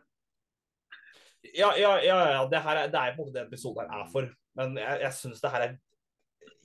Ja, 1.54 1.74
ja, 1.78 1.96
ja, 2.04 2.20
ja 2.34 2.44
det, 2.50 2.62
her 2.66 2.82
er, 2.84 2.92
det 2.94 3.02
er 3.02 3.16
på 3.16 3.24
en 3.24 3.28
måte 3.28 3.38
det 3.38 3.48
episoden 3.48 3.92
her 3.92 4.06
er 4.06 4.12
for. 4.12 4.30
Men 4.58 4.78
jeg, 4.80 5.02
jeg 5.04 5.18
syns 5.20 5.44
det 5.44 5.52
her 5.54 5.68
er 5.70 5.76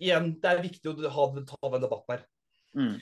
Igjen, 0.01 0.31
det 0.41 0.49
er 0.49 0.63
viktig 0.65 0.89
å 0.89 1.11
ha, 1.13 1.25
ta 1.45 1.69
den 1.75 1.83
debatten 1.83 2.15
her. 2.15 2.23
Mm. 2.77 2.95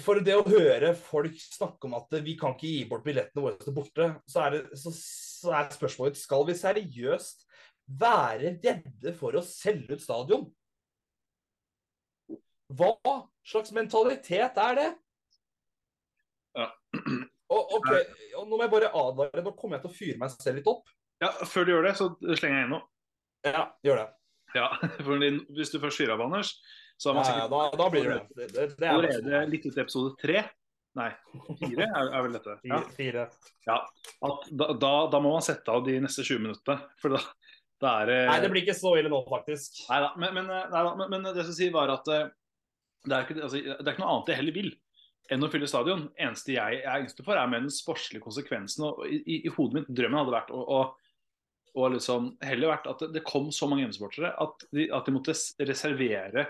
For 0.00 0.20
det 0.24 0.34
å 0.36 0.46
høre 0.48 0.94
folk 0.96 1.36
snakke 1.40 1.88
om 1.88 1.96
at 1.96 2.12
vi 2.24 2.34
kan 2.40 2.54
ikke 2.56 2.70
gi 2.70 2.86
bort 2.88 3.04
billettene 3.04 3.44
våre 3.44 3.60
til 3.60 3.76
borte, 3.76 4.08
så 4.28 4.46
er, 4.46 4.56
det, 4.56 4.78
så, 4.80 4.92
så 4.92 5.52
er 5.56 5.68
spørsmålet 5.72 6.20
skal 6.20 6.44
vi 6.48 6.56
seriøst 6.56 7.44
være 8.00 8.54
redde 8.64 9.14
for 9.16 9.36
å 9.36 9.44
selge 9.44 9.96
ut 9.96 10.04
stadion? 10.04 10.46
Hva 12.76 13.16
slags 13.48 13.72
mentalitet 13.76 14.60
er 14.60 14.76
det? 14.76 14.88
Ja. 16.58 16.68
Og, 17.48 17.74
ok, 17.78 17.90
og 18.36 18.44
Nå 18.48 18.56
må 18.56 18.64
jeg 18.66 18.72
bare 18.74 18.92
advare. 18.92 19.42
Nå 19.44 19.54
kommer 19.56 19.78
jeg 19.78 19.86
til 19.86 19.90
å 19.90 19.96
fyre 19.96 20.20
meg 20.20 20.32
selv 20.34 20.60
litt 20.60 20.70
opp. 20.70 20.90
Ja, 21.22 21.32
Før 21.48 21.66
du 21.66 21.72
gjør 21.72 21.88
det, 21.88 21.94
så 21.98 22.10
slenger 22.20 22.60
jeg 22.60 22.68
inn 22.68 22.74
noe. 22.76 22.84
Ja, 23.46 23.64
gjør 23.86 24.02
det. 24.02 24.06
Ja, 24.56 24.68
for 25.06 25.26
Hvis 25.56 25.72
du 25.72 25.80
først 25.82 26.00
fyrer 26.00 26.14
av, 26.16 26.24
Anders, 26.24 26.54
så 26.98 27.10
har 27.10 27.18
man 27.18 27.28
Ja, 27.28 27.36
ja, 27.42 27.50
da, 27.52 27.64
da 27.78 27.90
blir 27.92 28.08
det 28.08 28.20
det. 28.36 28.48
det, 28.54 28.68
det, 28.78 28.86
er 28.86 28.94
allerede 28.94 29.42
litt 29.52 29.66
ut 29.68 29.76
i 29.76 29.84
episode 29.84 30.14
tre. 30.20 30.46
Nei, 30.98 31.10
fire 31.60 31.84
er, 31.86 32.08
er 32.16 32.24
vel 32.24 32.34
dette. 32.34 32.56
Ja, 32.66 32.78
Fire. 32.96 33.28
ja. 33.68 33.76
Da, 34.50 34.70
da, 34.72 34.92
da 35.12 35.20
må 35.22 35.30
man 35.36 35.44
sette 35.46 35.70
av 35.70 35.84
de 35.86 35.98
neste 36.02 36.24
20 36.26 36.42
minuttene. 36.42 36.88
For 36.98 37.14
da, 37.14 37.20
da 37.78 37.92
er 38.02 38.10
det 38.10 38.18
Nei, 38.32 38.38
det 38.42 38.50
blir 38.54 38.64
ikke 38.66 38.78
så 38.78 38.96
ille 38.98 39.12
nå, 39.12 39.20
faktisk. 39.28 39.84
Neida, 39.92 40.10
men, 40.18 40.34
men, 40.40 40.50
nei, 40.50 40.82
men, 40.98 41.06
men 41.12 41.28
det 41.28 41.44
jeg 41.44 41.50
skulle 41.50 41.60
si 41.60 41.70
var 41.76 41.92
at 41.94 42.10
eh, 42.14 42.26
det 43.06 43.14
er, 43.14 43.26
ikke, 43.26 43.38
altså, 43.46 43.60
det 43.62 43.84
er 43.84 43.94
ikke 43.94 44.02
noe 44.02 44.14
annet 44.16 44.32
jeg 44.32 44.40
heller 44.40 44.56
vil 44.56 44.72
enn 45.32 45.44
å 45.44 45.50
fylle 45.52 45.68
stadion. 45.68 46.06
eneste 46.16 46.54
jeg 46.54 46.80
er 46.80 47.02
engstelig 47.02 47.26
for, 47.26 47.36
er 47.36 47.50
med 47.50 47.66
den 47.66 47.74
sportslige 47.74 48.24
konsekvensen. 48.24 48.86
Og 48.88 49.04
i, 49.08 49.20
i, 49.20 49.40
I 49.48 49.52
hodet 49.54 49.80
mitt 49.80 49.90
drømmen 49.92 50.20
hadde 50.22 50.34
vært 50.34 50.52
å, 50.54 50.62
å, 50.62 50.80
å 51.78 51.88
liksom 51.92 52.30
heller 52.44 52.72
vært 52.72 52.88
at 52.92 53.04
det, 53.04 53.10
det 53.18 53.26
kom 53.28 53.50
så 53.54 53.68
mange 53.68 53.84
hjemmesupportere 53.84 54.32
at, 54.44 54.68
at 54.72 55.08
de 55.08 55.14
måtte 55.14 55.36
reservere 55.68 56.48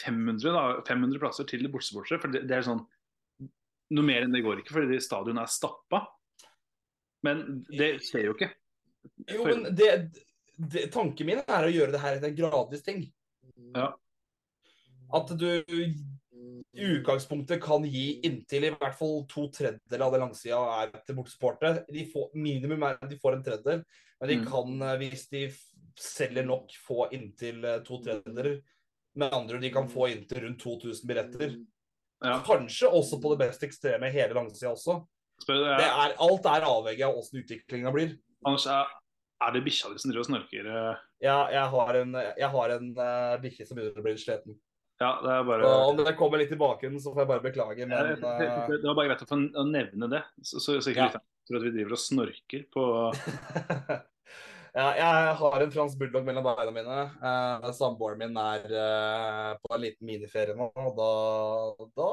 500, 0.00 0.50
da, 0.50 0.66
500 0.86 1.22
plasser 1.22 1.48
til 1.50 1.66
bortesupportere. 1.70 2.22
For 2.22 2.34
det, 2.34 2.44
det 2.50 2.60
er 2.60 2.68
sånn 2.70 2.84
Noe 3.94 4.06
mer 4.08 4.24
enn 4.24 4.32
det 4.32 4.40
går 4.42 4.62
ikke, 4.62 4.72
fordi 4.78 4.96
stadion 5.04 5.36
er 5.38 5.50
stappa. 5.52 5.98
Men 7.22 7.42
det 7.68 7.98
skjer 8.02 8.30
jo 8.30 8.32
ikke. 8.32 8.48
Jo, 9.28 9.44
men 9.44 9.66
det, 9.76 9.90
det, 10.56 10.86
tanken 10.94 11.28
min 11.28 11.42
er 11.44 11.66
å 11.66 11.70
gjøre 11.70 11.92
det 11.92 12.00
her 12.00 12.16
til 12.16 12.30
en 12.30 12.38
gradvis 12.38 12.82
ting. 12.86 13.02
Ja. 13.76 13.90
At 15.14 15.30
du 15.36 15.50
i 16.74 16.86
utgangspunktet 16.98 17.62
kan 17.62 17.84
gi 17.86 18.20
inntil 18.26 18.64
i 18.68 18.72
hvert 18.74 18.96
fall 18.98 19.22
to 19.30 19.46
tredjedeler 19.54 20.04
av 20.06 20.12
det 20.14 20.20
langsida 20.22 20.58
er 20.82 20.92
til 21.06 21.16
bortesupportere. 21.18 21.84
De 21.92 22.04
får, 22.12 22.30
minimum 22.34 22.82
er 22.88 22.98
at 23.00 23.10
de 23.10 23.18
får 23.22 23.36
en 23.38 23.44
tredjedel, 23.46 23.84
men 24.20 24.28
de 24.32 24.36
Mm. 24.40 24.46
kan, 24.50 24.82
eh, 24.82 24.96
hvis 25.02 25.28
de 25.30 25.42
selger 25.98 26.44
nok, 26.46 26.70
få 26.86 27.08
inntil 27.12 27.64
eh, 27.64 27.80
to 27.86 28.00
tredjedeler. 28.02 28.60
Med 29.16 29.32
andre 29.32 29.60
de 29.60 29.70
kan 29.70 29.88
få 29.88 30.08
inntil 30.10 30.42
rundt 30.42 30.58
2000 30.60 31.06
billetter. 31.06 31.56
Ja. 32.24 32.40
Kanskje 32.42 32.88
også 32.90 33.20
på 33.22 33.30
det 33.36 33.46
best 33.46 33.62
ekstreme 33.62 34.10
hele 34.10 34.34
langsida 34.34 34.72
også. 34.72 35.04
Spør, 35.42 35.76
Det 35.78 35.84
er, 35.86 36.14
alt 36.18 36.46
er 36.46 36.66
avhengig 36.66 37.02
av 37.04 37.16
åssen 37.18 37.42
utviklinga 37.42 37.92
blir. 37.92 38.16
Anders, 38.46 38.66
er, 38.66 38.86
er 39.42 39.52
det 39.52 39.64
bikkja 39.64 39.90
di 39.92 39.98
som 39.98 40.10
driver 40.10 40.20
og 40.24 40.26
snorker? 40.30 40.66
eh? 40.66 40.96
Ja, 41.22 41.48
jeg 41.50 41.68
har 41.70 41.94
en, 41.94 42.12
jeg 42.14 42.48
har 42.50 42.70
en 42.70 42.90
uh, 42.98 43.36
bikkje 43.42 43.66
som 43.66 43.76
begynner 43.76 43.98
å 43.98 44.04
bli 44.06 44.16
sliten. 44.16 44.58
Ja, 45.04 45.12
det 45.20 45.34
er 45.34 45.44
bare 45.48 45.68
Så 45.68 45.76
om 45.90 46.00
det 46.00 46.16
kommer 46.18 46.40
litt 46.40 46.50
tilbake, 46.52 46.88
så 46.96 47.12
får 47.12 47.24
jeg 47.24 47.30
bare 47.34 47.44
beklage. 47.44 47.86
Men 47.90 48.10
det, 48.14 48.16
det, 48.24 48.80
det 48.80 48.88
var 48.88 48.96
bare 48.96 49.12
greit 49.12 49.24
å 49.26 49.28
få 49.28 49.38
nevne 49.68 50.10
det, 50.16 50.24
så, 50.40 50.58
så, 50.58 50.80
så 50.80 50.94
ikke 50.94 51.10
Ja. 51.12 51.22
tror 51.48 51.60
at 51.60 51.66
vi 51.66 51.72
driver 51.74 51.96
og 51.96 52.00
snorker 52.00 52.62
på 52.72 52.84
ja, 54.74 54.86
jeg 54.96 55.34
har 55.40 55.64
en 55.64 55.74
fransk 55.74 55.98
bulldog 56.00 56.24
mellom 56.26 56.46
beina 56.46 56.72
mine. 56.74 57.00
Eh, 57.30 57.66
Samboeren 57.76 58.22
min 58.22 58.38
er 58.40 58.64
eh, 58.70 59.50
på 59.60 59.74
en 59.76 59.84
liten 59.84 60.08
miniferie 60.08 60.56
nå, 60.56 60.70
og 60.72 60.96
da, 60.96 61.10
da 62.00 62.08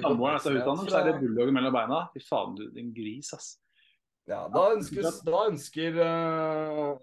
Samboeren 0.00 0.40
er 0.40 0.42
så 0.42 0.56
utdannet, 0.56 0.90
så 0.90 0.98
er 0.98 1.06
det 1.08 1.14
bulldog 1.20 1.28
bulldoggen 1.28 1.58
mellom 1.60 1.76
beina. 1.78 2.00
Fy 2.16 2.24
faen, 2.26 2.56
du, 2.58 2.66
din 2.74 2.90
gris, 2.96 3.30
ass. 3.36 3.54
Ja, 4.26 4.42
da 4.50 4.64
ønsker, 4.74 5.06
da 5.22 5.44
ønsker, 5.52 6.00
eh, 6.02 6.96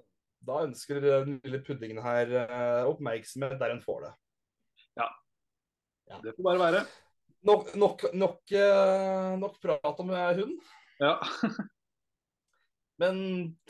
da 0.44 0.60
ønsker 0.68 1.00
den 1.06 1.40
lille 1.46 1.64
puddingen 1.64 2.04
her 2.04 2.36
eh, 2.44 2.84
oppmerksomhet 2.92 3.56
der 3.62 3.78
hun 3.78 3.82
får 3.86 4.10
det. 4.10 4.14
Det 6.24 6.36
får 6.36 6.44
bare 6.46 6.62
være. 6.62 6.84
Nok, 7.44 7.74
nok, 7.76 8.04
nok, 8.14 8.52
eh, 8.52 9.32
nok 9.40 9.60
prat 9.62 10.00
om 10.00 10.12
eh, 10.14 10.36
hund. 10.40 10.60
Ja. 11.00 11.18
Men 13.02 13.18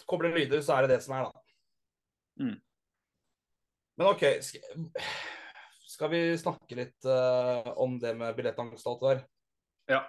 kobler 0.06 0.36
lyder, 0.36 0.62
så 0.62 0.76
er 0.76 0.86
det 0.86 0.98
det 0.98 1.04
som 1.06 1.16
er, 1.18 1.30
da. 1.30 1.44
Mm. 2.44 2.58
Men 3.98 4.10
OK. 4.10 4.26
Skal 5.94 6.12
vi 6.12 6.22
snakke 6.42 6.78
litt 6.78 7.06
uh, 7.06 7.70
om 7.80 7.96
det 8.02 8.16
med 8.18 8.36
billettangst 8.38 8.86
og 8.90 8.94
alt 8.94 9.04
det 9.04 9.12
der? 9.14 9.24
Ja. 9.94 10.02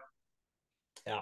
Ja. 1.05 1.21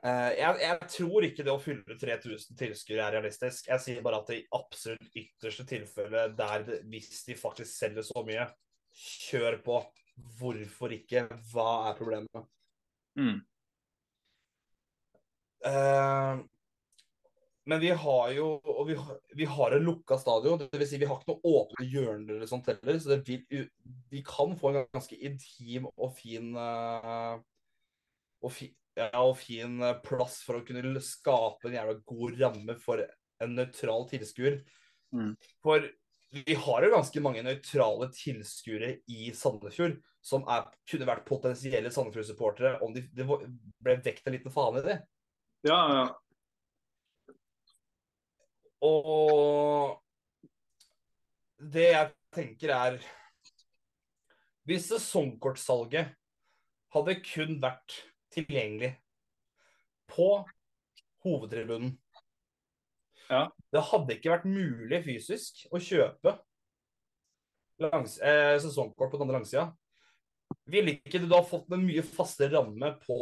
Eh, 0.00 0.30
jeg, 0.38 0.56
jeg 0.62 0.88
tror 0.94 1.24
ikke 1.26 1.44
det 1.44 1.52
å 1.52 1.60
fylle 1.60 1.96
3000 2.00 2.56
tilskuere 2.56 3.04
er 3.04 3.16
realistisk. 3.18 3.68
Jeg 3.68 3.84
sier 3.84 4.04
bare 4.04 4.22
at 4.22 4.30
det 4.30 4.38
i 4.38 4.46
absolutt 4.56 5.18
ytterste 5.20 5.66
tilfelle, 5.68 6.30
der 6.38 6.64
det, 6.64 6.78
hvis 6.88 7.24
de 7.26 7.36
faktisk 7.36 7.74
selger 7.74 8.06
så 8.06 8.24
mye, 8.24 8.46
kjør 8.96 9.60
på. 9.66 9.82
Hvorfor 10.40 10.94
ikke? 10.96 11.26
Hva 11.52 11.68
er 11.90 11.98
problemet? 12.00 12.48
Mm. 13.20 13.38
Uh, 15.60 16.40
men 17.68 17.80
vi 17.82 17.90
har 17.92 18.30
jo 18.32 18.46
og 18.64 18.86
vi, 18.88 18.96
vi 19.36 19.46
har 19.48 19.76
en 19.76 19.84
lukka 19.84 20.16
stadion. 20.20 20.60
Det 20.64 20.80
vil 20.80 20.88
si 20.88 21.00
vi 21.00 21.08
har 21.08 21.20
ikke 21.20 21.34
noe 21.34 21.54
åpne 21.60 21.88
hjørner 21.92 22.38
eller 22.38 22.48
sånt 22.48 22.68
heller. 22.72 23.00
Så 23.00 23.12
det 23.12 23.20
vil, 23.28 23.68
vi 24.12 24.24
kan 24.26 24.56
få 24.60 24.72
en 24.72 24.84
ganske 24.88 25.20
intim 25.28 25.88
og 25.92 26.14
fin 26.16 26.54
uh, 26.56 27.36
og, 28.40 28.52
fi, 28.56 28.70
ja, 29.00 29.08
og 29.22 29.38
fin 29.40 29.80
eh, 29.82 29.96
plass 30.04 30.40
for 30.46 30.60
å 30.60 30.66
kunne 30.66 31.02
skape 31.04 31.70
en 31.70 31.78
jævla 31.78 31.96
god 32.12 32.42
ramme 32.42 32.76
for 32.82 33.02
en 33.40 33.56
nøytral 33.56 34.06
tilskuer. 34.10 34.60
Mm. 35.16 35.32
For 35.64 35.88
vi 36.30 36.54
har 36.54 36.84
jo 36.84 36.92
ganske 36.92 37.22
mange 37.24 37.42
nøytrale 37.42 38.10
tilskuere 38.14 38.92
i 39.10 39.32
Sandefjord 39.34 39.96
som 40.22 40.44
er, 40.52 40.68
kunne 40.88 41.08
vært 41.08 41.26
potensielle 41.28 41.90
Sandefjord-supportere 41.92 42.78
om 42.84 42.92
de, 42.94 43.06
det 43.16 43.24
de 43.24 43.48
ble 43.82 43.96
vekt 44.04 44.28
en 44.28 44.36
liten 44.36 44.52
faen 44.54 44.78
i 44.78 44.84
det. 44.84 44.98
Ja, 45.66 45.80
ja. 45.96 46.04
Og 48.84 49.98
det 51.60 51.90
jeg 51.90 52.12
tenker 52.32 52.70
er 52.72 52.94
Hvis 54.64 54.86
sesongkortsalget 54.88 56.14
hadde 56.94 57.16
kun 57.26 57.58
vært 57.60 57.96
tilgjengelig 58.34 58.94
på 60.10 60.30
hovedtribunen 61.24 61.96
Ja. 63.30 63.44
Det 63.70 63.82
hadde 63.92 64.16
ikke 64.16 64.32
vært 64.32 64.46
mulig 64.50 64.98
fysisk 65.04 65.66
å 65.70 65.78
kjøpe 65.78 66.32
langs, 67.80 68.18
eh, 68.18 68.56
sesongkort 68.58 69.12
på 69.12 69.18
den 69.18 69.28
andre 69.28 69.38
langsida. 69.38 69.68
Ville 70.66 70.96
ikke 70.98 71.20
du 71.22 71.28
da 71.30 71.40
fått 71.46 71.70
en 71.72 71.84
mye 71.86 72.02
fastere 72.02 72.50
ramme 72.56 72.90
på 73.04 73.18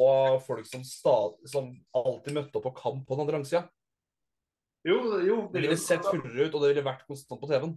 folk 0.47 0.67
som, 0.67 0.85
stad, 0.85 1.37
som 1.49 1.71
alltid 1.97 2.35
møtte 2.39 2.57
opp 2.57 2.71
på 2.71 2.75
kamp 2.81 3.05
på 3.07 3.17
den 3.17 3.27
andre 3.27 3.37
langsida? 3.37 3.69
Jo, 4.89 4.97
jo. 5.21 5.37
Det 5.53 5.61
ville 5.61 5.77
sett 5.77 6.07
fullere 6.07 6.47
ut, 6.49 6.55
og 6.55 6.63
det 6.63 6.73
ville 6.73 6.87
vært 6.87 7.05
konstant 7.09 7.41
på 7.41 7.51
TV-en. 7.51 7.75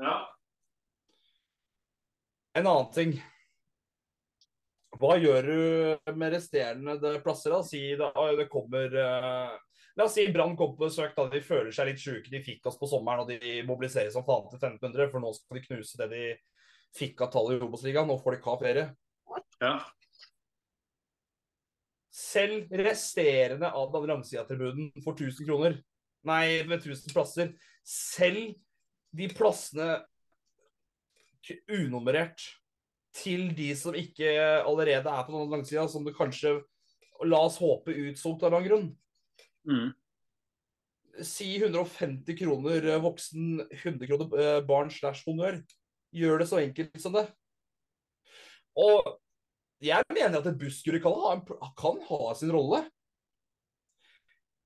Ja. 0.00 0.16
En 2.56 2.68
annen 2.68 2.90
ting. 2.94 3.14
Hva 5.00 5.16
gjør 5.16 5.46
du 5.48 6.16
med 6.18 6.34
resterende 6.34 7.14
plasser? 7.24 7.54
da? 7.54 7.62
Si 7.64 7.80
det, 7.96 8.48
kommer 8.52 8.92
eh, 8.92 9.54
La 9.96 10.06
oss 10.06 10.14
si 10.16 10.24
Brann 10.32 10.56
kommer 10.56 10.76
på 10.76 10.86
besøk. 10.86 11.14
da 11.16 11.28
De 11.32 11.42
føler 11.44 11.72
seg 11.74 11.90
litt 11.90 12.00
sjuke. 12.00 12.32
De 12.32 12.42
fikk 12.44 12.68
oss 12.68 12.78
på 12.80 12.88
sommeren, 12.88 13.24
og 13.24 13.32
de 13.32 13.60
mobiliserer 13.68 14.12
som 14.12 14.24
faen 14.26 14.48
til 14.50 14.60
1500, 14.60 15.10
for 15.12 15.24
nå 15.24 15.32
skal 15.36 15.58
de 15.58 15.64
knuse 15.66 16.00
det 16.00 16.08
de 16.12 16.22
fikk 16.96 17.24
av 17.24 17.32
tallet 17.32 17.58
i 17.58 17.66
Obos-ligaen. 17.66 18.08
Nå 18.08 18.18
får 18.20 18.34
de 18.34 18.40
ikke 18.40 18.52
ha 18.52 18.60
ferie. 18.62 18.86
ja. 19.64 19.74
Selv 22.12 22.72
resterende 22.76 23.70
av 23.72 23.92
den 23.94 24.10
langsida-tribunen 24.10 24.92
for 25.04 25.16
1000 25.16 25.48
kroner. 25.48 25.78
Nei, 26.28 26.62
med 26.68 26.84
1000 26.84 27.12
plasser. 27.12 27.54
Selv 27.82 28.52
de 29.12 29.28
plassene 29.32 29.94
unummerert 31.72 32.44
til 33.16 33.50
de 33.56 33.70
som 33.76 33.96
ikke 33.96 34.30
allerede 34.62 35.10
er 35.10 35.26
på 35.26 35.34
den 35.34 35.52
langsida, 35.52 35.86
som 35.88 36.06
det 36.06 36.16
kanskje 36.16 36.60
La 37.28 37.38
oss 37.46 37.60
håpe 37.62 37.94
utsolgt 38.08 38.42
av 38.48 38.56
en 38.56 38.64
grunn. 38.64 38.86
Mm. 39.68 39.92
Si 41.22 41.52
150 41.60 42.34
kroner 42.40 42.88
eh, 42.88 43.02
voksen, 43.04 43.60
100 43.68 44.08
kroner 44.08 44.40
eh, 44.42 44.58
barn 44.66 44.90
slash 44.90 45.22
honnør. 45.28 45.60
Gjør 46.12 46.42
det 46.42 46.48
så 46.50 46.58
enkelt 46.58 46.98
som 46.98 47.14
det. 47.14 47.28
Og 48.74 49.12
jeg 49.82 50.02
mener 50.10 50.40
at 50.40 50.48
et 50.50 50.58
busskur 50.58 50.98
kan 51.04 51.14
ha, 51.22 51.36
kan 51.78 52.02
ha 52.08 52.34
sin 52.38 52.52
rolle. 52.54 52.82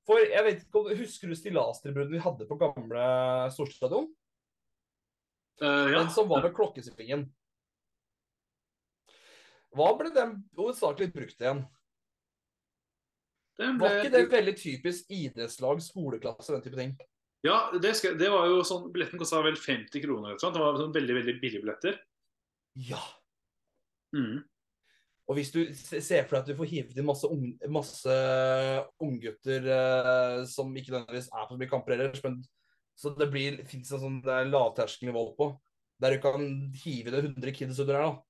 For 0.07 0.23
jeg 0.23 0.45
vet 0.47 0.63
ikke 0.63 0.81
om 0.81 0.93
Husker 1.01 1.31
du 1.31 1.37
stillastribunen 1.39 2.13
vi 2.15 2.23
hadde 2.23 2.47
på 2.47 2.59
gamle 2.61 3.07
Storstadion? 3.55 4.07
Uh, 5.61 5.89
ja. 5.91 5.99
Den 5.99 6.13
som 6.15 6.29
var 6.31 6.45
ved 6.45 6.55
klokkespringen. 6.55 7.27
Hva 9.77 9.91
ble 9.99 10.13
den 10.15 10.39
hovedsakelig 10.57 11.13
brukt 11.15 11.43
igjen? 11.43 11.65
Den 13.57 13.79
Var 13.81 14.01
ikke 14.01 14.13
det 14.13 14.25
veldig 14.33 14.57
typisk 14.61 15.13
idrettslag, 15.13 15.81
skoleklasse, 15.85 16.53
den 16.53 16.65
type 16.65 16.81
ting? 16.81 16.97
Ja, 17.47 17.71
det, 17.73 17.95
skal, 17.97 18.17
det 18.19 18.29
var 18.33 18.49
jo 18.51 18.61
sånn 18.67 18.91
Billetten 18.93 19.21
kosta 19.21 19.41
vel 19.45 19.57
50 19.61 20.03
kroner. 20.03 20.35
eller. 20.35 20.53
Det 20.53 20.63
var 20.63 20.81
sånn 20.81 20.97
veldig 20.97 21.17
veldig 21.21 21.37
billige 21.41 21.63
billetter. 21.65 21.97
Ja. 22.89 23.01
Mm. 24.17 24.43
Og 25.27 25.39
hvis 25.39 25.51
du 25.55 25.61
ser 25.75 26.27
for 26.27 26.37
deg 26.37 26.43
at 26.43 26.51
du 26.51 26.59
får 26.59 26.69
hivet 26.71 26.99
inn 26.99 27.09
masse, 27.09 27.27
ung, 27.27 27.49
masse 27.73 28.19
unggutter 29.03 29.65
eh, 29.75 30.43
som 30.51 30.71
ikke 30.71 30.93
nødvendigvis 30.95 31.33
er 31.33 31.49
på 31.49 31.57
så 31.57 31.61
mye 31.61 31.71
kamper 31.71 31.97
ellers, 31.97 32.21
men 32.23 32.39
så 32.97 33.11
det 33.17 33.29
blir 33.33 33.59
fins 33.69 33.91
en 33.93 34.03
sånn 34.05 34.21
det 34.25 34.33
er 34.33 34.53
lavterskelnivå 34.53 35.25
på, 35.37 35.51
der 36.03 36.15
du 36.15 36.23
kan 36.23 36.47
hive 36.79 37.11
inn 37.11 37.33
100 37.35 37.57
kids 37.57 37.81
under 37.83 37.99
her, 37.99 38.07
da. 38.07 38.26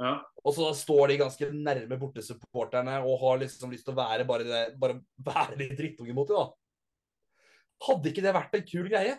Ja. 0.00 0.16
Og 0.42 0.54
så 0.56 0.72
står 0.74 1.12
de 1.12 1.20
ganske 1.20 1.48
nærme 1.54 1.98
bortesupporterne 2.00 2.96
og 3.06 3.20
har 3.22 3.40
liksom 3.44 3.72
lyst 3.72 3.86
til 3.86 3.94
å 3.94 4.00
være 4.00 4.26
bare, 4.26 4.46
det, 4.48 4.62
bare 4.80 4.98
være 5.22 5.58
litt 5.60 5.74
drittunge 5.78 6.16
mot 6.16 6.28
dem, 6.28 6.40
da. 6.40 7.44
Hadde 7.84 8.10
ikke 8.10 8.24
det 8.24 8.34
vært 8.34 8.56
en 8.58 8.66
kul 8.66 8.88
greie? 8.90 9.16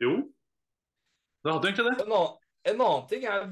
Jo. 0.00 0.12
Det 1.44 1.52
hadde 1.52 1.70
egentlig 1.70 1.88
det. 1.88 2.06
En 2.06 2.14
annen, 2.14 2.38
en 2.72 2.84
annen 2.86 3.08
ting 3.10 3.26
er 3.28 3.50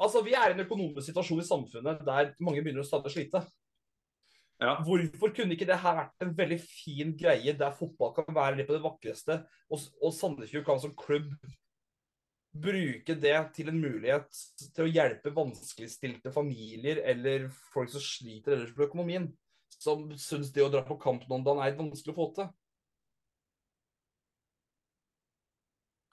Altså, 0.00 0.22
Vi 0.24 0.32
er 0.32 0.48
i 0.48 0.54
en 0.54 0.62
økonomisk 0.62 1.10
situasjon 1.10 1.42
i 1.42 1.44
samfunnet 1.44 2.04
der 2.06 2.30
mange 2.40 2.62
begynner 2.62 2.80
å 2.80 2.88
stadig 2.88 3.10
slite. 3.12 3.42
Ja. 4.60 4.78
Hvorfor 4.84 5.32
kunne 5.36 5.56
ikke 5.56 5.66
det 5.68 5.76
her 5.82 5.98
vært 5.98 6.24
en 6.24 6.32
veldig 6.36 6.58
fin 6.62 7.12
greie 7.16 7.52
der 7.56 7.74
fotball 7.76 8.14
kan 8.16 8.28
være 8.36 8.58
litt 8.58 8.68
på 8.68 8.76
det 8.76 8.84
vakreste, 8.84 9.38
og, 9.68 9.84
og 10.00 10.14
Sandefjord 10.16 10.64
kan 10.66 10.80
som 10.80 10.94
klubb 10.96 11.28
bruke 12.50 13.14
det 13.14 13.36
til 13.54 13.70
en 13.70 13.78
mulighet 13.78 14.40
til 14.74 14.86
å 14.86 14.90
hjelpe 14.90 15.32
vanskeligstilte 15.34 16.32
familier 16.34 17.02
eller 17.12 17.46
folk 17.74 17.92
som 17.92 18.02
sliter 18.02 18.56
ellers 18.56 18.74
på 18.74 18.88
økonomien, 18.88 19.28
som 19.80 20.08
syns 20.18 20.50
det 20.54 20.64
å 20.64 20.72
dra 20.72 20.82
på 20.86 20.98
kamp 21.00 21.28
noen 21.30 21.46
dager 21.46 21.68
er 21.68 21.78
vanskelig 21.78 22.14
å 22.14 22.18
få 22.18 22.28
til? 22.38 22.50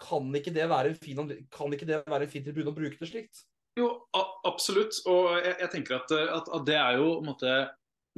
Kan 0.08 0.30
ikke 0.38 0.54
det 0.54 0.68
være 0.70 0.94
en 0.94 1.00
fin, 1.02 1.38
kan 1.52 1.74
ikke 1.74 1.90
det 1.90 2.04
være 2.06 2.28
en 2.28 2.32
fin 2.32 2.46
tribune 2.46 2.72
å 2.72 2.78
bruke 2.78 3.02
det 3.02 3.10
slikt? 3.10 3.42
Jo, 3.78 3.90
absolutt. 4.46 5.02
Og 5.10 5.34
jeg, 5.42 5.56
jeg 5.62 5.72
tenker 5.74 5.98
at, 6.00 6.14
at, 6.14 6.48
at 6.54 6.70
det 6.70 6.78
er 6.78 7.02
jo 7.02 7.18
måte, 7.26 7.58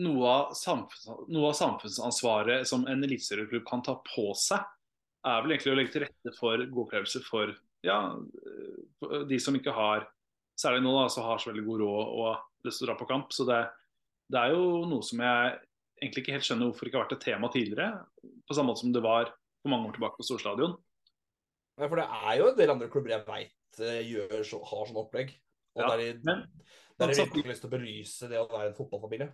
noe, 0.04 0.36
av 0.36 1.24
noe 1.32 1.50
av 1.50 1.58
samfunnsansvaret 1.58 2.68
som 2.68 2.86
en 2.88 3.08
eliteserieklubb 3.08 3.66
kan 3.68 3.84
ta 3.84 3.98
på 4.04 4.30
seg, 4.40 4.62
er 5.28 5.42
vel 5.44 5.56
egentlig 5.56 5.74
å 5.74 5.80
legge 5.80 5.96
til 5.96 6.06
rette 6.06 6.36
for 6.38 6.62
gode 6.68 6.86
opplevelser 6.86 7.26
for 7.28 7.52
ja, 7.86 8.00
de 9.30 9.40
som 9.42 9.56
ikke 9.58 9.76
har 9.76 10.08
Særlig 10.60 10.82
nå 10.84 10.92
da, 10.92 11.06
som 11.08 11.24
har 11.24 11.38
så 11.40 11.54
veldig 11.54 11.62
god 11.64 11.80
råd 11.80 12.10
og 12.20 12.66
lyst 12.68 12.82
til 12.82 12.84
å 12.84 12.88
dra 12.90 12.96
på 13.00 13.06
kamp. 13.08 13.30
Så 13.32 13.46
det, 13.48 13.62
det 14.28 14.42
er 14.42 14.52
jo 14.52 14.82
noe 14.92 15.06
som 15.08 15.22
jeg 15.24 15.54
egentlig 16.02 16.24
ikke 16.26 16.34
helt 16.36 16.48
skjønner 16.50 16.68
hvorfor 16.68 16.90
ikke 16.90 16.98
har 17.00 17.06
vært 17.06 17.14
et 17.16 17.22
tema 17.24 17.48
tidligere. 17.54 18.02
På 18.44 18.58
samme 18.58 18.74
måte 18.74 18.84
som 18.84 18.92
det 18.92 19.00
var 19.06 19.30
for 19.64 19.72
mange 19.72 19.88
år 19.88 19.96
tilbake 19.96 20.20
på 20.20 20.26
Storstadion. 20.28 20.74
Ja, 21.80 21.88
for 21.88 21.96
det 22.02 22.10
er 22.12 22.34
jo 22.42 22.50
en 22.50 22.58
del 22.60 22.74
andre 22.74 22.90
klubber 22.92 23.14
jeg 23.16 23.24
veit 23.30 23.56
så, 23.80 24.60
har 24.68 24.90
sånn 24.90 25.00
opplegg. 25.00 25.32
Og 25.78 25.86
Ja, 25.86 25.94
der 25.94 26.04
de, 26.04 26.28
men- 26.28 26.44
der 27.00 27.14
de 27.14 27.20
virkelig 27.22 27.46
har 27.46 27.52
lyst 27.54 27.64
til 27.64 27.72
å 27.72 27.76
belyse 27.78 28.30
det 28.34 28.40
å 28.44 28.50
være 28.52 28.74
en 28.74 28.78
fotballfamilie. 28.82 29.30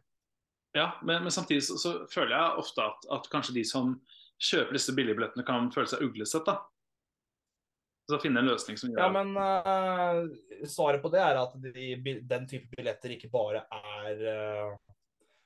Ja, 0.78 0.92
men, 1.02 1.24
men 1.26 1.34
samtidig 1.34 1.64
så, 1.66 1.80
så 1.82 1.96
føler 2.14 2.36
jeg 2.38 2.62
ofte 2.62 2.86
at, 2.86 3.10
at 3.18 3.30
kanskje 3.34 3.58
de 3.58 3.64
som 3.66 3.96
kjøper 4.38 4.78
disse 4.78 4.94
billigbillettene, 4.94 5.46
kan 5.48 5.72
føle 5.74 5.90
seg 5.90 6.06
uglesett. 6.06 6.46
da. 6.46 6.60
Så 8.06 8.20
finne 8.22 8.42
en 8.44 8.52
løsning 8.52 8.78
som 8.78 8.92
gjør 8.92 9.02
Ja, 9.02 9.08
men 9.10 9.32
uh, 9.34 10.68
svaret 10.70 11.02
på 11.02 11.10
det 11.14 11.24
er 11.26 11.40
at 11.42 11.56
de, 11.64 12.18
den 12.22 12.44
type 12.50 12.70
billetter 12.76 13.16
ikke 13.16 13.32
bare 13.34 13.64
er 13.74 14.22
uh, 14.30 14.76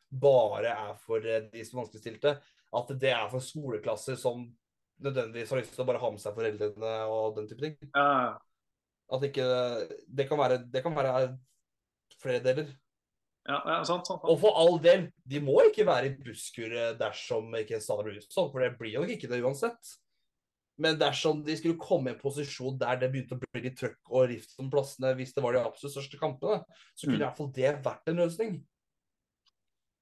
bare 0.09 0.73
er 0.73 0.97
for 1.05 1.25
eh, 1.25 1.45
de 1.51 1.63
som 1.65 1.83
vanskeligstilte. 1.83 2.35
At 2.75 2.91
det 3.01 3.13
er 3.13 3.29
for 3.31 3.43
skoleklasser 3.43 4.17
som 4.19 4.43
nødvendigvis 4.99 5.53
har 5.53 5.61
lyst 5.61 5.73
til 5.75 5.85
å 5.85 5.87
bare 5.87 6.01
ha 6.01 6.11
med 6.11 6.21
seg 6.21 6.35
foreldrene 6.35 6.93
og 7.09 7.37
den 7.37 7.47
type 7.49 7.63
ting. 7.63 7.77
Ja, 7.93 8.35
At 9.09 9.23
ikke 9.25 9.45
Det 10.05 10.27
kan 10.29 10.37
være, 10.37 10.59
det 10.69 10.83
kan 10.83 10.95
være 10.95 11.37
flere 12.21 12.43
deler. 12.43 12.69
Ja, 13.47 13.61
ja 13.65 13.77
sant, 13.87 14.05
sant, 14.05 14.21
Og 14.21 14.37
for 14.41 14.57
all 14.59 14.77
del, 14.83 15.07
de 15.25 15.39
må 15.41 15.55
ikke 15.69 15.87
være 15.87 16.11
i 16.11 16.17
busskuret 16.19 16.99
dersom 16.99 17.55
ikke 17.57 17.79
stadion 17.81 18.11
blir 18.11 18.19
utsolgt, 18.19 18.51
for 18.53 18.61
det 18.61 18.75
blir 18.77 18.99
jo 18.99 19.05
ikke 19.07 19.29
det 19.31 19.41
uansett. 19.41 19.95
Men 20.79 20.95
dersom 20.99 21.41
de 21.43 21.55
skulle 21.59 21.79
komme 21.81 22.11
i 22.11 22.13
en 22.15 22.19
posisjon 22.21 22.77
der 22.79 22.99
det 23.01 23.09
begynte 23.11 23.35
å 23.35 23.41
bli 23.41 23.65
litt 23.65 23.77
trøkk 23.81 23.97
og 24.15 24.29
rift 24.31 24.53
om 24.63 24.69
plassene 24.71 25.11
hvis 25.17 25.33
det 25.35 25.43
var 25.43 25.57
de 25.57 25.63
absolutt 25.65 25.97
største 25.97 26.19
kampene, 26.21 26.61
så 26.95 27.05
kunne 27.07 27.17
Mm. 27.17 27.21
i 27.21 27.25
hvert 27.25 27.37
fall 27.37 27.51
det 27.57 27.73
vært 27.83 28.07
en 28.07 28.21
løsning. 28.21 28.53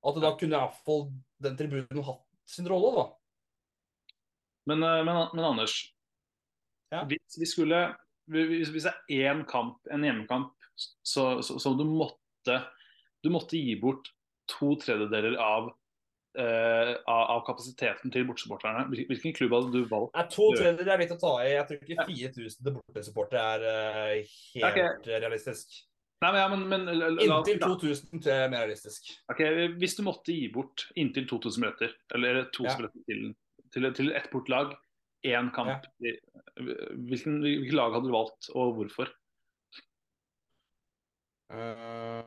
At 0.05 0.19
da 0.21 0.31
kunne 0.37 0.53
i 0.53 0.61
hvert 0.61 0.83
fall 0.85 1.07
den 1.41 1.57
tribunen 1.57 2.03
hatt 2.05 2.21
sin 2.45 2.67
rolle, 2.69 2.91
da. 2.95 3.05
Men, 4.67 4.83
eh, 4.83 5.03
men, 5.03 5.27
men 5.33 5.45
Anders, 5.45 5.93
Ja. 6.91 7.03
hvis 7.05 7.39
vi 7.39 7.45
skulle 7.45 7.95
Hvis, 8.29 8.69
hvis 8.69 8.83
det 8.83 8.93
er 9.09 9.33
én 9.33 9.45
kamp, 9.47 9.77
en 9.89 10.03
hjemmekamp, 10.03 10.51
så, 11.01 11.41
så, 11.41 11.57
så 11.59 11.71
du 11.77 11.85
måtte 11.85 12.57
Du 13.23 13.29
måtte 13.31 13.55
gi 13.55 13.73
bort 13.79 14.09
to 14.47 14.75
tredjedeler 14.75 15.37
av, 15.39 15.71
eh, 16.37 16.91
av, 17.09 17.23
av 17.35 17.41
kapasiteten 17.47 18.11
til 18.13 18.25
bortesupporterne. 18.29 18.85
Hvilken 19.09 19.33
klubb 19.37 19.55
hadde 19.57 19.71
du 19.73 19.85
valgt? 19.89 20.13
Nei, 20.15 20.25
to 20.33 20.47
Ja. 20.53 20.61
tredjedeler 20.61 20.93
er 20.93 21.03
litt 21.03 21.13
å 21.15 21.19
ta 21.21 21.33
i. 21.43 21.49
Jeg 21.55 21.67
tror 21.67 21.81
ikke 21.81 22.07
4000 22.07 22.63
til 22.67 22.75
bortesupportere 22.77 23.43
er 23.43 23.65
uh, 23.67 24.37
helt 24.55 24.69
okay. 24.71 25.19
realistisk. 25.25 25.77
Nei, 26.21 26.31
men, 26.33 26.39
ja, 26.41 26.47
men, 26.49 26.63
men 26.69 26.85
la- 26.97 27.09
la- 27.13 27.25
Inntil 27.43 27.59
2000 27.61 28.21
til 28.23 28.31
er 28.33 28.49
mer 28.49 28.63
realistisk. 28.65 29.11
Ok, 29.29 29.43
Hvis 29.77 29.95
du 29.99 30.01
måtte 30.07 30.33
gi 30.33 30.47
bort 30.53 30.87
inntil 30.97 31.27
2000 31.29 31.61
møter, 31.67 31.93
eller 32.15 32.45
to 32.53 32.63
Ja. 32.65 32.73
billetter 32.79 33.03
til, 33.05 33.35
til, 33.73 33.93
til 33.93 34.11
ett 34.17 34.31
bortlag, 34.31 34.73
én 35.25 35.51
kamp, 35.53 35.85
i- 36.01 36.17
hvilken, 36.57 37.41
hvilket 37.41 37.73
lag 37.77 37.93
hadde 37.93 38.07
du 38.09 38.13
valgt, 38.15 38.49
og 38.55 38.75
hvorfor? 38.79 39.11
Eh, 41.53 42.23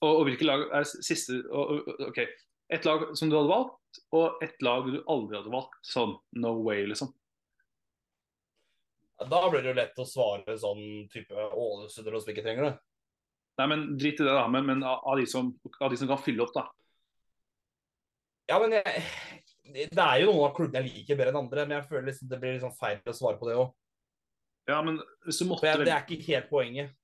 Og, 0.00 0.10
og 0.10 0.22
hvilke 0.28 0.46
lag 0.48 0.64
er 0.78 0.86
siste 0.88 1.42
og, 1.52 1.88
Ok, 2.08 2.22
ett 2.72 2.86
lag 2.88 3.08
som 3.18 3.30
du 3.30 3.36
hadde 3.36 3.50
valgt, 3.50 4.02
og 4.16 4.44
ett 4.44 4.60
lag 4.64 4.86
du 4.88 5.00
aldri 5.10 5.36
hadde 5.38 5.52
valgt. 5.52 5.80
Sånn 5.86 6.14
no 6.40 6.54
way, 6.64 6.86
liksom. 6.88 7.12
Da 9.20 9.40
blir 9.50 9.60
det 9.60 9.72
jo 9.72 9.76
lett 9.76 9.98
å 10.00 10.06
svare 10.08 10.54
sånn 10.56 10.84
type 11.12 11.34
Ålesund 11.36 12.08
som 12.08 12.30
ikke 12.32 12.44
trenger 12.44 12.70
det. 12.70 12.74
Nei, 13.60 13.66
men 13.68 13.82
Drit 14.00 14.20
i 14.22 14.24
det, 14.24 14.32
da. 14.32 14.46
Men, 14.48 14.64
men 14.64 14.84
av, 14.86 15.12
de 15.18 15.26
som, 15.28 15.50
av 15.80 15.90
de 15.92 15.98
som 16.00 16.08
kan 16.08 16.22
fylle 16.22 16.46
opp, 16.46 16.54
da. 16.54 16.64
Ja, 18.48 18.56
men 18.62 18.72
jeg, 18.78 19.02
det 19.92 20.04
er 20.06 20.22
jo 20.22 20.30
noen 20.30 20.46
av 20.48 20.54
klubbene 20.56 20.80
jeg 20.80 20.94
liker 20.94 21.18
bedre 21.18 21.34
enn 21.34 21.42
andre, 21.42 21.66
men 21.66 21.76
jeg 21.76 21.88
føler 21.90 22.08
liksom 22.08 22.30
det 22.30 22.38
blir 22.40 22.56
liksom 22.56 22.72
feil 22.78 23.02
å 23.04 23.16
svare 23.18 23.38
på 23.38 23.50
det 23.50 23.58
òg. 23.60 23.68
Ja, 24.70 24.80
men 24.86 24.98
hvis 25.26 25.42
du 25.42 25.46
måtte 25.50 25.68
jeg, 25.68 25.84
det 25.84 25.92
er 25.92 26.06
ikke 26.06 26.30
helt 26.30 26.48
poenget. 26.50 26.96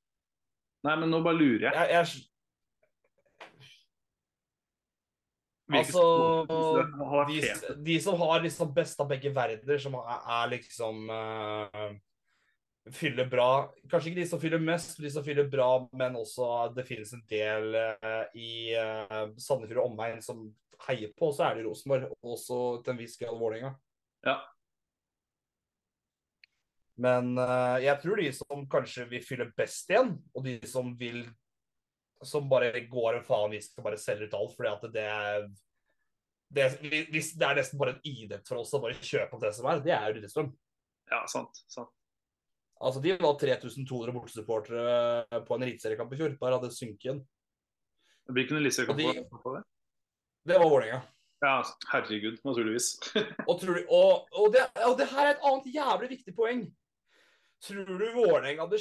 Nei, 0.87 0.97
men 1.03 1.11
nå 1.11 1.21
bare 1.25 1.39
lurer 1.39 1.69
jeg. 1.69 1.75
Jeg, 1.77 1.87
jeg, 1.93 2.07
Hvilke 2.07 2.33
altså 5.75 6.47
de, 7.27 7.41
de 7.83 8.01
som 8.03 8.21
har 8.21 8.43
liksom 8.45 8.75
best 8.75 9.01
av 9.03 9.09
begge 9.11 9.33
verdener, 9.35 9.81
som 9.83 9.97
er, 9.99 10.21
er 10.41 10.53
liksom 10.55 11.09
uh, 11.11 11.97
Fyller 12.95 13.27
bra. 13.27 13.67
Kanskje 13.91 14.13
ikke 14.13 14.21
de 14.21 14.29
som 14.31 14.39
fyller 14.39 14.61
mest, 14.63 15.01
de 15.03 15.11
som 15.11 15.25
fyller 15.27 15.49
bra, 15.51 15.89
men 15.99 16.15
også 16.15 16.69
det 16.77 16.85
finnes 16.87 17.11
en 17.17 17.25
del 17.27 17.75
uh, 17.75 18.29
i 18.39 18.77
uh, 18.79 19.33
Sandefjord 19.43 19.81
og 19.83 19.89
omegn 19.89 20.21
som 20.23 20.45
heier 20.87 21.11
på, 21.19 21.33
så 21.35 21.49
er 21.49 21.59
det 21.59 21.65
Rosenborg. 21.67 22.13
og 22.21 22.37
Også 22.37 22.61
til 22.85 22.95
en 22.95 23.01
viss 23.01 23.19
grad 23.19 23.35
Vålerenga. 23.41 23.73
Ja. 24.27 24.37
Men 26.97 27.35
jeg 27.83 28.01
tror 28.01 28.23
de 28.23 28.31
som 28.33 28.63
kanskje 28.73 29.05
vil 29.11 29.25
fylle 29.25 29.51
best 29.59 29.91
igjen, 29.91 30.15
og 30.33 30.47
de 30.47 30.55
som 30.65 30.95
vil 30.97 31.27
Som 32.25 32.49
bare 32.49 32.71
går 32.89 33.19
en 33.19 33.25
faen, 33.27 33.51
vi 33.53 33.61
skal 33.61 33.85
bare 33.85 33.99
selger 34.01 34.31
ut 34.31 34.35
alt 34.39 34.55
fordi 34.57 34.71
at 34.73 34.85
det 34.95 35.03
er 35.05 35.49
det, 36.57 36.71
hvis 37.11 37.33
det 37.37 37.43
er 37.45 37.59
nesten 37.59 37.79
bare 37.81 37.97
en 37.97 38.05
idrett 38.07 38.47
for 38.49 38.61
oss 38.63 38.71
å 38.77 38.81
bare 38.81 38.95
kjøpe 39.03 39.35
opp 39.35 39.43
det 39.43 39.51
som 39.57 39.67
er, 39.67 39.81
det 39.83 39.93
er 39.93 40.07
jo 40.09 40.15
Lillestrøm. 40.21 40.53
Ja, 41.11 41.25
sant. 41.31 41.59
sant. 41.67 41.91
Altså, 42.81 43.01
De 43.03 43.17
var 43.19 43.35
3200 43.41 44.15
bortesupportere 44.15 45.41
på 45.47 45.57
en 45.57 45.65
eliteseriekamp 45.67 46.13
i 46.15 46.21
fjor. 46.21 46.37
Bare 46.41 46.59
hadde 46.61 46.71
synket 46.77 47.09
igjen. 47.09 47.21
Hvilken 48.31 48.61
eliteserie 48.61 48.95
ikke 48.95 49.27
de- 49.27 49.43
få 49.43 49.57
det? 49.57 49.63
Det 50.47 50.59
var 50.63 50.71
Vålerenga. 50.71 51.03
Ja, 51.43 51.55
herregud, 51.93 52.39
naturligvis. 52.47 52.93
Og, 53.49 53.59
tror 53.61 53.75
du- 53.81 53.91
og, 53.93 54.29
og, 54.33 54.53
det, 54.55 54.63
og 54.87 54.97
det 54.99 55.09
her 55.11 55.27
er 55.27 55.35
et 55.35 55.43
annet 55.51 55.67
jævlig 55.75 56.09
viktig 56.15 56.35
poeng. 56.39 56.63
Tror 57.67 57.89
du 57.99 58.05
Vålerenga 58.15 58.63
hadde, 58.63 58.79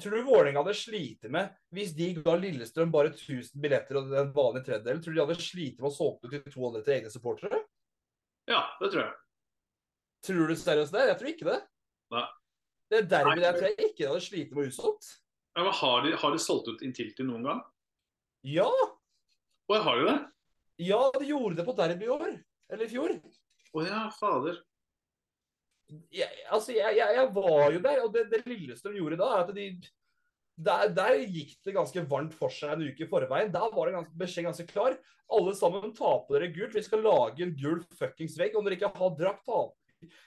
du 0.00 0.28
hadde 0.56 0.74
slitt 0.78 1.26
med 1.32 1.50
hvis 1.74 1.90
de 1.96 2.06
ga 2.16 2.36
Lillestrøm 2.40 2.92
bare 2.94 3.10
1000 3.12 3.60
billetter 3.60 3.98
og 4.00 4.08
den 4.12 4.30
vanlige 4.36 4.68
tredjedel? 4.70 5.02
Tror 5.02 5.12
du 5.12 5.18
de 5.18 5.24
hadde 5.26 5.36
slitt 5.44 5.80
med 5.82 5.90
å 5.90 5.92
solge 5.92 6.30
ut 6.30 6.32
til 6.46 6.54
200 6.54 6.84
til 6.86 6.94
egne 6.98 7.12
supportere? 7.12 7.60
ja, 8.48 8.62
det 8.80 8.90
tror 8.92 9.02
jeg. 9.02 9.12
Tror 10.24 10.48
du 10.48 10.54
seriøst 10.56 10.92
det? 10.96 11.04
Jeg 11.10 11.18
tror 11.20 11.30
ikke 11.34 11.48
det. 11.50 11.58
Nei. 12.14 12.24
Det 12.92 12.98
er 12.98 13.06
derby 13.10 13.34
Nei. 13.34 13.42
der 13.44 13.56
tror 13.58 13.68
jeg 13.70 13.88
ikke 13.90 14.00
de 14.02 14.08
hadde 14.10 14.24
slitt 14.24 14.52
med 14.56 14.68
utsolgt. 14.70 15.08
Ja, 15.56 15.70
har, 15.80 16.04
de, 16.04 16.12
har 16.20 16.34
de 16.34 16.40
solgt 16.42 16.68
ut 16.72 16.82
Intility 16.84 17.24
noen 17.26 17.44
gang? 17.46 17.62
Ja, 18.44 18.68
Og 19.68 19.76
har 19.86 19.96
de 20.00 20.06
det? 20.10 20.18
ja, 20.84 21.00
de 21.18 21.28
gjorde 21.28 21.56
det 21.60 21.64
på 21.68 21.76
derby 21.78 22.04
i 22.08 22.12
år. 22.12 22.32
Eller 22.72 22.84
i 22.84 22.90
fjor. 22.90 23.12
Å 23.74 23.84
ja, 23.86 24.00
fader. 24.18 24.58
jeg, 26.12 26.33
altså, 26.54 26.72
jeg, 26.76 26.96
jeg, 26.98 27.18
jeg 27.18 27.28
var 27.36 27.74
jo 27.74 27.82
der, 27.84 28.00
og 28.04 28.14
det, 28.14 28.24
det 28.32 28.42
Lillestrøm 28.48 28.96
gjorde 28.98 29.20
da, 29.20 29.28
er 29.34 29.44
at 29.44 29.54
de 29.56 29.68
der, 30.54 30.90
der 30.94 31.16
gikk 31.26 31.56
det 31.66 31.74
ganske 31.74 32.04
varmt 32.10 32.34
for 32.38 32.52
seg 32.52 32.76
en 32.76 32.84
uke 32.86 33.04
i 33.04 33.10
forveien. 33.10 33.50
Der 33.52 33.72
var 33.74 33.88
det 33.88 33.96
ganske, 33.96 34.18
beskjed 34.18 34.46
ganske 34.46 34.66
klar. 34.70 34.94
Alle 35.34 35.54
sammen, 35.58 35.94
ta 35.96 36.12
på 36.22 36.36
dere 36.36 36.52
gult. 36.54 36.76
Vi 36.76 36.84
skal 36.86 37.02
lage 37.02 37.42
en 37.42 37.56
gul 37.58 37.80
fuckings 37.98 38.36
vegg. 38.38 38.54
Om 38.54 38.66
dere 38.66 38.78
ikke 38.78 38.92
har 38.94 39.16
drakt, 39.18 39.50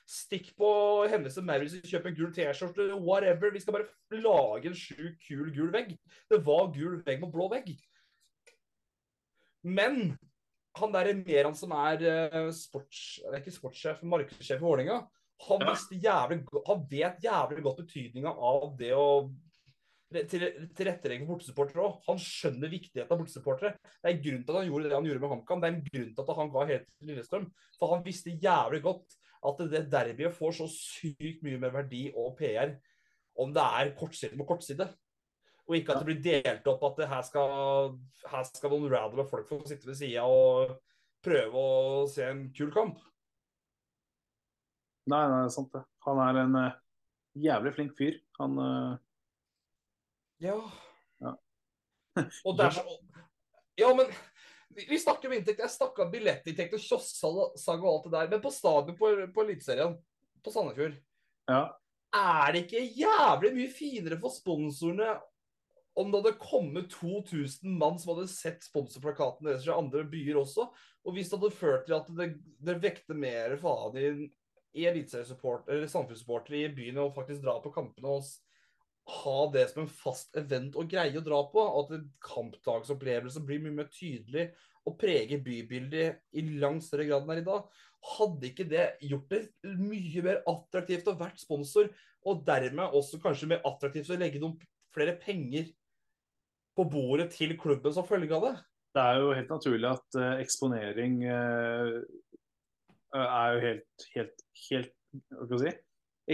Stikk 0.10 0.54
på 0.58 0.70
Hennes 1.12 1.36
og 1.38 1.46
Maurits 1.46 1.76
og 1.78 1.86
kjøp 1.86 2.08
en 2.10 2.16
gul 2.18 2.32
T-skjorte, 2.34 2.88
whatever. 2.98 3.52
Vi 3.54 3.62
skal 3.62 3.76
bare 3.78 4.22
lage 4.24 4.72
en 4.72 4.78
sjuk, 4.78 5.20
kul 5.28 5.52
gul 5.54 5.70
vegg. 5.74 5.92
Det 6.32 6.40
var 6.48 6.72
gul 6.74 6.98
vegg 7.06 7.22
med 7.22 7.32
blå 7.34 7.50
vegg. 7.52 7.76
Men 9.68 10.18
han 10.78 10.94
der 10.94 11.12
Meran 11.20 11.56
som 11.58 11.74
er 11.78 12.04
eh, 12.06 12.50
sports, 12.56 13.20
det 13.24 13.34
er 13.34 13.42
ikke 13.42 13.56
sportssjef, 13.56 14.04
markedssjef 14.06 14.62
i 14.62 14.66
Vålerenga, 14.66 15.00
han, 15.46 15.68
jævlig, 15.92 16.40
han 16.68 16.88
vet 16.90 17.22
jævlig 17.24 17.64
godt 17.64 17.84
betydninga 17.84 18.32
av 18.34 18.72
det 18.80 18.94
å 18.98 19.08
til- 20.12 20.68
tilrettelegge 20.74 21.26
for 21.26 21.36
bortesupportere 21.36 21.84
òg. 21.84 22.02
Han 22.08 22.18
skjønner 22.18 22.72
viktigheten 22.72 23.12
av 23.12 23.20
bortesupportere. 23.20 23.76
Det 23.84 24.08
er 24.08 24.14
en 24.16 24.24
grunn 24.24 24.44
til 24.44 24.56
at 24.56 24.60
han 24.62 24.70
gjorde 24.72 24.90
det 24.90 24.98
han 24.98 25.06
gjorde 25.10 25.22
med 25.22 25.34
HamKam. 25.36 25.62
Det 25.62 25.68
er 25.68 25.76
en 25.76 25.88
grunn 25.88 26.14
til 26.16 26.24
at 26.24 26.38
han 26.38 26.52
ga 26.54 26.66
helt 26.66 26.88
til 26.88 27.08
Lillestrøm. 27.12 27.50
For 27.80 27.94
han 27.94 28.06
visste 28.06 28.38
jævlig 28.40 28.82
godt 28.84 29.18
at 29.48 29.58
det 29.70 29.84
derbyet 29.92 30.34
får 30.34 30.56
så 30.58 30.68
sykt 30.72 31.44
mye 31.44 31.60
mer 31.60 31.76
verdi 31.76 32.08
og 32.16 32.38
PR 32.40 32.78
om 33.38 33.54
det 33.54 33.62
er 33.62 33.94
kortside 34.00 34.38
med 34.38 34.48
kortside. 34.48 34.88
Og 35.68 35.76
ikke 35.76 35.94
at 35.94 36.00
det 36.02 36.08
blir 36.08 36.24
delt 36.24 36.68
opp 36.72 36.84
at 36.88 37.02
det 37.02 37.10
her 37.12 37.22
skal, 37.28 37.98
her 38.32 38.44
skal 38.48 38.72
noen 38.72 38.90
random 38.90 39.28
folk 39.28 39.48
få 39.50 39.60
sitte 39.68 39.90
ved 39.90 40.00
sida 40.00 40.24
og 40.24 40.78
prøve 41.24 41.54
å 41.60 42.08
se 42.10 42.24
en 42.24 42.48
kul 42.56 42.72
kamp. 42.72 43.02
Nei, 45.08 45.24
nei, 45.24 45.42
det 45.42 45.48
er 45.48 45.56
sant 45.56 45.74
det. 45.76 45.84
Han 46.08 46.22
er 46.24 46.40
en 46.44 46.58
uh, 46.60 46.80
jævlig 47.40 47.74
flink 47.78 47.94
fyr. 47.98 48.18
Han 48.42 48.58
uh... 48.60 48.98
Ja. 50.44 50.58
Ja. 51.24 51.34
og 52.46 52.58
det 52.60 52.68
er 52.68 52.82
Ja, 53.78 53.94
men 53.98 54.12
vi, 54.76 54.86
vi 54.90 55.00
snakker 55.00 55.30
om 55.30 55.38
inntekt. 55.38 55.64
Jeg 55.64 55.74
snakka 55.74 56.06
om 56.06 56.14
billettinntekt 56.14 56.76
og 56.78 56.84
kiosksalg 56.84 57.82
og 57.82 57.90
alt 57.94 58.08
det 58.10 58.14
der. 58.18 58.32
Men 58.36 58.44
på 58.44 58.54
stadion 58.54 58.98
på, 59.00 59.14
på 59.34 59.46
Eliteserien, 59.46 59.98
på 60.44 60.54
Sandefjord, 60.54 61.00
Ja. 61.48 61.64
er 62.14 62.52
det 62.54 62.66
ikke 62.66 62.84
jævlig 63.00 63.54
mye 63.56 63.72
finere 63.72 64.20
for 64.20 64.34
sponsorene 64.36 65.16
om 65.98 66.12
det 66.12 66.20
hadde 66.20 66.38
kommet 66.38 66.92
2000 66.94 67.78
mann 67.80 67.96
som 67.98 68.14
hadde 68.14 68.30
sett 68.30 68.66
sponsorplakaten 68.68 69.48
deres 69.48 69.64
fra 69.66 69.80
andre 69.82 70.04
byer 70.06 70.38
også, 70.38 70.68
og 70.70 71.16
hvis 71.16 71.32
det 71.32 71.40
hadde 71.40 71.58
ført 71.58 71.88
til 71.88 71.96
at 71.98 72.12
det, 72.20 72.28
det 72.68 72.76
vekte 72.84 73.18
mer 73.18 73.56
faen 73.62 73.98
i, 73.98 74.12
i 74.78 75.88
samfunnssupportere 75.90 76.68
i 76.68 76.76
byen 76.76 77.02
å 77.02 77.10
faktisk 77.16 77.42
dra 77.44 77.58
på 77.64 77.74
kampene 77.76 78.18
og 78.18 78.28
ha 79.08 79.36
det 79.54 79.70
som 79.72 79.86
en 79.86 79.92
fast 79.92 80.36
event 80.40 80.76
og 80.76 80.90
greie 80.92 81.16
å 81.16 81.24
dra 81.24 81.40
på, 81.52 81.64
og 81.64 81.94
at 81.94 82.08
kampdagsopplevelse 82.28 83.44
blir 83.48 83.62
mye 83.64 83.78
mer 83.80 83.92
tydelig 83.92 84.50
og 84.88 84.98
preger 85.00 85.44
bybildet 85.44 86.22
i 86.40 86.44
langt 86.60 86.86
større 86.86 87.08
grad 87.08 87.24
enn 87.24 87.32
det 87.32 87.38
er 87.38 87.44
i 87.44 87.48
dag. 87.48 87.82
Hadde 88.18 88.50
ikke 88.50 88.68
det 88.68 88.86
gjort 89.10 89.34
det 89.34 89.42
mye 89.80 90.24
mer 90.24 90.42
attraktivt 90.48 91.10
å 91.12 91.18
vært 91.20 91.42
sponsor, 91.42 91.90
og 92.28 92.44
dermed 92.48 92.96
også 92.96 93.20
kanskje 93.24 93.52
mer 93.52 93.64
attraktivt 93.68 94.12
å 94.12 94.20
legge 94.20 94.42
noen 94.44 94.58
flere 94.96 95.16
penger 95.20 95.72
på 96.78 96.86
bordet 96.92 97.32
til 97.34 97.56
klubben 97.60 97.96
som 97.96 98.08
følge 98.08 98.36
av 98.38 98.48
det? 98.48 98.56
Det 98.96 99.04
er 99.04 99.20
jo 99.22 99.34
helt 99.36 99.52
naturlig 99.52 99.90
at 99.90 100.18
eh, 100.20 100.40
eksponering 100.44 101.20
eh, 101.30 101.98
er 103.24 103.56
jo 103.56 103.66
helt, 103.66 104.08
helt, 104.16 104.48
helt 104.68 104.96
Hva 105.34 105.50
skal 105.50 105.64
si? 105.64 105.76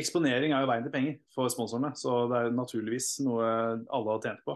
Eksponering 0.03 0.53
er 0.55 0.63
jo 0.63 0.69
veien 0.71 0.85
til 0.85 0.93
penger 0.93 1.17
for 1.35 1.51
sponsorene, 1.53 1.91
så 1.97 2.23
det 2.31 2.39
er 2.39 2.55
naturligvis 2.57 3.09
noe 3.27 3.49
alle 3.93 4.15
har 4.15 4.23
tjent 4.23 4.41
på. 4.47 4.55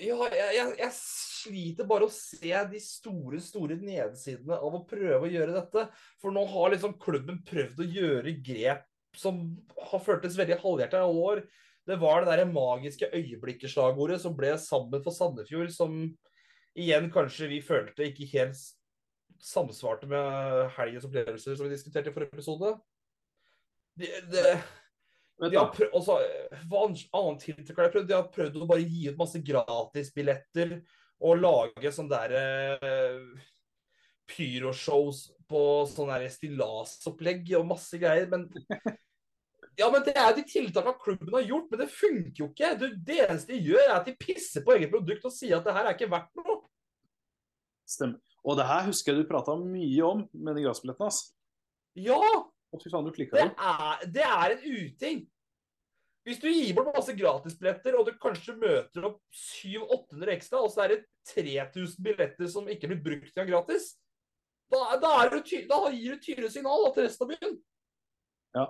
Ja, 0.00 0.16
jeg, 0.32 0.52
jeg, 0.56 0.76
jeg 0.80 0.94
sliter 0.96 1.88
bare 1.88 2.06
å 2.06 2.14
se 2.14 2.54
de 2.70 2.80
store, 2.80 3.40
store 3.44 3.76
nedsidene 3.76 4.56
av 4.56 4.78
å 4.78 4.84
prøve 4.88 5.26
å 5.26 5.28
gjøre 5.28 5.52
dette. 5.58 5.84
For 6.22 6.32
nå 6.32 6.46
har 6.48 6.72
liksom 6.72 6.96
klubben 7.02 7.42
prøvd 7.44 7.82
å 7.84 7.88
gjøre 7.98 8.32
grep 8.40 8.86
som 9.18 9.42
har 9.90 10.02
føltes 10.06 10.38
veldig 10.38 10.56
halvhjerta 10.62 11.02
i 11.02 11.04
alle 11.04 11.26
år. 11.34 11.42
Det 11.90 11.98
var 12.00 12.24
det 12.24 12.32
der 12.32 12.48
magiske 12.48 13.10
øyeblikkeslagordet 13.12 14.20
som 14.22 14.36
ble 14.38 14.54
sammen 14.62 15.04
for 15.04 15.12
Sandefjord, 15.12 15.72
som 15.74 16.00
igjen 16.78 17.10
kanskje 17.12 17.50
vi 17.50 17.60
følte 17.64 18.08
ikke 18.08 18.28
helt 18.32 18.60
samsvarte 19.44 20.08
med 20.10 20.70
helgens 20.76 21.06
opplevelser 21.08 21.56
som 21.56 21.66
vi 21.66 21.74
diskuterte 21.74 22.10
i 22.10 22.14
forrige 22.14 22.34
episode. 22.34 22.74
De 24.00 25.56
har 25.56 25.70
prøvd, 25.72 25.94
også, 25.96 26.18
hva 26.68 26.82
annet 26.84 27.44
tiltak 27.44 27.78
har 27.78 27.88
de 27.88 27.94
prøvd? 27.94 28.08
De 28.10 28.16
har 28.16 28.32
prøvd 28.32 28.58
å 28.60 28.68
bare 28.68 28.84
gi 28.84 29.06
ut 29.08 29.20
masse 29.20 29.40
gratisbilletter 29.44 30.74
og 31.20 31.40
lage 31.40 31.92
sånn 31.92 32.10
der 32.10 32.34
uh, 32.36 33.46
pyroshows 34.30 35.28
på 35.50 35.62
sånn 35.90 36.12
der 36.12 36.26
stillasopplegg 36.32 37.48
og 37.58 37.68
masse 37.72 38.00
greier. 38.00 38.28
Men 38.32 38.46
ja, 39.80 39.88
men 39.88 40.04
det 40.06 40.16
er 40.16 40.34
de 40.36 40.44
tiltakene 40.48 40.96
klubben 41.00 41.36
har 41.38 41.48
gjort, 41.48 41.70
men 41.72 41.82
det 41.82 41.90
funker 41.94 42.44
jo 42.44 42.50
ikke. 42.52 42.74
Du, 42.80 42.88
det 43.08 43.22
eneste 43.26 43.56
de 43.56 43.72
gjør, 43.72 43.86
er 43.86 43.96
at 43.96 44.08
de 44.08 44.16
pisser 44.20 44.64
på 44.66 44.76
eget 44.76 44.92
produkt 44.92 45.28
og 45.28 45.34
sier 45.34 45.58
at 45.58 45.68
det 45.68 45.76
her 45.76 45.88
er 45.88 45.96
ikke 45.96 46.12
verdt 46.12 46.42
noe. 46.42 46.60
stemmer. 47.88 48.29
Og 48.46 48.56
det 48.56 48.64
her 48.70 48.86
husker 48.88 49.12
jeg 49.12 49.22
du 49.24 49.28
prata 49.28 49.54
mye 49.60 50.04
om 50.06 50.22
med 50.32 50.56
de 50.56 50.62
grassbillettene. 50.64 51.10
ass. 51.12 51.34
Ja, 51.98 52.16
Og 52.72 52.80
fy 52.82 52.88
faen, 52.92 53.04
du 53.04 53.12
klikka 53.12 53.36
det 53.36 53.48
jo. 53.48 53.54
er, 53.58 54.04
det 54.14 54.22
er 54.24 54.54
en 54.54 54.62
uting. 54.78 55.20
Hvis 56.24 56.38
du 56.38 56.46
gir 56.52 56.74
bort 56.76 56.92
masse 56.94 57.12
gratisbilletter, 57.16 57.96
og 57.98 58.06
du 58.06 58.12
kanskje 58.20 58.54
møter 58.60 59.06
opp 59.08 59.18
700-800 59.34 60.34
ekstra, 60.36 60.60
og 60.62 60.70
så 60.70 60.84
er 60.84 60.92
det 60.94 60.98
3000 61.32 62.04
billetter 62.04 62.46
som 62.52 62.68
ikke 62.70 62.90
blir 62.92 63.00
brukt 63.06 63.32
engang 63.34 63.50
gratis, 63.54 63.94
da, 64.70 64.84
da, 65.02 65.10
er 65.24 65.32
det, 65.34 65.40
ty- 65.48 65.64
da 65.66 65.80
gir 65.90 66.14
du 66.14 66.20
tydelig 66.22 66.52
signal 66.54 66.84
da, 66.86 66.92
til 66.94 67.08
resten 67.08 67.26
av 67.26 67.32
byen. 67.32 67.56
Ja. 68.54 68.66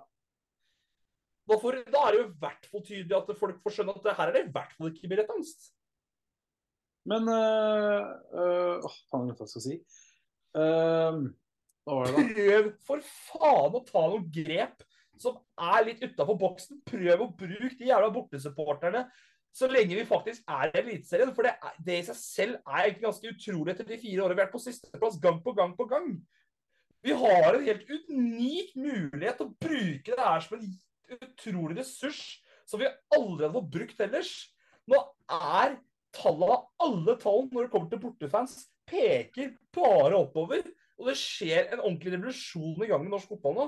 Da, 1.50 1.58
får, 1.60 1.80
da 1.90 2.04
er 2.06 2.14
det 2.16 2.20
jo 2.22 2.28
i 2.30 2.38
hvert 2.40 2.70
fall 2.70 2.84
tydelig 2.86 3.16
at 3.18 3.34
folk 3.42 3.60
får 3.66 3.74
skjønne 3.76 3.96
at 3.98 4.06
det 4.06 4.14
her 4.16 4.30
er 4.30 4.36
det 4.38 4.44
i 4.46 4.52
hvert 4.54 4.72
fall 4.78 4.90
ikke 4.94 5.10
billettangst. 5.12 5.70
Men 7.09 7.28
øh, 7.32 8.09
øh, 8.36 8.88
faen, 9.11 9.32
hva 9.32 9.46
skal 9.48 9.61
jeg 9.61 9.66
si? 9.66 9.76
Uh? 10.53 11.30
Prøv 11.86 12.70
for 12.86 13.03
faen 13.07 13.76
å 13.78 13.84
ta 13.86 14.03
noen 14.05 14.26
grep 14.34 14.84
som 15.20 15.38
er 15.61 15.86
litt 15.88 16.05
utafor 16.05 16.38
boksen. 16.40 16.80
Prøv 16.86 17.24
å 17.24 17.32
bruke 17.36 17.76
de 17.78 17.88
jævla 17.88 18.12
bortesupporterne 18.14 19.07
så 19.53 19.66
lenge 19.66 19.96
vi 19.98 20.07
faktisk 20.07 20.44
er 20.48 20.70
i 20.70 20.78
Eliteserien. 20.78 21.32
For 21.34 21.46
det, 21.46 21.57
er, 21.59 21.78
det 21.86 21.96
i 21.98 22.05
seg 22.07 22.18
selv 22.18 22.61
er 22.61 22.84
egentlig 22.84 23.07
ganske 23.09 23.32
utrolig 23.32 23.74
etter 23.74 23.88
de 23.88 23.98
fire 23.98 24.22
årene 24.22 24.36
vi 24.36 24.38
har 24.38 24.46
vært 24.46 24.55
på 24.55 24.62
sisteplass 24.62 25.18
gang 25.22 25.40
på 25.44 25.55
gang 25.57 25.74
på 25.78 25.88
gang. 25.90 26.12
Vi 27.03 27.16
har 27.16 27.57
en 27.57 27.64
helt 27.64 27.88
unik 27.88 28.72
mulighet 28.76 29.40
til 29.40 29.48
å 29.48 29.57
bruke 29.66 30.14
det 30.14 30.28
her 30.28 30.44
som 30.44 30.59
en 30.59 30.70
utrolig 31.16 31.78
ressurs 31.80 32.22
som 32.68 32.82
vi 32.82 32.90
aldri 33.16 33.46
hadde 33.46 33.57
fått 33.57 33.72
brukt 33.74 34.03
ellers. 34.05 34.32
Nå 34.90 35.01
er 35.34 35.78
tallene 36.16 36.61
alle 36.82 37.16
tallene 37.20 37.54
når 37.54 37.66
det 37.66 37.72
kommer 37.74 37.90
til 37.92 38.02
bortefans, 38.02 38.56
peker 38.90 39.54
bare 39.74 40.18
oppover. 40.18 40.64
Og 41.00 41.08
det 41.08 41.16
skjer 41.16 41.70
en 41.70 41.82
ordentlig 41.82 42.14
revolusjon 42.16 42.84
i 42.84 42.88
gang 42.90 43.04
med 43.04 43.14
norsk 43.14 43.30
fotball 43.32 43.56
nå. 43.56 43.66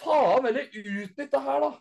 Faen 0.00 0.48
heller 0.48 0.70
utnytt 0.70 1.30
det 1.30 1.42
her, 1.44 1.66
da. 1.66 1.72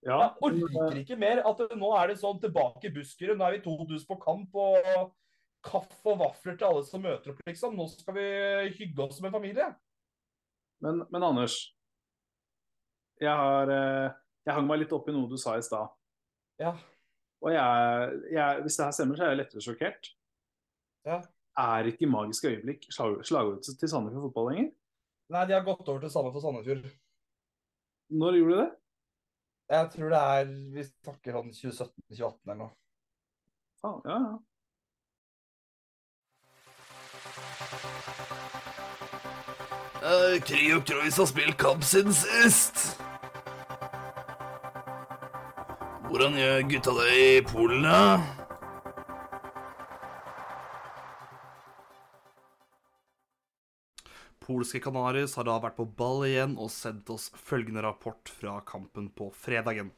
Ja, 0.00 0.16
Jeg 0.16 0.64
orker 0.64 0.96
ikke 0.96 1.18
mer 1.20 1.42
at 1.44 1.58
det, 1.60 1.76
nå 1.76 1.90
er 1.92 2.08
det 2.08 2.20
sånn 2.22 2.38
tilbake 2.40 2.88
i 2.88 2.92
Buskerud. 2.94 3.36
Nå 3.36 3.44
er 3.46 3.58
vi 3.58 3.64
to 3.66 3.74
dus 3.88 4.06
på 4.08 4.16
kamp 4.22 4.56
og 4.56 5.12
kaffe 5.60 6.14
og 6.14 6.22
vafler 6.22 6.56
til 6.56 6.70
alle 6.70 6.86
som 6.88 7.04
møter 7.04 7.34
opp, 7.34 7.42
liksom. 7.46 7.76
Nå 7.76 7.84
skal 7.92 8.16
vi 8.16 8.24
hygge 8.78 9.04
oss 9.04 9.18
som 9.20 9.28
en 9.28 9.36
familie. 9.36 9.68
men, 10.80 11.04
men 11.12 11.26
Anders. 11.28 11.58
Jeg 13.20 13.36
har 13.36 13.68
øh, 13.68 14.10
Jeg 14.46 14.56
hang 14.56 14.66
meg 14.68 14.80
litt 14.82 14.92
opp 14.96 15.08
i 15.10 15.12
noe 15.14 15.28
du 15.30 15.36
sa 15.40 15.56
i 15.58 15.64
stad. 15.64 15.90
Ja. 16.60 16.72
Og 17.44 17.52
jeg, 17.54 18.16
jeg, 18.34 18.62
hvis 18.64 18.76
det 18.78 18.86
her 18.86 18.94
stemmer, 18.96 19.16
så 19.16 19.24
er 19.26 19.32
jeg 19.34 19.40
lettere 19.42 19.64
sjokkert. 19.64 20.10
Ja. 21.08 21.20
Er 21.60 21.88
ikke 21.90 22.08
magiske 22.08 22.50
øyeblikk 22.52 22.84
slag- 22.92 23.22
slagordet 23.26 23.64
til 23.80 23.88
Sandefjord 23.90 24.28
fotball 24.28 24.50
lenger? 24.52 24.70
Nei, 25.30 25.44
de 25.46 25.54
har 25.56 25.64
gått 25.66 25.88
over 25.88 26.02
til 26.02 26.12
samme 26.12 26.32
for 26.34 26.44
Sandefjord. 26.44 26.84
Når 28.10 28.38
gjorde 28.40 28.56
de 28.56 28.60
det? 28.64 28.70
Jeg 29.70 29.90
tror 29.92 30.10
det 30.10 30.20
er 30.34 30.48
Vi 30.74 30.84
snakker 30.88 31.36
sånn 31.36 31.52
2017-2018 31.54 32.38
eller 32.50 32.60
noe. 32.64 32.72
Faen, 33.80 34.00
ja, 34.08 34.16
ja. 34.26 34.38
Uh, 40.02 40.40
Kryok 40.48 40.84
Troyes 40.88 41.16
har 41.16 41.26
spilt 41.28 41.56
kamp 41.60 41.84
siden 41.84 42.12
sist. 42.16 43.00
Hvordan 46.10 46.34
gjør 46.34 46.64
gutta 46.66 46.92
det 46.96 47.10
i 47.14 47.26
Polen, 47.46 47.84
da? 47.86 47.98
Polske 54.42 54.80
Canaris 54.82 55.36
har 55.38 55.46
da 55.46 55.54
vært 55.62 55.76
på 55.76 55.86
ball 55.86 56.24
igjen 56.26 56.56
og 56.58 56.72
sendt 56.74 57.12
oss 57.14 57.28
følgende 57.38 57.84
rapport 57.86 58.26
fra 58.26 58.56
kampen 58.66 59.06
på 59.14 59.28
fredagen. 59.38 59.92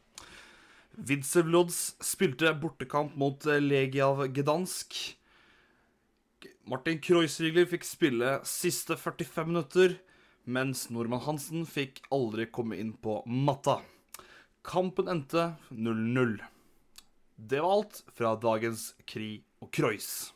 Vidsevlods 1.00 1.80
spilte 2.04 2.52
bortekamp 2.60 3.16
mot 3.16 3.48
Legiav 3.64 4.20
Gdansk. 4.36 4.98
Martin 6.68 7.00
Kreuzrigler 7.00 7.64
fikk 7.72 7.88
spille 7.88 8.36
siste 8.44 9.00
45 9.00 9.48
minutter, 9.48 9.96
mens 10.44 10.90
nordmann 10.92 11.24
Hansen 11.24 11.64
fikk 11.64 12.04
aldri 12.12 12.50
komme 12.52 12.76
inn 12.76 12.92
på 13.00 13.22
matta. 13.24 13.80
Kampen 14.62 15.08
endte 15.08 15.52
0-0. 15.70 16.42
Det 17.36 17.60
var 17.60 17.72
alt 17.72 18.04
fra 18.14 18.34
dagens 18.38 18.94
Kri 19.04 19.42
og 19.58 19.72
Kreuz. 19.74 20.30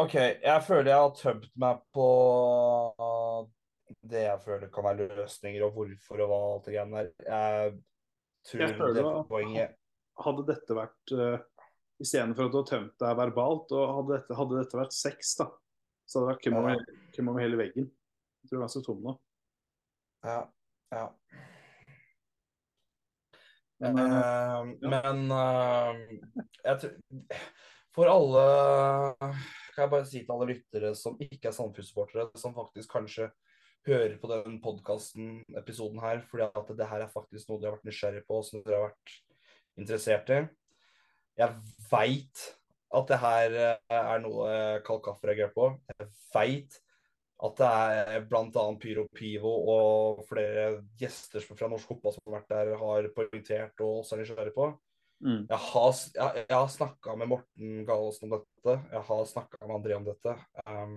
OK, 0.00 0.14
jeg 0.16 0.62
føler 0.64 0.88
jeg 0.90 1.02
har 1.02 1.12
tømt 1.18 1.50
meg 1.60 1.82
på 1.94 2.06
det 4.00 4.22
jeg 4.24 4.40
føler 4.46 4.70
kan 4.72 4.86
være 4.86 5.08
løsninger, 5.10 5.66
og 5.66 5.76
hvorfor 5.76 6.22
og 6.24 6.30
hva 6.30 6.38
alt 6.54 6.64
det 6.68 6.74
greiene 6.74 7.02
der. 7.02 7.10
Jeg 7.28 7.74
tror 8.48 8.64
Jeg 8.64 8.78
føler 8.78 8.96
det 8.96 9.02
er 9.10 9.26
poenget 9.28 9.76
Hadde 10.24 10.46
dette 10.46 10.76
vært 10.76 11.12
uh, 11.16 11.36
Istedenfor 12.00 12.48
at 12.48 12.54
du 12.54 12.58
har 12.62 12.70
tømt 12.70 12.96
deg 13.04 13.20
verbalt, 13.20 13.76
og 13.76 13.92
hadde 13.98 14.16
dette, 14.16 14.38
hadde 14.40 14.58
dette 14.62 14.80
vært 14.80 14.96
sex, 14.96 15.34
da, 15.38 15.50
så 16.08 16.22
hadde 16.22 16.26
det 16.26 16.32
vært 16.32 16.44
køm 16.48 16.58
over, 16.62 16.82
køm 17.14 17.30
over 17.32 17.44
hele 17.44 17.60
veggen. 17.60 17.92
Jeg 18.44 18.50
tror 18.50 18.60
den 18.60 18.66
er 18.68 18.72
så 18.74 18.84
tom 18.84 18.98
nå. 19.00 19.14
Ja. 20.24 20.40
ja. 20.92 21.06
Men, 23.80 23.98
uh, 23.98 24.34
Eh, 24.64 24.90
men 24.90 25.30
uh, 25.32 26.76
tror 26.80 26.92
For 27.94 28.08
alle 28.08 28.44
Kan 29.74 29.82
jeg 29.82 29.90
bare 29.90 30.06
si 30.06 30.20
til 30.22 30.34
alle 30.34 30.50
lyttere 30.52 30.92
som 30.94 31.16
ikke 31.18 31.50
er 31.50 31.56
Sandefjord-supportere, 31.56 32.28
som 32.38 32.54
faktisk 32.54 32.92
kanskje 32.92 33.30
hører 33.84 34.14
på 34.20 34.28
den 34.30 34.60
podkasten, 34.62 35.40
episoden 35.58 35.98
her, 36.00 36.20
fordi 36.30 36.46
at 36.46 36.70
det 36.78 36.86
her 36.88 37.02
er 37.04 37.10
faktisk 37.10 37.50
noe 37.50 37.58
de 37.58 37.66
har 37.66 37.74
vært 37.74 37.88
nysgjerrig 37.88 38.22
på, 38.28 38.38
som 38.46 38.62
dere 38.62 38.78
har 38.78 38.86
vært 38.86 39.16
interessert 39.82 40.30
i. 40.30 40.38
Jeg 41.42 41.58
veit 41.90 42.44
at 42.94 43.10
det 43.10 43.18
her 43.24 43.58
eh, 43.64 43.98
er 43.98 44.22
noe 44.22 44.54
Karl 44.86 45.02
Kaffer 45.02 45.32
reagerer 45.32 45.52
på. 45.58 45.72
Jeg 45.90 46.08
veit 46.36 46.78
at 47.44 47.60
det 47.60 47.68
er 47.68 48.26
bl.a. 48.28 48.64
Pyro 48.80 49.04
Pivo 49.12 49.52
og 49.74 50.22
flere 50.28 50.68
gjester 51.00 51.44
fra 51.44 51.68
norsk 51.70 51.90
fotball 51.90 52.14
som 52.14 52.28
har 52.28 52.38
vært 52.38 52.52
der, 52.54 52.70
har 52.80 53.08
poengtert 53.16 53.82
og 53.84 54.00
også 54.02 54.16
er 54.16 54.22
nysgjerrig 54.22 54.54
på. 54.56 54.70
mm. 55.24 55.42
Jeg 55.50 55.60
har, 55.66 55.98
jeg 56.40 56.54
har 56.54 56.70
snakka 56.72 57.16
med 57.20 57.30
Morten 57.34 57.82
Galaasen 57.88 58.30
om 58.30 58.38
dette. 58.38 58.78
Jeg 58.92 59.04
har 59.10 59.26
snakka 59.28 59.60
med 59.66 59.76
André 59.76 59.98
om 59.98 60.08
dette. 60.08 60.38
Um, 60.64 60.96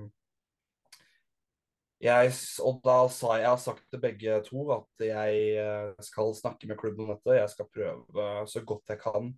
jeg, 2.03 2.31
og 2.61 2.79
da 2.85 2.97
sa 3.09 3.33
jeg, 3.35 3.43
jeg 3.43 3.49
har 3.49 3.61
sagt 3.61 3.85
til 3.89 4.01
begge 4.01 4.39
to 4.45 4.67
at 4.75 5.03
jeg 5.07 5.37
eh, 5.57 5.93
skal 6.05 6.35
snakke 6.37 6.69
med 6.69 6.77
klubben 6.77 7.07
om 7.07 7.15
dette. 7.15 7.39
Jeg 7.39 7.49
skal 7.49 7.69
prøve 7.73 8.27
så 8.51 8.61
godt 8.61 8.93
jeg 8.93 9.01
kan 9.01 9.31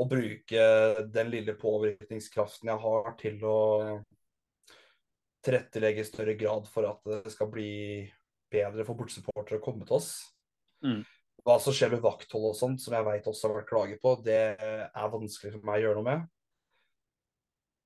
å 0.00 0.06
bruke 0.08 0.64
den 1.12 1.30
lille 1.30 1.54
påvirkningskraften 1.60 2.72
jeg 2.72 2.82
har 2.82 3.14
til 3.20 3.44
å 3.46 3.60
tilrettelegge 5.44 6.02
i 6.02 6.08
større 6.08 6.34
grad 6.38 6.68
for 6.70 6.88
at 6.88 7.00
det 7.08 7.32
skal 7.32 7.48
bli 7.52 7.70
bedre 8.50 8.84
for 8.86 8.98
bortsupportere 8.98 9.60
å 9.60 9.64
komme 9.64 9.86
til 9.88 9.98
oss. 10.00 10.12
Mm. 10.84 11.02
Hva 11.46 11.56
som 11.62 11.74
skjer 11.74 11.94
med 11.94 12.04
vakthold 12.04 12.50
og 12.50 12.58
sånt, 12.58 12.82
som 12.82 12.94
jeg 12.96 13.06
vet 13.06 13.28
også 13.30 13.48
har 13.48 13.60
vært 13.60 13.70
klaget 13.70 14.02
på, 14.02 14.14
det 14.24 14.40
er 14.60 15.12
vanskelig 15.14 15.54
for 15.54 15.68
meg 15.68 15.80
å 15.80 15.86
gjøre 15.86 16.00
noe 16.00 16.08
med. 16.10 16.26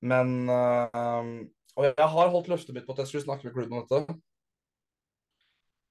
Men 0.04 0.32
øh, 0.52 1.28
Og 1.78 1.86
jeg 1.88 2.08
har 2.16 2.32
holdt 2.32 2.50
løftet 2.52 2.74
mitt 2.76 2.86
på 2.86 2.94
at 2.94 3.02
jeg 3.02 3.12
skulle 3.12 3.26
snakke 3.28 3.48
med 3.48 3.54
klubben 3.56 3.78
om 3.78 3.86
dette. 3.86 4.18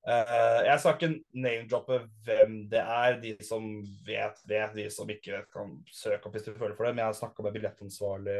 Uh, 0.03 0.59
jeg 0.67 0.79
skal 0.83 0.97
ikke 0.97 1.39
name-droppe 1.39 1.97
hvem 2.27 2.55
det 2.71 2.81
er. 2.83 3.17
De 3.23 3.33
som 3.47 3.67
vet, 4.03 4.39
vet. 4.47 4.75
De 4.75 4.89
som 4.91 5.09
ikke 5.11 5.31
vet, 5.31 5.49
kan 5.51 5.77
søke 5.87 6.27
opp 6.27 6.35
hvis 6.35 6.47
de 6.47 6.55
føler 6.57 6.75
for 6.75 6.87
det. 6.87 6.93
Men 6.95 7.05
jeg 7.05 7.11
har 7.11 7.19
snakka 7.21 7.45
med 7.45 7.55
billettansvarlig 7.55 8.39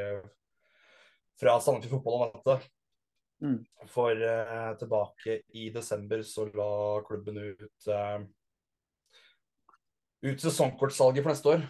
fra 1.40 1.56
Sandefjord 1.64 2.02
Fotball 2.02 2.26
om 2.28 2.34
dette. 2.36 2.58
Mm. 3.44 3.60
For 3.92 4.16
eh, 4.16 4.70
tilbake 4.80 5.42
i 5.60 5.68
desember 5.74 6.22
så 6.24 6.46
la 6.56 7.04
klubben 7.04 7.42
ut 7.44 7.88
eh, 7.92 8.24
ut 10.24 10.46
sesongkortsalget 10.46 11.26
for 11.26 11.34
neste 11.34 11.52
år. 11.52 11.66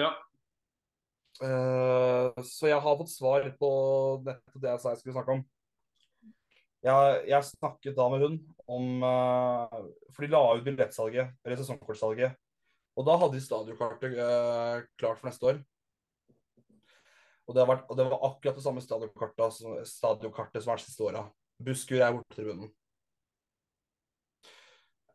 Ja. 0.00 0.14
Eh, 1.44 2.42
så 2.48 2.70
jeg 2.70 2.80
har 2.80 2.98
fått 2.98 3.12
svar 3.12 3.44
på 3.60 3.70
nettopp 4.24 4.62
det 4.62 4.72
jeg 4.72 4.82
sa 4.82 4.94
jeg 4.94 5.02
skulle 5.02 5.18
snakke 5.18 5.38
om. 5.38 5.46
Jeg, 6.86 7.22
jeg 7.26 7.50
snakket 7.50 7.96
da 7.98 8.04
med 8.12 8.22
hun 8.22 8.36
om 8.70 9.02
uh, 9.02 9.80
For 10.14 10.22
de 10.22 10.30
la 10.30 10.42
ut 10.54 10.62
billettsalget, 10.62 11.32
eller 11.42 11.58
sesongkortsalget. 11.58 12.36
Og 12.98 13.06
da 13.06 13.16
hadde 13.18 13.34
de 13.34 13.42
stadionkartet 13.42 14.14
uh, 14.14 14.86
klart 15.00 15.18
for 15.18 15.28
neste 15.28 15.48
år. 15.50 15.58
Og 17.48 17.54
det, 17.56 17.62
har 17.62 17.68
vært, 17.70 17.86
og 17.88 17.96
det 17.96 18.04
var 18.10 18.24
akkurat 18.28 18.58
det 18.58 18.64
samme 18.64 18.82
stadionkartet, 18.84 19.52
som- 19.56 19.78
stadionkartet 19.88 20.62
som 20.62 20.70
har 20.70 20.76
vært 20.76 20.84
de 20.84 20.90
siste 20.90 21.06
åra. 21.06 21.22
Buskur 21.64 22.02
er 22.04 22.12
bortetribunen. 22.12 22.74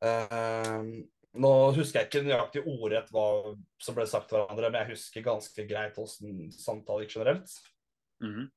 Uh, 0.04 1.06
nå 1.40 1.52
husker 1.78 2.02
jeg 2.02 2.10
ikke 2.10 2.24
nøyaktig 2.26 2.66
ordrett 2.68 3.14
hva 3.14 3.54
som 3.82 3.96
ble 3.96 4.08
sagt 4.10 4.28
til 4.30 4.42
hverandre, 4.42 4.72
men 4.74 4.82
jeg 4.82 4.98
husker 4.98 5.26
ganske 5.26 5.68
greit 5.70 5.96
hvordan 5.96 6.50
samtalen 6.58 7.06
gikk 7.06 7.16
generelt. 7.20 7.54
Mhm. 8.24 8.50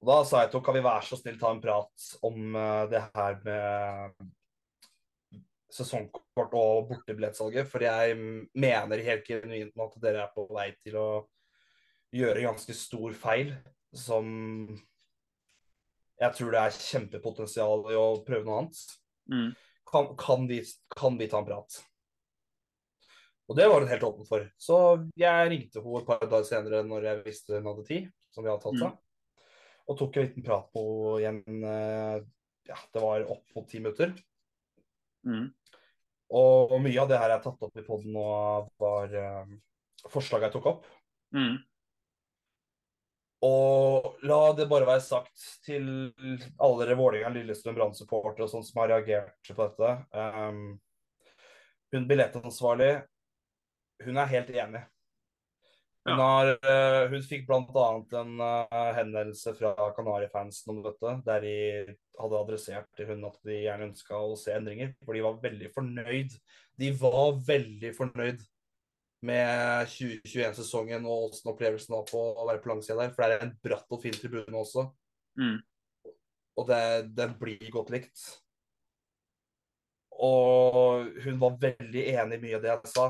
Og 0.00 0.08
da 0.08 0.20
sa 0.24 0.44
jeg 0.44 0.52
til 0.52 0.60
henne 0.60 0.66
kan 0.68 0.76
vi 0.78 0.84
være 0.84 1.04
så 1.04 1.16
snill 1.20 1.40
ta 1.40 1.50
en 1.52 1.60
prat 1.60 2.06
om 2.24 2.54
uh, 2.56 2.86
det 2.88 3.02
her 3.16 3.40
med 3.44 4.30
sesongkort 5.70 6.54
og 6.56 6.88
bortebillettsalget. 6.88 7.68
For 7.68 7.84
jeg 7.84 8.16
mener 8.54 9.04
helt 9.04 9.28
genuint 9.28 9.84
at 9.84 10.00
dere 10.02 10.24
er 10.24 10.32
på 10.34 10.46
vei 10.52 10.70
til 10.80 10.96
å 11.00 11.10
gjøre 12.14 12.46
ganske 12.46 12.74
stor 12.76 13.14
feil 13.18 13.52
som 13.96 14.26
jeg 16.20 16.36
tror 16.36 16.52
det 16.52 16.62
er 16.62 16.76
kjempepotensial 16.76 17.86
i 17.92 17.96
å 17.96 18.08
prøve 18.26 18.44
noe 18.44 18.58
annet. 18.60 18.80
Mm. 19.30 19.52
Kan, 19.88 20.10
kan, 20.20 20.44
vi, 20.50 20.60
kan 20.92 21.16
vi 21.18 21.28
ta 21.30 21.40
en 21.40 21.48
prat? 21.48 21.78
Og 23.50 23.56
det 23.58 23.66
var 23.66 23.82
hun 23.82 23.90
helt 23.90 24.04
åpen 24.06 24.28
for. 24.28 24.44
Så 24.60 24.76
jeg 25.18 25.48
ringte 25.50 25.80
henne 25.82 26.02
et 26.02 26.06
par 26.06 26.20
dager 26.22 26.46
senere 26.46 26.82
når 26.86 27.08
jeg 27.08 27.22
visste 27.24 27.56
hun 27.56 27.70
hadde 27.72 27.86
tid, 27.88 28.10
som 28.30 28.44
vi 28.44 28.52
hadde 28.52 28.62
tatt 28.62 28.78
seg. 28.78 28.98
Og 29.90 29.98
tok 29.98 30.18
en 30.20 30.28
liten 30.28 30.46
prat 30.46 30.68
på 30.74 30.84
igjen. 31.22 31.40
eh, 31.66 32.20
Ja, 32.68 32.76
det 32.94 33.00
var 33.02 33.24
opp 33.32 33.56
mot 33.56 33.66
ti 33.66 33.80
minutter. 33.80 34.12
Mm. 35.26 35.48
Og 36.30 36.76
mye 36.84 37.00
av 37.02 37.08
det 37.10 37.18
her 37.18 37.32
jeg 37.32 37.40
har 37.40 37.42
tatt 37.42 37.64
opp 37.66 37.80
i 37.80 37.82
poden 37.82 38.12
nå, 38.14 38.26
var 38.78 39.16
uh, 39.16 39.56
forslaget 40.12 40.46
jeg 40.46 40.54
tok 40.54 40.68
opp. 40.70 40.84
Mm. 41.34 41.56
Og 43.46 44.18
la 44.28 44.38
det 44.52 44.66
bare 44.68 44.88
være 44.88 45.00
sagt 45.00 45.44
til 45.64 45.86
alle 46.60 46.84
dere 46.84 46.96
Vålerenga, 46.98 47.32
Lillestrøm, 47.38 47.78
Brann-supportere 47.78 48.44
og 48.44 48.52
sånn 48.52 48.66
som 48.66 48.82
har 48.82 48.92
reagert 48.92 49.48
på 49.48 49.56
dette. 49.64 49.92
Um, 50.12 50.74
hun 51.94 52.08
billettansvarlig, 52.10 52.90
hun 54.04 54.20
er 54.20 54.34
helt 54.34 54.52
enig. 54.52 54.82
Hun, 56.04 56.16
Ja. 56.16 56.16
har, 56.16 56.50
uh, 56.64 57.08
hun 57.12 57.24
fikk 57.24 57.46
bl.a. 57.48 57.88
en 58.20 58.36
uh, 58.40 58.92
henvendelse 58.96 59.52
fra 59.56 59.74
Kanari-fansen 59.96 60.72
om 60.72 60.84
dette, 60.84 61.16
der 61.24 61.40
de 61.44 61.56
hadde 62.20 62.40
adressert 62.44 62.88
til 62.96 63.08
hun 63.08 63.24
at 63.28 63.36
de 63.44 63.58
gjerne 63.64 63.88
ønska 63.88 64.20
å 64.20 64.36
se 64.36 64.52
endringer. 64.52 64.94
For 65.04 65.16
de 65.16 65.24
var 65.24 65.40
veldig 65.42 65.72
fornøyd. 65.76 66.36
De 66.80 66.92
var 67.00 67.36
veldig 67.48 67.92
fornøyd 67.96 68.44
med 69.26 69.88
2021-sesongen 69.92 71.04
og 71.08 71.30
åssen 71.30 71.50
opplevelsen 71.52 71.96
var 71.96 72.06
på 72.08 72.20
å 72.20 72.46
være 72.48 72.62
på 72.62 72.70
langsida 72.72 72.98
der. 73.02 73.14
For 73.14 73.24
det 73.24 73.38
er 73.38 73.46
en 73.46 73.56
bratt 73.64 73.96
og 73.96 74.02
fin 74.04 74.16
tribune 74.16 74.62
også. 74.62 74.86
Mm. 75.40 75.58
Og 76.60 76.68
det, 76.68 76.84
den 77.16 77.34
blir 77.40 77.72
godt 77.72 77.92
likt. 77.94 78.22
Og 80.20 81.10
hun 81.24 81.40
var 81.40 81.60
veldig 81.60 82.06
enig 82.14 82.38
i 82.38 82.42
mye 82.44 82.56
av 82.58 82.64
det 82.64 82.72
jeg 82.72 82.92
sa. 82.94 83.06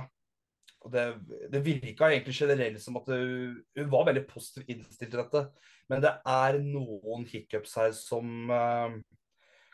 Og 0.80 0.92
det, 0.94 1.04
det 1.52 1.62
virka 1.64 2.08
egentlig 2.08 2.36
generelt 2.38 2.80
som 2.80 2.96
at 3.00 3.08
hun, 3.12 3.58
hun 3.76 3.90
var 3.92 4.06
veldig 4.08 4.24
positivt 4.30 4.70
innstilt 4.72 5.10
til 5.10 5.20
dette. 5.20 5.46
Men 5.90 6.04
det 6.04 6.12
er 6.28 6.60
noen 6.62 7.26
hiccups 7.28 7.74
her 7.80 7.90
som 7.96 8.52
uh, 8.52 8.94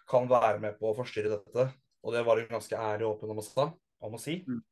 kan 0.09 0.31
være 0.31 0.59
med 0.63 0.81
på 0.81 0.91
å 0.91 0.97
forstyrre 0.97 1.37
dette. 1.37 1.69
Og 2.07 2.15
det 2.15 2.25
var 2.27 2.41
hun 2.41 2.51
ganske 2.51 2.79
ærlig 2.79 3.07
og 3.07 3.17
åpen 3.17 3.35
om 3.35 3.43
å, 3.43 3.69
om 4.09 4.17
å 4.17 4.23
si. 4.23 4.41
Mm. 4.47 4.63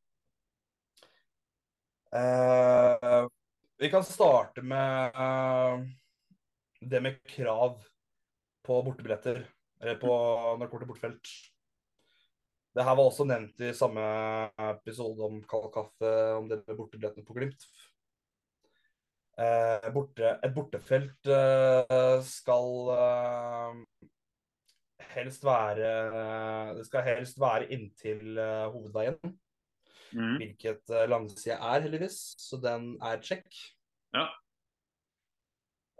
Eh, 2.14 3.28
vi 3.78 3.90
kan 3.90 4.04
starte 4.04 4.62
med 4.62 5.14
eh, 5.14 5.80
det 6.80 7.00
med 7.00 7.22
krav 7.26 7.80
på 8.62 8.82
bortebilletter. 8.82 9.42
Eller 9.80 9.98
på 10.00 10.12
når 10.60 10.70
til 10.70 10.88
bortfelt. 10.88 11.32
Det 12.74 12.82
her 12.82 12.96
var 12.98 13.06
også 13.06 13.26
nevnt 13.26 13.60
i 13.62 13.72
samme 13.76 14.04
episode 14.70 15.22
om 15.26 15.42
Kald 15.50 15.68
kaffe, 15.74 16.14
om 16.38 16.48
det 16.50 16.62
med 16.66 16.78
bortebillettene 16.78 17.26
på 17.26 17.36
Glimt. 17.36 17.66
Eh, 19.38 19.90
borte, 19.94 20.36
et 20.46 20.54
bortefelt 20.54 21.30
eh, 21.30 22.18
skal 22.22 22.90
eh, 22.94 24.08
helst 25.14 25.42
være 25.46 25.90
Det 26.78 26.84
skal 26.86 27.06
helst 27.08 27.40
være 27.42 27.66
inntil 27.74 28.38
eh, 28.38 28.66
hovedveien, 28.70 29.34
Mm. 30.14 30.36
hvilket 30.38 30.90
uh, 30.94 31.04
langsida 31.10 31.58
er, 31.58 31.84
heldigvis. 31.84 32.18
Så 32.38 32.58
den 32.62 32.94
er 33.02 33.20
check. 33.22 33.46
Ja. 34.14 34.28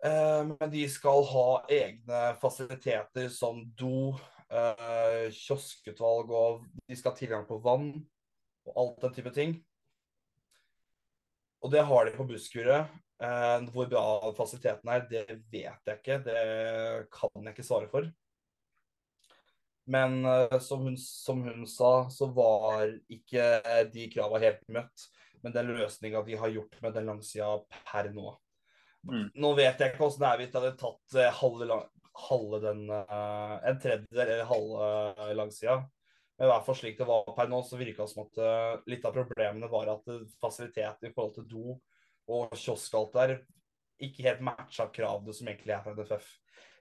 Uh, 0.05 0.55
men 0.55 0.71
de 0.73 0.85
skal 0.93 1.25
ha 1.31 1.47
egne 1.73 2.23
fasiliteter 2.41 3.31
som 3.33 3.63
do, 3.79 4.15
uh, 4.53 5.27
kioskutvalg, 5.35 6.31
og 6.31 6.67
de 6.87 6.99
skal 6.99 7.15
ha 7.15 7.21
tilgang 7.21 7.47
på 7.49 7.61
vann 7.65 7.95
og 8.69 8.77
alt 8.81 9.07
den 9.07 9.17
type 9.19 9.33
ting. 9.35 9.57
Og 11.65 11.73
det 11.73 11.87
har 11.89 12.05
de 12.05 12.17
på 12.17 12.29
busskuret. 12.29 12.93
Uh, 13.23 13.63
hvor 13.73 13.89
bra 13.89 14.33
fasiliteten 14.37 14.91
er, 14.91 15.07
det 15.09 15.25
vet 15.53 15.89
jeg 15.89 16.01
ikke. 16.01 16.21
Det 16.27 16.41
kan 17.15 17.41
jeg 17.41 17.55
ikke 17.55 17.67
svare 17.67 17.89
for. 17.91 18.11
Men 19.91 20.25
eh, 20.25 20.59
som, 20.65 20.87
hun, 20.87 20.97
som 20.97 21.43
hun 21.45 21.67
sa, 21.69 22.09
så 22.11 22.29
var 22.33 22.95
ikke 23.13 23.87
de 23.93 24.09
krava 24.13 24.41
helt 24.43 24.63
møtt. 24.73 25.09
Men 25.45 25.53
den 25.53 25.75
løsninga 25.77 26.23
de 26.25 26.39
har 26.41 26.53
gjort 26.55 26.79
med 26.81 26.95
den 26.97 27.11
langsida 27.11 27.51
per 27.91 28.09
nå. 28.15 28.31
Mm. 29.05 29.27
Nå 29.37 29.51
vet 29.59 29.81
jeg 29.81 29.93
ikke 29.93 30.07
åssen 30.07 30.23
det 30.23 30.31
er 30.31 30.41
hvis 30.41 30.53
det 30.53 30.61
hadde 30.63 30.79
tatt 30.81 31.17
eh, 31.21 31.35
halve, 31.43 31.67
lang- 31.69 31.91
halve 32.15 32.61
den 32.63 32.87
uh, 32.89 33.59
En 33.69 33.81
tredjedel 33.83 34.23
eller 34.23 34.49
halve 34.49 35.35
langsida. 35.37 35.83
Men 36.39 36.49
i 36.49 36.51
hvert 36.51 36.65
fall 36.67 36.79
slik 36.79 36.97
det 36.99 37.09
var 37.09 37.29
per 37.37 37.51
nå, 37.51 37.61
så 37.63 37.79
virka 37.79 38.07
det 38.07 38.15
som 38.15 38.25
at 38.25 38.41
uh, 38.41 38.87
litt 38.91 39.05
av 39.05 39.15
problemene 39.15 39.69
var 39.71 39.93
at 39.93 40.09
fasiliteten 40.41 41.11
i 41.11 41.13
forhold 41.13 41.37
til 41.37 41.51
do 41.51 41.77
og 42.33 42.57
kiosk 42.57 42.97
og 42.97 43.03
alt 43.03 43.19
der 43.19 43.35
ikke 44.03 44.25
helt 44.25 44.41
matcha 44.43 44.89
kravene 44.93 45.35
som 45.37 45.49
egentlig 45.51 45.75
er 45.77 45.85
fra 45.85 45.93
NFF. 45.95 46.31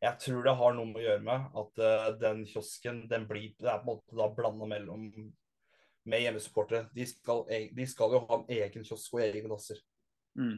Jeg 0.04 0.20
tror 0.20 0.44
det 0.44 0.56
har 0.60 0.76
noe 0.76 0.90
med 0.90 1.00
å 1.00 1.06
gjøre 1.06 1.24
med 1.24 1.58
at 1.62 1.80
uh, 1.80 2.10
den 2.20 2.44
kiosken 2.50 3.06
den 3.12 3.28
blir, 3.30 3.54
det 3.60 3.70
er 3.72 3.80
på 3.80 3.88
en 3.88 3.92
måte 3.94 4.20
da 4.20 4.28
blanda 4.36 4.68
mellom 4.68 5.08
med 6.04 6.24
hjemmesupportere. 6.26 6.90
De 6.96 7.06
skal, 7.08 7.46
de 7.48 7.86
skal 7.88 8.18
jo 8.18 8.24
ha 8.28 8.40
en 8.42 8.50
egen 8.52 8.84
kiosk 8.84 9.16
og 9.16 9.24
egne 9.24 9.52
dasser. 9.54 9.80
Mm. 10.36 10.58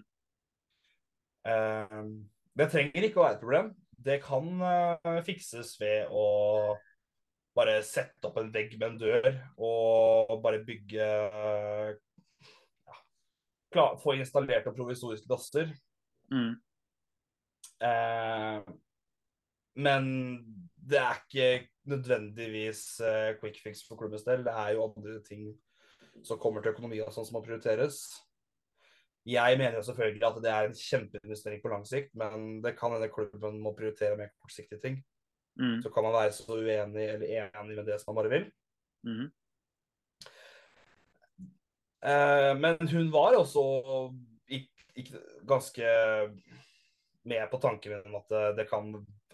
Uh, 1.46 2.02
det 2.58 2.72
trenger 2.74 3.06
ikke 3.06 3.22
å 3.22 3.28
være 3.28 3.38
et 3.38 3.44
problem. 3.44 3.72
Det 4.06 4.18
kan 4.26 4.50
uh, 4.66 5.22
fikses 5.28 5.76
ved 5.82 6.10
å 6.10 6.26
bare 7.56 7.78
sette 7.88 8.28
opp 8.28 8.42
en 8.42 8.52
vegg 8.52 8.74
med 8.80 8.88
en 8.90 8.98
dør 9.00 9.30
og 9.64 10.34
bare 10.44 10.60
bygge 10.68 11.06
ja, 11.06 12.98
klar, 13.72 13.96
Få 14.02 14.18
installert 14.18 14.68
provisoriske 14.76 15.30
dasser. 15.30 15.72
Mm. 16.34 16.58
Eh, 17.86 18.60
men 19.76 20.06
det 20.76 21.00
er 21.02 21.18
ikke 21.20 21.68
nødvendigvis 21.90 22.84
uh, 23.04 23.36
quick 23.40 23.60
fix 23.64 23.84
for 23.88 24.00
klubbens 24.00 24.24
del. 24.24 24.46
Det 24.46 24.54
er 24.54 24.76
jo 24.76 24.88
andre 24.88 25.20
ting 25.26 25.50
som 26.24 26.40
kommer 26.40 26.64
til 26.64 26.72
økonomi 26.72 27.02
og 27.04 27.12
sånn 27.14 27.28
som 27.28 27.38
må 27.38 27.44
prioriteres. 27.46 28.00
Jeg 29.26 29.58
mener 29.58 29.80
jo 29.80 29.88
selvfølgelig 29.88 30.28
at 30.28 30.38
det 30.44 30.52
er 30.54 30.68
en 30.68 30.78
kjempeinvestering 30.78 31.62
på 31.64 31.72
lang 31.72 31.86
sikt, 31.90 32.12
men 32.18 32.60
det 32.64 32.76
kan 32.78 32.94
hende 32.94 33.10
klubben 33.12 33.58
må 33.62 33.74
prioritere 33.78 34.18
mer 34.20 34.30
kortsiktige 34.38 34.80
ting. 34.84 35.00
Mm. 35.60 35.80
Så 35.82 35.90
kan 35.90 36.06
man 36.06 36.14
være 36.14 36.36
så 36.36 36.60
uenig 36.60 37.08
eller 37.16 37.34
enig 37.42 37.80
med 37.80 37.88
det 37.90 37.98
som 38.02 38.14
man 38.14 38.22
bare 38.22 38.34
vil. 38.36 38.46
Mm. 39.08 39.26
Uh, 42.06 42.54
men 42.62 42.92
hun 42.92 43.10
var 43.14 43.34
også 43.40 43.64
ikke, 44.46 44.86
ikke 44.96 45.22
ganske 45.50 45.90
med 47.26 47.50
på 47.52 47.58
tanken 47.58 47.92
min 47.92 48.14
om 48.14 48.20
at 48.20 48.34
eh, 48.38 48.52
det 48.58 48.68
kan 48.70 48.92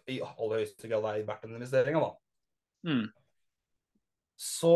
i 0.09 0.19
aller 0.23 0.61
høyeste 0.61 0.89
grad 0.89 1.05
er 1.11 1.25
verdt 1.27 1.45
den 1.45 1.57
investeringa, 1.57 2.01
da. 2.01 2.11
Mm. 2.87 3.05
Så 4.41 4.73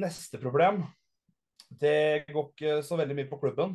neste 0.00 0.38
problem 0.40 0.78
Det 1.68 2.24
går 2.30 2.46
ikke 2.48 2.78
så 2.86 2.96
veldig 2.96 3.16
mye 3.18 3.28
på 3.28 3.38
klubben. 3.42 3.74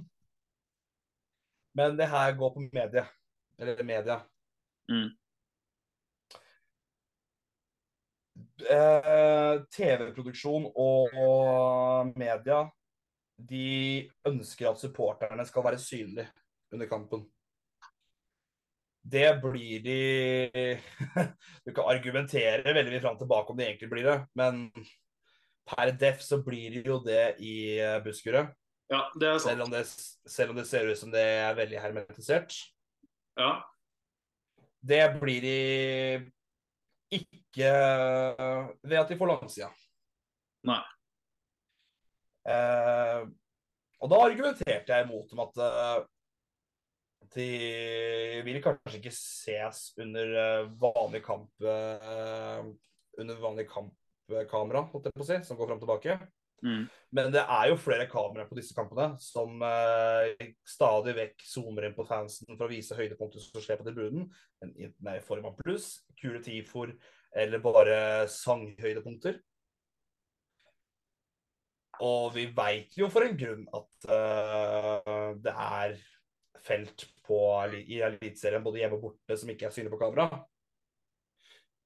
Men 1.77 1.97
det 1.99 2.07
her 2.09 2.33
går 2.39 2.53
på 2.55 2.63
medie. 2.73 3.03
Eller 3.59 3.83
media. 3.85 4.17
Mm. 4.89 5.11
Eh, 8.61 9.53
TV-produksjon 9.75 10.65
og 10.71 12.11
media 12.17 12.63
de 13.49 14.09
ønsker 14.27 14.69
at 14.69 14.81
supporterne 14.81 15.45
skal 15.49 15.65
være 15.65 15.81
synlige 15.81 16.27
under 16.73 16.89
kampen. 16.89 17.25
Det 19.01 19.41
blir 19.41 19.81
de 19.81 19.99
Du 21.65 21.73
kan 21.73 21.89
argumentere 21.89 22.73
veldig 22.73 22.93
mye 22.93 23.01
fram 23.03 23.17
tilbake 23.17 23.53
om 23.53 23.57
de 23.57 23.65
egentlig 23.65 23.89
blir 23.89 24.05
det, 24.05 24.17
men 24.37 24.67
per 25.71 25.93
def 25.97 26.21
så 26.25 26.41
blir 26.45 26.73
de 26.73 26.83
jo 26.85 26.99
det 27.05 27.37
i 27.41 27.77
busskuret. 28.05 28.51
Buskerud. 28.51 28.57
Ja, 28.91 29.05
det 29.15 29.27
er 29.29 29.37
Selv 29.39 29.61
sant. 29.61 29.65
om 29.65 29.71
det, 29.71 29.83
selv 30.27 30.51
om 30.51 30.57
det 30.59 30.67
ser 30.67 30.89
ut 30.89 30.99
som 30.99 31.11
det 31.13 31.21
er 31.23 31.53
veldig 31.55 31.79
hermetisert. 31.79 32.55
Ja. 33.39 33.51
Det 34.83 35.03
blir 35.21 35.45
de 35.45 35.57
ikke 37.15 37.69
ved 38.83 38.97
at 38.99 39.09
de 39.11 39.17
får 39.19 39.31
langsida. 39.31 39.69
Nei. 40.67 40.81
Eh, 42.51 43.21
og 44.01 44.11
da 44.11 44.19
argumenterte 44.25 44.91
jeg 44.91 45.05
imot 45.07 45.29
dem 45.31 45.43
at 45.45 45.61
eh, 45.61 46.03
de 47.35 47.47
vil 48.45 48.59
kanskje 48.63 48.99
ikke 48.99 49.13
ses 49.15 49.89
under 50.01 50.35
eh, 50.41 50.69
vanlig 50.81 51.23
kamp 51.25 51.63
eh, 51.63 52.69
Under 53.21 53.41
vanlig 53.41 53.67
kampkamera, 53.71 54.85
holdt 54.91 55.09
jeg 55.09 55.15
på 55.17 55.25
å 55.25 55.27
si, 55.27 55.41
som 55.47 55.59
går 55.59 55.69
fram 55.69 55.81
og 55.81 55.85
tilbake. 55.85 56.15
Mm. 56.61 56.83
Men 57.17 57.31
det 57.33 57.41
er 57.41 57.71
jo 57.71 57.79
flere 57.81 58.05
kameraer 58.09 58.47
på 58.49 58.55
disse 58.57 58.75
kampene 58.77 59.15
som 59.21 59.63
eh, 59.65 60.51
stadig 60.67 61.15
vekk 61.17 61.45
zoomer 61.49 61.87
inn 61.87 61.95
på 61.97 62.05
fansen 62.07 62.53
for 62.53 62.67
å 62.67 62.71
vise 62.71 62.97
høydepunkter 62.97 63.43
som 63.43 63.63
skjer 63.63 63.81
på 63.81 63.87
tribunen. 63.87 64.27
Enten 64.63 65.09
i 65.11 65.23
form 65.25 65.49
av 65.49 65.57
pluss, 65.59 65.95
kule 66.21 66.41
tifor 66.45 66.93
eller 67.31 67.63
bare 67.63 67.97
sanghøydepunkter. 68.31 69.39
Og 72.01 72.31
vi 72.33 72.47
veit 72.55 72.95
jo 72.97 73.09
for 73.13 73.25
en 73.25 73.37
grunn 73.37 73.67
at 73.77 74.09
eh, 74.15 75.35
det 75.43 75.53
er 75.53 75.99
felt 76.65 77.05
på, 77.25 77.37
i 77.75 78.01
Eliteserien 78.03 78.63
både 78.63 78.81
hjemme 78.81 78.97
og 78.99 79.05
borte 79.07 79.37
som 79.39 79.51
ikke 79.51 79.69
er 79.69 79.75
synlig 79.75 79.93
på 79.93 80.01
kamera. 80.01 80.27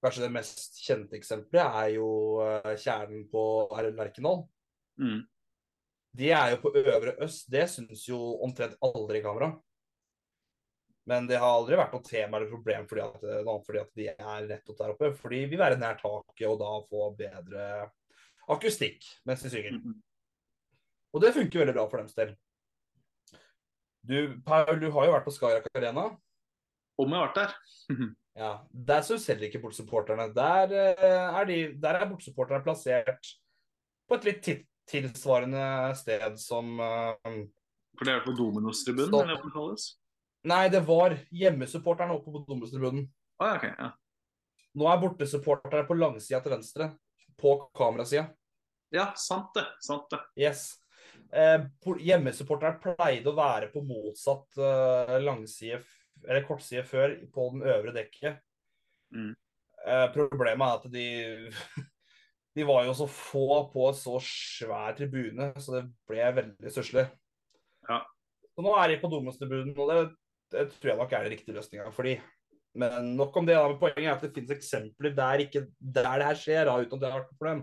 Kanskje 0.03 0.25
det 0.25 0.33
mest 0.35 0.81
kjente 0.85 1.17
eksempelet 1.17 1.79
er 1.83 1.93
jo 1.95 2.09
eh, 2.45 2.73
kjernen 2.77 3.23
på 3.31 3.43
RL 3.73 3.95
Lerkendal. 3.97 4.43
Mm. 5.01 5.23
De 6.15 6.31
er 6.31 6.53
jo 6.53 6.59
på 6.63 6.71
Øvre 6.77 7.15
Øst. 7.25 7.47
Det 7.51 7.65
syns 7.71 8.05
jo 8.07 8.19
omtrent 8.45 8.77
aldri 8.85 9.23
kamera. 9.25 9.51
Men 11.09 11.27
det 11.29 11.37
har 11.41 11.53
aldri 11.53 11.77
vært 11.77 11.93
noe 11.93 12.05
tema 12.05 12.39
eller 12.39 12.49
problem 12.49 12.87
fordi 12.89 13.03
at, 13.03 13.25
fordi 13.67 13.81
at 13.81 13.91
de 13.99 14.07
er 14.13 14.47
nettopp 14.49 14.79
der 14.79 14.93
oppe. 14.93 15.11
Fordi 15.19 15.43
vi 15.43 15.51
vil 15.53 15.61
være 15.61 15.77
nær 15.81 15.99
taket 15.99 16.47
og 16.49 16.57
da 16.61 16.71
få 16.89 17.09
bedre 17.17 17.67
akustikk 18.55 19.05
mens 19.25 19.43
de 19.45 19.51
synger. 19.53 19.77
Mm. 19.81 19.99
Og 21.15 21.21
det 21.23 21.35
funker 21.35 21.61
veldig 21.61 21.75
bra 21.77 21.85
for 21.89 22.01
deres 22.01 22.17
del. 22.17 22.33
Du, 24.05 24.41
Paul, 24.45 24.77
du 24.79 24.91
har 24.93 25.07
jo 25.07 25.15
vært 25.15 25.25
på 25.25 25.33
Skagerrak 25.33 25.67
Arena. 25.73 26.05
Om 27.01 27.11
jeg 27.11 27.19
har 27.19 27.27
vært 27.31 27.41
der. 27.41 27.57
Ja, 28.35 28.65
Der 28.67 29.03
syns 29.07 29.29
heller 29.31 29.47
ikke 29.47 29.61
bortsupporterne. 29.63 30.25
Der, 30.35 30.71
eh, 30.75 31.37
er 31.39 31.45
de, 31.47 31.59
der 31.79 32.01
er 32.01 32.09
bortsupporterne 32.09 32.65
plassert 32.65 33.29
på 34.09 34.17
et 34.17 34.25
litt 34.27 34.49
tilsvarende 34.91 35.61
sted 35.95 36.35
som 36.43 36.73
eh, 36.83 37.37
For 37.95 38.03
det 38.09 38.17
er 38.17 38.25
på 38.25 38.35
Dominos-tribunen, 38.35 39.15
eller 39.21 39.39
hva 39.39 39.47
det 39.47 39.53
kalles? 39.55 39.87
Nei, 40.51 40.65
det 40.67 40.83
var 40.83 41.15
hjemmesupporterne 41.31 42.17
oppe 42.17 42.33
på 42.35 42.43
Dominostribunen. 42.49 43.07
Ah, 43.39 43.55
okay, 43.55 43.71
ok, 43.71 43.85
ja. 43.87 43.93
Nå 44.75 44.91
er 44.91 44.99
bortesupporterne 44.99 45.87
på 45.87 45.95
langsida 45.95 46.43
til 46.43 46.57
venstre. 46.57 46.91
På 47.39 47.55
kamerasida. 47.75 48.27
ja, 48.91 49.13
sant 49.15 49.55
det. 49.55 49.63
Sant 49.79 50.11
det. 50.11 50.19
Yes. 50.35 50.73
Eh, 51.35 51.57
por- 51.83 52.01
hjemmesupporterne 52.01 52.81
pleide 52.83 53.31
å 53.31 53.37
være 53.37 53.71
på 53.73 53.83
motsatt 53.85 54.59
eh, 54.61 55.17
langside, 55.23 55.81
eller 56.23 56.45
kortside 56.47 56.85
før, 56.87 57.17
på 57.33 57.49
den 57.53 57.65
øvre 57.73 57.93
dekket. 57.95 58.39
Mm. 59.15 59.33
Eh, 59.85 60.05
problemet 60.15 60.65
er 60.65 60.79
at 60.79 60.87
de 60.93 61.07
De 62.55 62.63
var 62.63 62.85
jo 62.87 62.93
så 62.95 63.03
få 63.11 63.65
på 63.73 63.89
en 63.89 63.95
så 63.99 64.15
svær 64.23 64.93
tribune, 64.95 65.49
så 65.59 65.73
det 65.73 65.81
ble 66.07 66.29
veldig 66.37 66.71
stusslig. 66.71 67.03
Ja. 67.89 67.97
Så 68.55 68.63
nå 68.63 68.71
er 68.79 68.93
de 68.93 69.01
på 69.01 69.09
Domus-tribunen, 69.11 69.73
og 69.75 69.91
det, 69.91 69.97
det 70.55 70.63
tror 70.77 70.93
jeg 70.93 70.99
nok 71.01 71.15
er 71.17 71.25
den 71.25 71.33
riktige 71.33 71.57
løsninga 71.57 71.89
for 71.91 72.07
de. 72.07 72.13
Men 72.79 73.11
nok 73.15 73.35
om 73.35 73.47
det. 73.47 73.57
da, 73.59 73.75
Poenget 73.79 74.07
er 74.07 74.13
at 74.13 74.23
det 74.23 74.31
finnes 74.35 74.55
eksempler 74.55 75.11
der, 75.15 75.43
ikke, 75.43 75.65
der 75.79 76.07
det 76.21 76.29
her 76.29 76.39
skjer, 76.39 76.63
da, 76.69 76.77
uten 76.79 76.95
at 76.95 77.03
det 77.03 77.11
har 77.11 77.19
vært 77.19 77.33
et 77.33 77.39
problem. 77.39 77.61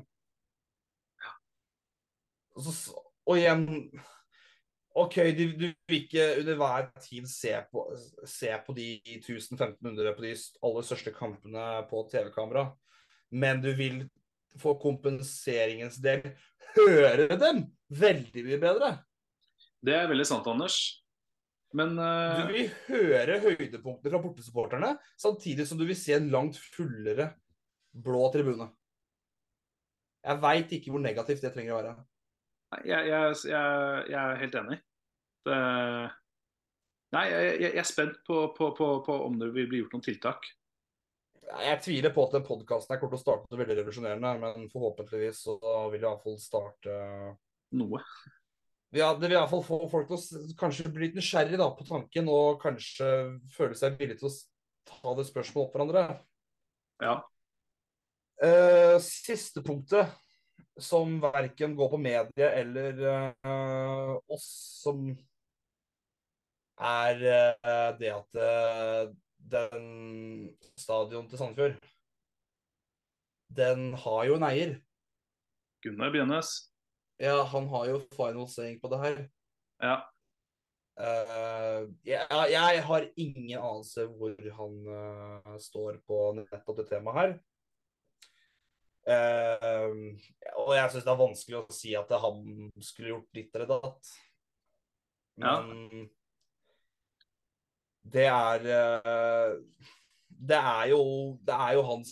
Og, 2.53 2.66
så, 2.66 3.03
og 3.29 3.39
igjen 3.39 3.66
OK, 4.93 5.14
du, 5.33 5.45
du 5.57 5.68
vil 5.89 5.99
ikke 6.03 6.25
under 6.43 6.59
hver 6.61 6.89
tid 7.01 7.29
se 7.31 7.55
på, 7.73 7.87
se 8.29 8.51
på 8.66 8.75
de 8.77 8.89
1500 9.16 10.12
på 10.12 10.25
de 10.25 10.33
aller 10.37 10.85
største 10.85 11.14
kampene 11.16 11.62
på 11.89 12.03
TV-kamera, 12.12 12.66
men 13.33 13.62
du 13.64 13.70
vil 13.79 14.03
for 14.61 14.77
kompenseringens 14.83 15.97
del 16.05 16.35
høre 16.77 17.39
dem 17.41 17.64
veldig 17.89 18.45
mye 18.45 18.61
bedre. 18.61 18.91
Det 19.83 19.97
er 19.97 20.11
veldig 20.11 20.29
sant, 20.29 20.51
Anders. 20.51 20.77
Men 21.73 21.97
Du 21.97 22.05
eh, 22.05 22.53
vil 22.53 22.70
høre 22.91 23.41
høydepunktene 23.47 24.12
fra 24.12 24.20
bortesupporterne, 24.20 24.93
samtidig 25.16 25.64
som 25.68 25.81
du 25.81 25.87
vil 25.89 25.97
se 25.97 26.18
en 26.18 26.29
langt 26.33 26.61
fullere 26.61 27.31
blå 27.93 28.27
tribune. 28.35 28.68
Jeg 30.23 30.43
veit 30.45 30.75
ikke 30.77 30.93
hvor 30.93 31.03
negativt 31.03 31.43
det 31.43 31.51
trenger 31.55 31.75
å 31.75 31.81
være. 31.81 31.95
Jeg, 32.87 33.07
jeg, 33.11 33.37
jeg, 33.51 34.03
jeg 34.12 34.23
er 34.23 34.43
helt 34.43 34.59
enig. 34.62 34.81
Det, 35.47 35.61
nei, 37.16 37.25
jeg, 37.29 37.70
er 37.83 37.87
spent 37.89 38.20
på, 38.27 38.43
på, 38.57 38.73
på, 38.79 38.91
på 39.07 39.16
om 39.27 39.39
det 39.41 39.51
vil 39.55 39.70
bli 39.70 39.83
gjort 39.83 39.97
noen 39.97 40.05
tiltak. 40.07 40.51
Jeg 41.53 41.81
tviler 41.85 42.14
på 42.14 42.25
at 42.25 42.37
den 42.37 42.45
podkasten 42.47 42.97
kommer 43.01 43.16
til 43.16 43.20
å 43.20 43.25
starte 43.27 43.59
veldig 43.59 43.77
revolusjonerende, 43.81 44.31
men 44.41 44.70
forhåpentligvis 44.73 45.43
så 45.49 45.59
vil 45.93 45.99
det 46.01 46.07
iallfall 46.07 46.39
starte 46.41 46.95
Noe. 47.77 48.01
Ja, 48.93 49.14
det 49.16 49.31
vil 49.31 49.39
iallfall 49.39 49.62
få 49.64 49.79
folk 49.89 50.11
til 50.11 50.18
å 50.18 50.57
kanskje 50.61 50.91
bli 50.93 51.07
litt 51.07 51.14
nysgjerrig 51.16 51.57
da, 51.61 51.70
på 51.77 51.87
tanken, 51.89 52.29
og 52.29 52.61
kanskje 52.61 53.09
føle 53.55 53.77
seg 53.79 53.97
villig 54.01 54.18
til 54.20 54.29
å 54.29 54.35
ta 54.89 55.14
det 55.16 55.25
spørsmålet 55.29 55.68
opp 55.68 55.77
hverandre. 55.77 56.03
Ja. 57.03 57.14
Uh, 58.43 58.97
siste 59.01 59.62
punktet, 59.64 60.12
som 60.81 61.18
verken 61.20 61.77
går 61.77 61.91
på 61.93 62.01
medie 62.01 62.49
eller 62.49 63.03
uh, 63.45 64.14
oss, 64.33 64.47
som 64.83 65.11
er 66.81 67.20
uh, 67.20 67.91
det 67.99 68.12
at 68.14 68.41
uh, 68.41 69.12
den 69.53 69.87
stadion 70.79 71.29
til 71.29 71.39
Sandefjord 71.39 71.77
Den 73.53 73.93
har 74.01 74.25
jo 74.25 74.39
en 74.39 74.47
eier. 74.49 74.79
Gunnar 75.85 76.12
Bjønnes. 76.14 76.55
Ja, 77.20 77.43
han 77.45 77.68
har 77.68 77.91
jo 77.91 78.01
final 78.14 78.49
saying 78.49 78.81
på 78.81 78.89
det 78.89 79.01
her. 79.03 79.18
Ja. 79.83 79.97
Uh, 80.93 81.89
jeg, 82.05 82.25
jeg 82.53 82.83
har 82.85 83.09
ingen 83.16 83.59
anelse 83.59 84.07
hvor 84.07 84.37
han 84.57 84.75
uh, 84.89 85.59
står 85.61 86.01
på 86.07 86.18
nettopp 86.39 86.81
det 86.81 86.89
temaet 86.89 87.18
her. 87.18 87.35
Eh, 89.03 89.94
og 90.62 90.74
jeg 90.76 90.90
syns 90.92 91.07
det 91.07 91.11
er 91.11 91.18
vanskelig 91.18 91.59
å 91.59 91.74
si 91.74 91.94
at 91.98 92.12
han 92.22 92.68
skulle 92.78 93.16
gjort 93.16 93.30
ditt 93.34 93.57
eller 93.57 93.70
datt. 93.70 94.12
Ja. 95.42 95.57
Det 98.12 98.26
er 98.28 98.64
uh, 98.68 99.53
Det 100.28 100.59
er 100.59 100.88
jo 100.90 101.03
Det 101.40 101.55
er 101.55 101.76
jo 101.78 101.84
hans 101.86 102.11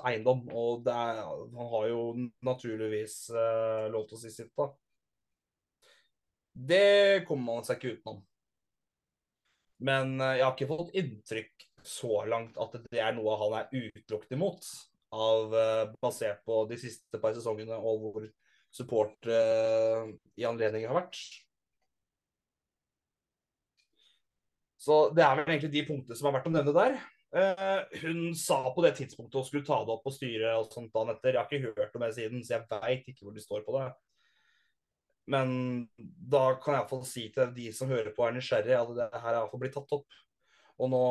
eiendom, 0.00 0.46
og 0.56 0.86
det 0.86 0.94
er, 0.96 1.18
han 1.52 1.66
har 1.74 1.88
jo 1.90 2.04
naturligvis 2.46 3.16
uh, 3.36 3.84
lov 3.92 4.06
til 4.08 4.16
å 4.16 4.20
si 4.22 4.30
sitt, 4.32 4.54
da. 4.56 4.70
Det 6.56 7.26
kommer 7.28 7.58
man 7.58 7.66
seg 7.68 7.76
ikke 7.76 7.98
utenom. 7.98 8.22
Men 9.84 10.14
jeg 10.16 10.40
har 10.40 10.54
ikke 10.54 10.70
fått 10.70 10.96
inntrykk 10.96 11.66
så 11.84 12.22
langt 12.28 12.56
at 12.60 12.78
det 12.88 13.00
er 13.00 13.12
noe 13.16 13.36
han 13.42 13.58
er 13.60 13.68
utelukket 13.76 14.38
imot. 14.38 14.64
Av, 15.10 15.54
eh, 15.58 15.84
basert 16.02 16.44
på 16.46 16.64
de 16.70 16.78
siste 16.78 17.18
par 17.18 17.34
sesongene 17.34 17.78
og 17.78 18.04
hvor 18.04 18.26
support 18.70 19.26
uh, 19.26 20.06
i 20.38 20.44
anledning 20.46 20.84
har 20.86 20.94
vært. 20.94 21.18
Så 24.80 25.08
det 25.14 25.24
er 25.24 25.40
vel 25.40 25.50
egentlig 25.50 25.72
de 25.74 25.82
punktene 25.88 26.16
som 26.16 26.30
er 26.30 26.36
verdt 26.36 26.46
å 26.48 26.52
nevne 26.54 26.74
der. 26.76 27.00
Uh, 27.34 27.82
hun 28.02 28.30
sa 28.38 28.60
på 28.74 28.84
det 28.86 28.94
tidspunktet 28.98 29.38
hun 29.38 29.48
skulle 29.48 29.66
ta 29.66 29.80
det 29.82 29.92
opp 29.94 30.06
på 30.06 30.14
styret 30.14 30.54
og 30.54 30.70
sånt 30.70 30.94
dagen 30.94 31.12
etter. 31.16 31.34
Jeg 31.34 31.42
har 31.42 31.50
ikke 31.58 31.74
hørt 31.82 31.98
om 31.98 32.06
det 32.06 32.14
siden, 32.16 32.46
så 32.46 32.56
jeg 32.56 32.70
veit 32.70 33.10
ikke 33.10 33.26
hvor 33.26 33.34
de 33.34 33.44
står 33.44 33.66
på 33.66 33.76
det. 33.76 33.90
Men 35.30 35.52
da 35.98 36.46
kan 36.58 36.74
jeg 36.74 36.82
iallfall 36.82 37.04
si 37.06 37.28
til 37.34 37.52
de 37.54 37.68
som 37.76 37.90
hører 37.90 38.10
på 38.16 38.24
er 38.26 38.34
nysgjerrig, 38.34 38.74
at 38.78 38.96
det 38.96 39.10
her 39.12 39.30
er 39.34 39.42
iallfall 39.42 39.62
blitt 39.62 39.76
tatt 39.78 39.98
opp. 39.98 40.18
Og 40.80 40.90
nå 40.90 41.04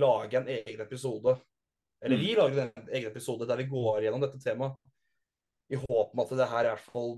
lager 0.00 0.32
jeg 0.32 0.40
en 0.40 0.52
egen 0.56 0.82
episode, 0.86 1.36
eller 2.00 2.20
vi 2.20 2.34
lager 2.36 2.62
en 2.64 2.88
egen 2.88 3.10
episode 3.10 3.48
der 3.48 3.60
vi 3.60 3.68
går 3.70 4.04
gjennom 4.04 4.22
dette 4.24 4.40
temaet. 4.40 4.76
I 5.70 5.78
håp 5.78 6.14
om 6.14 6.22
at 6.24 6.34
det 6.34 6.50
her 6.50 6.66
i 6.66 6.70
hvert 6.72 6.92
fall 6.92 7.16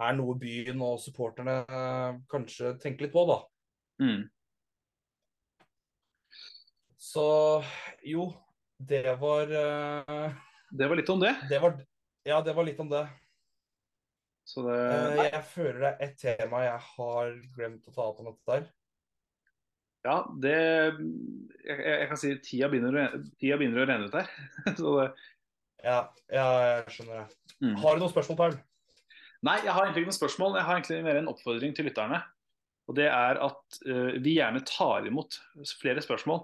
er 0.00 0.14
noe 0.16 0.34
byen 0.40 0.80
og 0.82 1.00
supporterne 1.02 1.60
eh, 1.68 2.20
kanskje 2.32 2.74
tenker 2.82 3.06
litt 3.06 3.14
på, 3.14 3.26
da. 3.28 3.38
Mm. 4.00 4.22
Så 7.10 7.26
jo, 8.06 8.30
det 8.80 9.16
var 9.20 9.50
uh, 9.50 10.36
Det 10.70 10.88
var 10.88 10.96
litt 10.96 11.12
om 11.12 11.20
det. 11.20 11.34
Det 11.50 11.58
var 11.60 11.76
Ja, 12.24 12.40
det 12.44 12.54
var 12.56 12.64
litt 12.64 12.80
om 12.80 12.90
det. 12.92 13.06
Så 14.48 14.64
det 14.66 14.76
Uh, 14.80 15.16
Jeg 15.24 15.44
føler 15.52 15.80
det 15.80 15.90
er 15.90 16.04
et 16.06 16.18
tema 16.20 16.64
jeg 16.64 16.84
har 16.94 17.32
glemt 17.56 17.88
å 17.88 17.94
ta 17.94 18.06
opp 18.08 18.20
om 18.22 18.30
dette 18.30 18.52
der. 18.52 18.68
Ja, 20.06 20.16
det 20.40 20.56
jeg, 20.56 21.76
jeg 21.76 22.08
kan 22.08 22.20
si 22.20 22.32
tida 22.44 22.70
begynner, 22.72 23.12
tida 23.40 23.58
begynner 23.60 23.84
å 23.84 23.88
renne 23.90 24.08
ut 24.08 24.16
her. 24.16 24.30
Så 24.80 24.96
det, 24.96 25.10
Ja, 25.84 26.00
ja 26.32 26.48
jeg 26.64 26.96
skjønner 26.96 27.22
det. 27.22 27.38
mm. 27.60 27.78
Har 27.82 27.96
du 27.96 28.04
noen 28.04 28.12
spørsmål, 28.12 28.38
Paul? 28.40 28.58
Nei, 29.46 29.56
jeg 29.64 29.72
har 29.72 29.86
egentlig 29.86 30.04
ikke 30.04 30.12
noen 30.12 30.20
spørsmål. 30.20 30.56
Jeg 30.58 30.68
har 30.68 30.78
egentlig 30.78 31.02
mer 31.06 31.20
en 31.20 31.30
oppfordring 31.32 31.76
til 31.76 31.88
lytterne. 31.88 32.20
Og 32.90 32.96
det 32.98 33.06
er 33.06 33.38
at 33.40 33.78
uh, 33.86 34.16
vi 34.20 34.34
gjerne 34.36 34.64
tar 34.66 35.06
imot 35.08 35.38
flere 35.80 36.02
spørsmål 36.04 36.42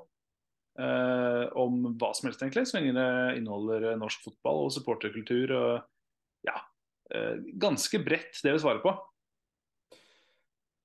uh, 0.80 1.44
om 1.58 1.90
hva 1.98 2.12
som 2.16 2.28
helst, 2.28 2.44
egentlig. 2.44 2.68
Så 2.68 2.78
lenge 2.78 2.94
det 2.96 3.10
inneholder 3.40 3.90
eh, 3.90 3.98
norsk 4.00 4.24
fotball 4.28 4.66
og 4.68 4.72
supporterkultur 4.76 5.52
og 5.56 6.46
ja, 6.46 6.56
uh, 7.12 7.34
ganske 7.60 8.00
bredt 8.04 8.40
det 8.44 8.54
vi 8.54 8.62
svarer 8.62 8.84
på. 8.84 8.94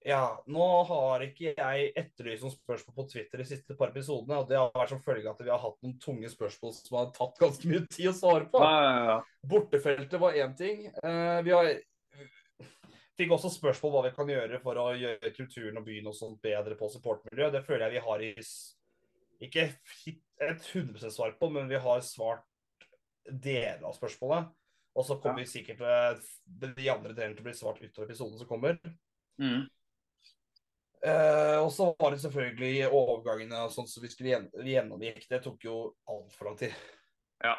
Ja, 0.01 0.41
nå 0.49 0.67
har 0.89 1.21
ikke 1.21 1.51
jeg 1.53 1.91
etterlyst 1.99 2.41
noen 2.41 2.55
spørsmål 2.55 2.95
på 2.97 3.03
Twitter 3.11 3.43
de 3.43 3.45
siste 3.45 3.75
par 3.77 3.91
episodene. 3.93 4.39
og 4.41 4.49
Det 4.49 4.57
har 4.57 4.71
vært 4.73 4.95
som 4.95 5.03
følge 5.05 5.29
av 5.29 5.35
at 5.35 5.45
vi 5.45 5.51
har 5.53 5.61
hatt 5.61 5.77
noen 5.85 5.99
tunge 6.01 6.31
spørsmål 6.31 6.73
som 6.73 6.97
har 6.97 7.11
tatt 7.13 7.37
ganske 7.41 7.69
mye 7.69 7.83
tid 7.85 8.09
å 8.09 8.15
svare 8.17 8.47
på. 8.49 8.63
Ja, 8.65 8.79
ja, 8.81 9.03
ja. 9.11 9.17
Bortefeltet 9.51 10.17
var 10.23 10.37
én 10.41 10.55
ting. 10.57 10.87
Eh, 10.89 11.39
vi 11.45 11.53
har 11.53 11.69
fikk 13.21 13.35
også 13.35 13.51
spørsmål 13.53 13.93
hva 13.93 14.05
vi 14.07 14.13
kan 14.15 14.31
gjøre 14.33 14.59
for 14.63 14.79
å 14.81 14.87
gjøre 14.97 15.33
kulturen 15.35 15.77
og 15.77 15.85
byen 15.85 16.09
og 16.09 16.17
sånt 16.17 16.41
bedre 16.41 16.77
på 16.79 16.89
supportmiljø. 16.89 17.51
Det 17.53 17.61
føler 17.67 17.85
jeg 17.85 17.99
vi 17.99 18.05
har 18.07 18.23
i 18.25 18.31
ikke 19.41 19.67
et 20.41 20.65
100% 20.71 21.13
svar 21.13 21.35
på, 21.39 21.49
men 21.49 21.69
vi 21.69 21.79
har 21.81 22.01
svart 22.05 22.45
deler 23.25 23.85
av 23.85 23.95
spørsmålet. 23.97 24.49
Og 24.97 25.05
så 25.07 25.17
kommer 25.21 25.41
vi 25.41 25.49
sikkert 25.49 25.81
til 25.81 26.73
de 26.75 26.89
andre 26.91 27.13
delene 27.15 27.37
til 27.37 27.45
å 27.45 27.47
bli 27.47 27.55
svart 27.55 27.79
utover 27.81 28.09
episoden 28.09 28.37
som 28.41 28.49
kommer. 28.49 28.77
Mm. 29.41 29.69
Eh, 31.01 31.57
og 31.57 31.71
så 31.73 31.87
var 31.97 32.13
det 32.13 32.21
selvfølgelig 32.21 32.89
overgangene 32.93 33.63
og 33.65 33.71
sånn 33.73 33.87
som 33.89 34.03
vi 34.03 34.11
skulle 34.11 34.35
gjen 34.35 34.49
gjennomgikk. 34.67 35.23
Det 35.29 35.41
tok 35.41 35.65
jo 35.65 35.77
altfor 36.09 36.51
lang 36.51 36.59
tid. 36.61 36.75
Ja. 37.41 37.55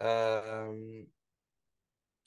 Uh, 0.00 1.04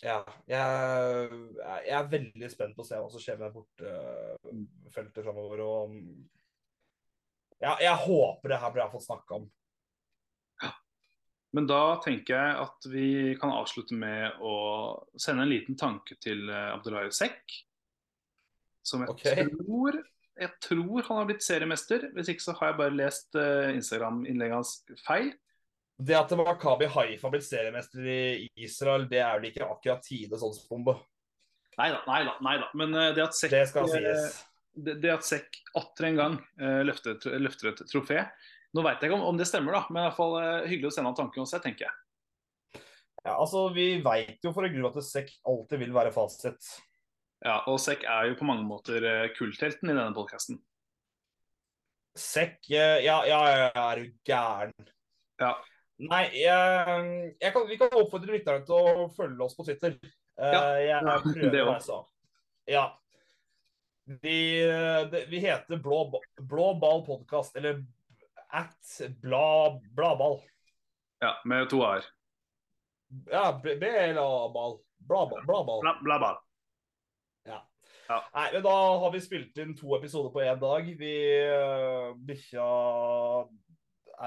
ja. 0.05 0.21
Jeg, 0.47 1.41
jeg 1.57 1.95
er 1.97 2.11
veldig 2.13 2.49
spent 2.53 2.77
på 2.77 2.85
å 2.85 2.87
se 2.87 3.01
hva 3.01 3.09
som 3.11 3.23
skjer 3.23 3.41
med 3.41 3.55
bortefeltet 3.57 5.25
framover. 5.25 5.65
Og 5.65 5.97
ja, 7.57 7.73
jeg 7.81 7.95
håper 8.05 8.53
det 8.53 8.61
her 8.61 8.75
blir 8.75 8.91
fått 8.93 9.07
snakka 9.07 9.39
om. 9.41 9.47
Ja. 10.61 10.75
Men 11.57 11.69
da 11.69 11.81
tenker 12.05 12.37
jeg 12.37 12.57
at 12.61 12.89
vi 12.93 13.07
kan 13.41 13.55
avslutte 13.57 13.97
med 13.97 14.37
å 14.37 14.53
sende 15.17 15.47
en 15.47 15.55
liten 15.55 15.79
tanke 15.79 16.19
til 16.21 16.45
eh, 16.45 17.09
Sekk. 17.09 17.63
Som 18.87 19.03
jeg, 19.03 19.11
okay. 19.11 19.49
tror, 19.51 19.99
jeg 20.39 20.53
tror 20.63 21.09
han 21.09 21.19
har 21.19 21.27
blitt 21.27 21.43
seriemester. 21.43 22.07
Hvis 22.15 22.31
ikke 22.33 22.45
så 22.45 22.55
har 22.59 22.71
jeg 22.71 22.79
bare 22.79 22.95
lest 22.95 23.35
uh, 23.35 23.67
Instagram-innlegget 23.73 24.59
hans 24.59 25.03
feil. 25.03 25.33
Det 25.97 26.13
at 26.13 26.33
Makabi 26.37 26.87
Haifa 26.93 27.25
har 27.25 27.33
blitt 27.33 27.47
seriemester 27.47 28.05
i 28.05 28.47
Israel, 28.63 29.07
det 29.09 29.19
er 29.23 29.39
vel 29.39 29.49
ikke 29.49 29.65
akkurat 29.65 30.03
tidenes 30.05 30.45
åndsbombe. 30.45 30.93
Nei 31.77 31.89
da, 31.93 32.03
nei 32.09 32.21
da. 32.25 32.35
Nei 32.45 32.57
da. 32.61 32.69
Men 32.77 32.93
uh, 32.95 33.09
det 33.17 33.25
at 33.25 33.37
Sekk 33.37 33.53
Det 33.53 33.65
skal 33.71 33.89
eh, 33.89 34.05
sies. 34.05 34.37
det, 34.77 34.99
det 35.03 35.13
at 35.13 35.25
Sekk 35.25 35.59
atter 35.77 36.11
en 36.11 36.21
gang 36.21 36.37
uh, 36.61 36.83
løfter, 36.85 37.17
løfter 37.41 37.73
et 37.73 37.83
trofé 37.89 38.23
Nå 38.75 38.83
veit 38.85 39.01
jeg 39.01 39.09
ikke 39.09 39.17
om, 39.17 39.25
om 39.31 39.37
det 39.39 39.47
stemmer, 39.49 39.73
da, 39.73 39.85
men 39.89 40.03
i 40.03 40.05
hvert 40.05 40.17
fall 40.17 40.35
eh, 40.41 40.67
hyggelig 40.69 40.91
å 40.91 40.93
sende 40.93 41.09
han 41.09 41.17
tanken 41.17 41.41
hos 41.41 41.53
seg, 41.55 41.63
tenker 41.63 41.87
jeg. 41.87 42.83
Ja, 43.23 43.37
altså, 43.37 43.63
Vi 43.73 43.87
veit 44.03 44.43
jo 44.43 44.51
for 44.53 44.67
en 44.67 44.73
grunn 44.73 44.89
at 44.91 45.07
Sekk 45.07 45.31
alltid 45.47 45.81
vil 45.81 45.95
være 45.95 46.11
fasit. 46.13 46.67
Ja, 47.45 47.59
Og 47.69 47.77
Sekk 47.81 48.05
er 48.09 48.31
jo 48.31 48.37
på 48.39 48.47
mange 48.49 48.65
måter 48.65 49.03
eh, 49.05 49.29
kulthelten 49.37 49.91
i 49.91 49.95
denne 49.95 50.13
podkasten. 50.15 50.57
Sekk 52.17 52.69
eh, 52.73 53.03
Ja, 53.05 53.19
ja, 53.29 53.41
ja, 53.53 53.67
er 53.91 54.01
du 54.01 54.13
gæren. 54.25 54.73
Ja. 55.41 55.51
Nei, 55.97 56.23
jeg, 56.37 57.33
jeg 57.41 57.53
kan, 57.53 57.67
vi 57.69 57.77
kan 57.77 57.93
oppfordre 57.97 58.35
lytterne 58.35 58.65
til 58.65 58.77
å 58.77 59.05
følge 59.13 59.45
oss 59.45 59.57
på 59.57 59.65
Twitter. 59.67 59.97
Eh, 60.37 60.53
Ja, 60.53 60.63
jeg 60.81 61.21
prøver 61.25 61.53
det 61.53 61.63
også. 61.65 62.01
Ja. 62.69 62.87
Vi, 64.23 64.37
eh, 64.63 65.17
vi 65.29 65.41
heter 65.43 65.81
Blå, 65.83 66.03
Blå 66.41 66.67
ball 66.81 67.03
podkast, 67.05 67.57
eller 67.59 67.83
at 68.55 68.93
bla, 69.21 69.77
Bladball. 69.97 70.39
Ja, 71.21 71.35
med 71.45 71.69
to 71.69 71.81
a-er. 71.85 72.05
Ja, 73.31 73.51
B-la-ball. 73.63 74.79
Bladball. 74.97 75.41
Bla, 75.45 75.63
bla, 76.01 76.17
bla. 76.17 76.29
Ja. 76.33 76.46
Ja. 78.07 78.19
Nei, 78.33 78.45
men 78.55 78.63
da 78.63 78.75
har 79.03 79.11
vi 79.11 79.23
spilt 79.23 79.57
inn 79.59 79.73
to 79.77 79.91
episoder 79.97 80.31
på 80.31 80.43
én 80.45 80.59
dag. 80.61 80.87
Vi 80.99 81.15
uh, 81.51 82.13
Bikkja 82.27 82.67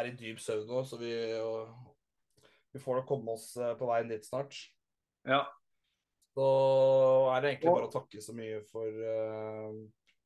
er 0.00 0.10
i 0.10 0.16
dyp 0.18 0.42
søvn 0.42 0.68
nå, 0.68 0.82
så 0.86 0.98
vi, 1.00 1.14
uh, 1.40 1.70
vi 2.74 2.82
får 2.82 3.00
nok 3.00 3.08
komme 3.08 3.34
oss 3.34 3.54
øh, 3.58 3.72
på 3.78 3.88
veien 3.88 4.12
dit 4.12 4.26
snart. 4.26 4.54
Ja. 5.26 5.42
Så 6.36 6.44
er 7.32 7.42
det 7.42 7.54
egentlig 7.54 7.72
bare 7.74 7.88
å 7.88 7.92
takke 7.92 8.22
så 8.22 8.36
mye 8.36 8.60
for 8.70 8.86
uh, 8.86 9.80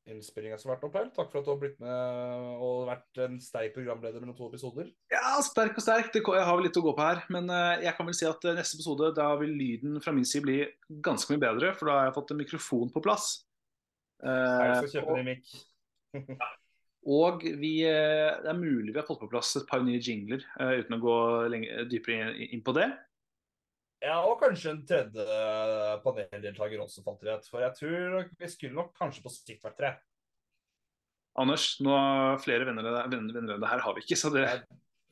innspillinga 0.09 0.57
som 0.61 0.69
har 0.69 0.77
vært 0.77 0.87
opp 0.87 0.97
her. 0.99 1.07
Takk 1.15 1.31
for 1.31 1.39
at 1.39 1.47
du 1.47 1.51
har 1.53 1.61
blitt 1.61 1.79
med 1.81 2.51
og 2.61 2.85
vært 2.89 3.21
en 3.25 3.39
sterk 3.41 3.73
programleder 3.73 4.21
mellom 4.21 4.37
to 4.37 4.49
episoder. 4.51 4.91
Ja, 5.13 5.37
sterk 5.45 5.79
og 5.79 5.85
sterk. 5.85 6.11
Det, 6.13 6.21
jeg 6.21 6.45
har 6.45 6.59
vel 6.59 6.67
litt 6.67 6.77
å 6.77 6.85
gå 6.85 6.93
på 6.97 7.07
her. 7.07 7.23
Men 7.33 7.49
eh, 7.49 7.85
jeg 7.87 7.95
kan 7.97 8.09
vel 8.09 8.17
si 8.17 8.27
at 8.29 8.45
eh, 8.45 8.57
neste 8.57 8.77
episode 8.77 9.13
da 9.17 9.31
vil 9.41 9.55
lyden 9.57 9.97
fra 10.03 10.13
min 10.15 10.27
side 10.27 10.45
bli 10.45 10.59
ganske 11.05 11.33
mye 11.33 11.41
bedre, 11.41 11.73
for 11.77 11.89
da 11.89 11.97
har 11.99 12.09
jeg 12.09 12.17
fått 12.19 12.35
en 12.35 12.41
mikrofon 12.43 12.93
på 12.93 13.03
plass. 13.05 13.31
Jeg 14.23 14.69
Eh, 14.69 14.77
skal 14.79 14.93
kjøpe 14.93 15.15
en 15.15 15.19
ny 15.19 15.33
mic. 15.33 15.55
og 17.19 17.43
vi, 17.43 17.73
eh, 17.89 18.37
det 18.41 18.51
er 18.51 18.59
mulig 18.59 18.93
vi 18.93 18.99
har 18.99 19.07
fått 19.07 19.21
på 19.25 19.31
plass 19.31 19.55
et 19.59 19.67
par 19.69 19.83
nye 19.85 20.01
jingler, 20.01 20.45
eh, 20.59 20.79
uten 20.81 20.97
å 20.97 21.01
gå 21.03 21.17
lenge, 21.53 21.85
dypere 21.91 22.31
inn, 22.31 22.55
inn 22.57 22.63
på 22.65 22.75
det. 22.77 22.89
Ja, 24.05 24.19
og 24.27 24.35
kanskje 24.37 24.69
en 24.75 24.83
tredje 24.85 25.25
paneldeltaker 26.03 26.81
også, 26.83 27.01
fant 27.05 27.23
jeg 27.25 27.39
ut. 27.39 27.47
For 27.49 27.63
jeg 27.63 27.73
tror 27.79 28.27
vi 28.37 28.49
skulle 28.51 28.77
nok 28.77 28.91
kanskje 28.99 29.23
på 29.25 29.31
sikt 29.33 29.65
vært 29.65 29.79
tre. 29.79 29.91
Anders, 31.41 31.65
nå 31.83 31.91
har 31.91 32.37
flere 32.43 32.67
venner, 32.69 32.85
enn 33.09 33.31
det 33.49 33.71
her 33.71 33.81
har 33.83 33.95
vi 33.97 34.03
ikke, 34.05 34.17
så 34.19 34.29
det, 34.31 34.45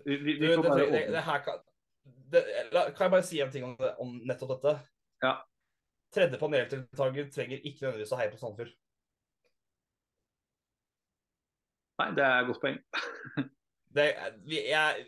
vi, 0.06 0.16
vi, 0.22 0.38
vi 0.40 0.52
får 0.54 0.62
bare 0.64 0.78
det, 0.86 0.92
det, 0.94 1.02
det 1.18 1.24
her 1.26 1.42
kan, 1.44 1.58
det, 2.32 2.44
kan 2.72 3.04
jeg 3.08 3.14
bare 3.16 3.26
si 3.28 3.42
en 3.44 3.52
ting 3.52 3.66
om, 3.68 3.74
om 4.00 4.14
nettopp 4.30 4.54
dette? 4.54 4.76
Ja. 5.26 5.34
Tredje 6.14 6.40
paneldeltaker 6.40 7.28
trenger 7.34 7.60
ikke 7.66 7.88
nødvendigvis 7.88 8.14
å 8.16 8.22
heie 8.22 8.32
på 8.32 8.40
Sandefjord. 8.40 8.72
Nei, 12.00 12.08
det 12.18 12.24
er 12.26 12.40
et 12.44 12.50
godt 12.52 12.64
poeng. 12.64 12.80
Det, 13.94 14.08
vi- 14.50 14.64
jeg 14.72 15.04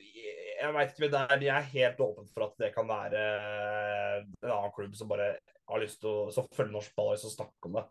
jeg 0.61 0.73
veit 0.75 0.91
ikke, 0.93 1.09
det 1.11 1.21
er- 1.21 1.41
jeg 1.45 1.55
er 1.55 1.69
helt 1.73 1.99
åpen 2.05 2.27
for 2.33 2.43
at 2.47 2.57
det 2.61 2.73
kan 2.75 2.87
være 2.87 3.21
en 4.43 4.49
annen 4.51 4.71
klubb 4.75 4.95
som 4.95 5.07
bare 5.07 5.37
har 5.67 5.79
lyst 5.81 5.99
til 6.01 6.09
å 6.09 6.31
som 6.33 6.47
følger 6.53 6.71
norsk 6.75 6.95
ball 6.95 7.13
og 7.13 7.17
å 7.17 7.31
snakke 7.35 7.69
om 7.69 7.73
det. 7.79 7.85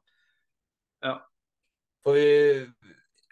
Ja. 1.05 1.19
For 2.05 2.15
vi 2.15 2.69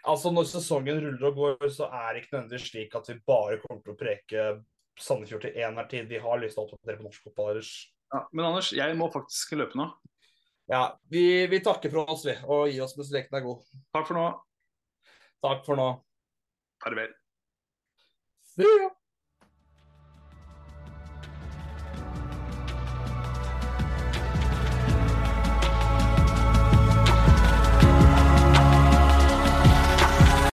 Altså, 0.03 0.33
når 0.35 0.43
sesongen 0.51 0.97
ruller 0.99 1.29
og 1.29 1.35
går, 1.37 1.69
så 1.71 1.85
er 1.87 2.13
det 2.13 2.23
ikke 2.25 2.33
nødvendigvis 2.35 2.65
slik 2.73 2.95
at 2.97 3.07
vi 3.07 3.13
bare 3.25 3.55
kommer 3.61 3.81
til 3.85 3.93
å 3.93 3.99
preke 4.01 4.63
Sandefjord 4.99 5.45
til 5.45 5.53
enhver 5.63 5.87
tid. 5.89 6.09
Vi 6.09 6.19
har 6.19 6.41
lyst 6.41 6.57
til 6.57 6.65
å 6.65 6.67
oppdatere 6.67 6.97
på 6.99 7.05
norsk 7.07 7.23
fotball 7.23 7.51
ellers. 7.53 7.69
Ja, 8.11 8.19
men 8.33 8.45
Anders, 8.49 8.73
jeg 8.75 8.97
må 8.99 9.07
faktisk 9.13 9.55
løpe 9.55 9.79
nå. 9.79 9.85
Ja, 10.67 10.97
vi, 11.09 11.47
vi 11.47 11.61
takker 11.63 11.89
for 11.89 12.11
oss, 12.11 12.25
vi, 12.27 12.35
og 12.43 12.67
gi 12.67 12.81
oss 12.83 12.97
mens 12.99 13.13
leken 13.15 13.39
er 13.39 13.45
god. 13.47 13.63
Takk 13.95 14.09
for 14.11 14.19
nå. 14.19 14.27
Takk 15.47 15.63
for 15.69 15.79
nå. 15.79 15.87
Farvel. 16.83 17.15
See 18.53 18.67
ya! 18.83 18.89